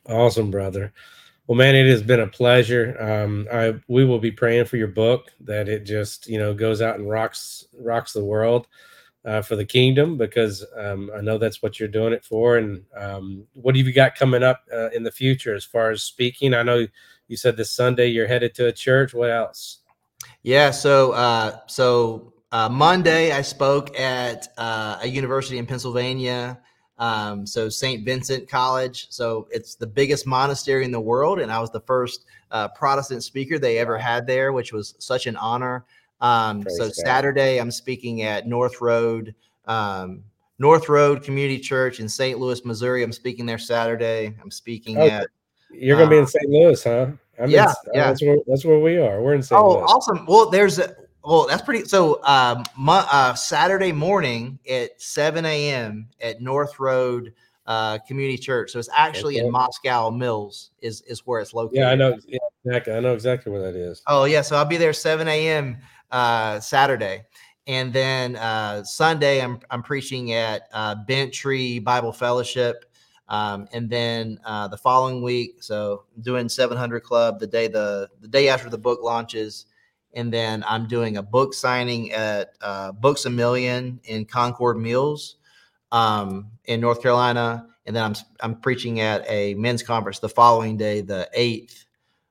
Awesome, 0.07 0.49
brother. 0.49 0.93
Well, 1.47 1.57
man, 1.57 1.75
it 1.75 1.87
has 1.87 2.03
been 2.03 2.19
a 2.19 2.27
pleasure. 2.27 2.95
Um, 3.01 3.47
I 3.51 3.75
we 3.87 4.05
will 4.05 4.19
be 4.19 4.31
praying 4.31 4.65
for 4.65 4.77
your 4.77 4.87
book 4.87 5.31
that 5.41 5.67
it 5.67 5.83
just 5.83 6.27
you 6.27 6.37
know 6.37 6.53
goes 6.53 6.81
out 6.81 6.99
and 6.99 7.09
rocks 7.09 7.65
rocks 7.79 8.13
the 8.13 8.23
world 8.23 8.67
uh, 9.25 9.41
for 9.41 9.55
the 9.55 9.65
kingdom 9.65 10.17
because 10.17 10.65
um, 10.77 11.11
I 11.15 11.21
know 11.21 11.37
that's 11.37 11.61
what 11.61 11.79
you're 11.79 11.89
doing 11.89 12.13
it 12.13 12.23
for. 12.23 12.57
And 12.57 12.83
um, 12.95 13.45
what 13.53 13.75
have 13.75 13.85
you 13.85 13.93
got 13.93 14.15
coming 14.15 14.43
up 14.43 14.63
uh, 14.73 14.89
in 14.91 15.03
the 15.03 15.11
future 15.11 15.55
as 15.55 15.65
far 15.65 15.91
as 15.91 16.03
speaking? 16.03 16.53
I 16.53 16.63
know 16.63 16.87
you 17.29 17.37
said 17.37 17.55
this 17.55 17.71
Sunday 17.71 18.07
you're 18.07 18.27
headed 18.27 18.53
to 18.55 18.67
a 18.67 18.71
church. 18.73 19.13
What 19.13 19.29
else? 19.29 19.79
Yeah. 20.43 20.71
So, 20.71 21.13
uh, 21.13 21.59
so 21.67 22.33
uh, 22.51 22.67
Monday 22.67 23.31
I 23.31 23.41
spoke 23.41 23.97
at 23.97 24.49
uh, 24.57 24.99
a 25.01 25.07
university 25.07 25.57
in 25.57 25.65
Pennsylvania. 25.65 26.59
Um, 26.97 27.45
so 27.45 27.69
St. 27.69 28.03
Vincent 28.03 28.49
College. 28.49 29.07
So 29.09 29.47
it's 29.51 29.75
the 29.75 29.87
biggest 29.87 30.27
monastery 30.27 30.83
in 30.83 30.91
the 30.91 30.99
world, 30.99 31.39
and 31.39 31.49
I 31.49 31.59
was 31.59 31.71
the 31.71 31.79
first 31.79 32.25
uh, 32.51 32.67
Protestant 32.69 33.23
speaker 33.23 33.57
they 33.57 33.77
ever 33.77 33.97
had 33.97 34.27
there, 34.27 34.51
which 34.51 34.73
was 34.73 34.95
such 34.99 35.25
an 35.25 35.37
honor. 35.37 35.85
Um, 36.19 36.67
so 36.67 36.85
God. 36.85 36.95
Saturday 36.95 37.59
I'm 37.59 37.71
speaking 37.71 38.23
at 38.23 38.47
North 38.47 38.81
Road. 38.81 39.33
Um, 39.65 40.23
North 40.57 40.89
Road 40.89 41.23
Community 41.23 41.59
Church 41.59 42.01
in 42.01 42.09
St. 42.09 42.37
Louis, 42.37 42.65
Missouri. 42.65 43.01
I'm 43.01 43.13
speaking 43.13 43.45
there 43.45 43.57
Saturday. 43.57 44.35
I'm 44.41 44.51
speaking 44.51 44.97
Okay. 44.97 45.15
at 45.15 45.27
You're 45.71 45.97
gonna 45.97 46.09
be 46.09 46.17
in 46.17 46.27
St. 46.27 46.49
Louis, 46.49 46.83
huh? 46.83 47.07
I'm 47.39 47.49
yeah, 47.49 47.65
uh, 47.65 47.73
yeah. 47.93 48.07
That's 48.07 48.21
where 48.21 48.37
that's 48.47 48.65
where 48.65 48.79
we 48.79 48.97
are. 48.97 49.21
We're 49.21 49.33
in 49.33 49.43
St. 49.43 49.59
Louis. 49.59 49.73
Oh, 49.73 49.77
Louis. 49.77 49.85
awesome. 49.87 50.25
Well, 50.25 50.49
there's 50.49 50.79
a 50.79 50.95
well, 51.23 51.47
that's 51.47 51.61
pretty. 51.61 51.85
So, 51.85 52.23
um, 52.23 52.63
mo- 52.77 53.05
uh, 53.11 53.33
Saturday 53.33 53.91
morning 53.91 54.57
at 54.69 55.01
7 55.01 55.45
a.m. 55.45 56.07
at 56.21 56.41
North 56.41 56.79
Road 56.79 57.33
uh, 57.65 57.99
Community 57.99 58.37
Church. 58.37 58.71
So 58.71 58.79
it's 58.79 58.89
actually 58.93 59.37
in 59.37 59.51
Moscow 59.51 60.09
Mills 60.09 60.71
is 60.81 61.01
is 61.01 61.25
where 61.25 61.39
it's 61.39 61.53
located. 61.53 61.79
Yeah, 61.79 61.91
I 61.91 61.95
know. 61.95 62.17
Yeah, 62.25 62.39
exactly. 62.65 62.93
I 62.93 62.99
know 62.99 63.13
exactly 63.13 63.51
where 63.51 63.61
that 63.61 63.75
is. 63.75 64.01
Oh 64.07 64.25
yeah, 64.25 64.41
so 64.41 64.55
I'll 64.55 64.65
be 64.65 64.77
there 64.77 64.93
7 64.93 65.27
a.m. 65.27 65.77
Uh, 66.09 66.59
Saturday, 66.59 67.25
and 67.67 67.93
then 67.93 68.35
uh, 68.37 68.83
Sunday 68.83 69.41
I'm 69.41 69.59
I'm 69.69 69.83
preaching 69.83 70.33
at 70.33 70.63
uh, 70.73 70.95
Bent 71.07 71.31
Tree 71.31 71.79
Bible 71.79 72.11
Fellowship, 72.11 72.85
um, 73.29 73.67
and 73.71 73.89
then 73.89 74.39
uh, 74.43 74.67
the 74.67 74.77
following 74.77 75.21
week, 75.21 75.61
so 75.61 76.03
doing 76.21 76.49
700 76.49 77.01
Club 77.01 77.39
the 77.39 77.47
day 77.47 77.67
the 77.67 78.09
the 78.21 78.27
day 78.27 78.49
after 78.49 78.69
the 78.69 78.77
book 78.77 79.01
launches, 79.03 79.67
and 80.13 80.33
then 80.33 80.63
I'm 80.67 80.87
doing 80.87 81.17
a 81.17 81.23
book 81.23 81.53
signing 81.53 82.11
at 82.11 82.53
uh, 82.61 82.91
Books 82.91 83.25
a 83.25 83.29
Million 83.29 83.99
in 84.05 84.25
Concord 84.25 84.77
Mills, 84.77 85.35
um, 85.91 86.49
in 86.65 86.81
North 86.81 87.03
Carolina, 87.03 87.67
and 87.85 87.95
then 87.95 88.03
I'm 88.03 88.15
I'm 88.41 88.59
preaching 88.59 88.99
at 88.99 89.23
a 89.29 89.53
men's 89.53 89.83
conference 89.83 90.17
the 90.17 90.29
following 90.29 90.75
day, 90.75 91.01
the 91.01 91.29
eighth, 91.33 91.85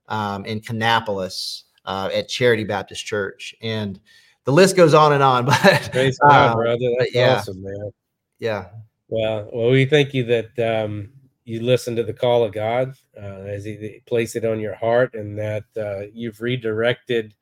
um, 0.08 0.44
in 0.46 0.60
Kannapolis 0.60 1.62
uh, 1.84 2.10
at 2.12 2.28
Charity 2.28 2.64
Baptist 2.64 3.06
Church, 3.06 3.54
and 3.62 4.00
the 4.42 4.52
list 4.52 4.76
goes 4.76 4.94
on 4.94 5.12
and 5.12 5.22
on. 5.22 5.44
But 5.46 5.90
Praise 5.92 6.18
God, 6.18 6.50
uh, 6.50 6.54
brother. 6.56 6.90
That's 6.98 7.14
yeah. 7.14 7.36
awesome, 7.36 7.62
man. 7.62 7.92
yeah, 8.40 8.64
Well, 9.09 9.48
well, 9.52 9.70
we 9.70 9.86
thank 9.86 10.12
you 10.12 10.24
that 10.24 10.59
um, 10.59 11.10
you 11.44 11.62
listen 11.62 11.97
to 11.97 12.02
the 12.02 12.12
call 12.12 12.44
of 12.44 12.52
God 12.52 12.94
uh, 13.16 13.20
as 13.47 13.64
He 13.64 14.02
placed 14.06 14.36
it 14.36 14.44
on 14.44 14.60
your 14.60 14.74
heart, 14.74 15.14
and 15.14 15.39
that 15.39 15.64
uh, 15.76 16.06
you've 16.12 16.40
redirected, 16.43 17.35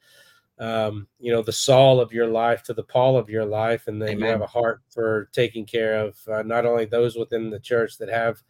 um, 0.59 1.09
you 1.19 1.33
know, 1.33 1.43
the 1.43 1.53
Saul 1.53 2.01
of 2.01 2.13
your 2.13 2.29
life 2.29 2.63
to 2.65 2.75
the 2.75 2.85
Paul 2.85 3.19
of 3.19 3.29
your 3.29 3.45
life, 3.45 3.89
and 3.89 4.01
that 4.03 4.19
you 4.19 4.27
have 4.27 4.43
a 4.43 4.47
heart 4.47 4.81
for 4.91 5.29
taking 5.33 5.67
care 5.67 5.99
of 5.99 6.17
uh, 6.33 6.43
not 6.43 6.67
only 6.67 6.85
those 6.85 7.17
within 7.17 7.51
the 7.51 7.61
church 7.61 7.99
that 7.99 8.09
have 8.09 8.43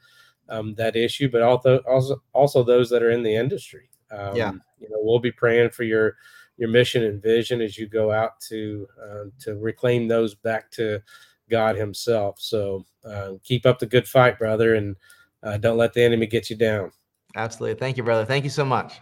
um, 0.48 0.74
that 0.74 0.94
issue, 0.94 1.30
but 1.30 1.42
also 1.42 1.78
also 1.78 2.22
also 2.34 2.62
those 2.62 2.90
that 2.90 3.02
are 3.02 3.10
in 3.10 3.22
the 3.22 3.34
industry. 3.34 3.88
Um, 4.10 4.36
Yeah. 4.36 4.52
you 4.78 4.90
know, 4.90 4.98
we'll 5.00 5.18
be 5.20 5.32
praying 5.32 5.70
for 5.70 5.84
your 5.84 6.16
your 6.58 6.68
mission 6.68 7.02
and 7.02 7.22
vision 7.22 7.60
as 7.60 7.78
you 7.78 7.86
go 7.86 8.12
out 8.12 8.40
to 8.40 8.86
uh, 9.02 9.24
to 9.40 9.56
reclaim 9.56 10.06
those 10.06 10.34
back 10.34 10.70
to 10.72 11.02
God 11.50 11.76
Himself. 11.76 12.40
So 12.40 12.84
uh, 13.04 13.32
keep 13.42 13.66
up 13.66 13.78
the 13.78 13.86
good 13.86 14.06
fight, 14.08 14.38
brother, 14.38 14.74
and 14.74 14.96
uh, 15.42 15.56
don't 15.58 15.76
let 15.76 15.92
the 15.92 16.02
enemy 16.02 16.26
get 16.26 16.50
you 16.50 16.56
down. 16.56 16.90
absolutely. 17.36 17.78
Thank 17.78 17.96
you, 17.96 18.02
brother. 18.02 18.24
Thank 18.24 18.44
you 18.44 18.50
so 18.50 18.64
much. 18.64 19.00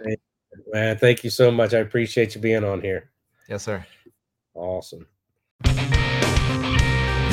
Man, 0.72 0.96
thank 0.98 1.24
you 1.24 1.30
so 1.30 1.50
much. 1.50 1.74
I 1.74 1.78
appreciate 1.78 2.34
you 2.34 2.40
being 2.40 2.64
on 2.64 2.80
here. 2.80 3.10
Yes, 3.48 3.62
sir. 3.64 3.84
Awesome. 4.54 5.06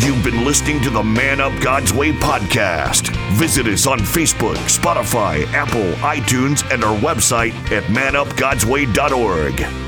You've 0.04 0.24
been 0.24 0.44
listening 0.46 0.82
to 0.82 0.90
the 0.90 1.04
Man 1.04 1.40
Up 1.40 1.54
God's 1.62 1.94
Way 1.94 2.12
podcast. 2.12 3.16
Visit 3.34 3.68
us 3.68 3.86
on 3.86 4.00
Facebook, 4.00 4.56
Spotify, 4.56 5.46
Apple, 5.54 5.92
iTunes, 6.02 6.68
and 6.74 6.84
our 6.84 6.98
website 7.00 7.54
at 7.72 7.84
manupgodsway.org. 7.84 9.81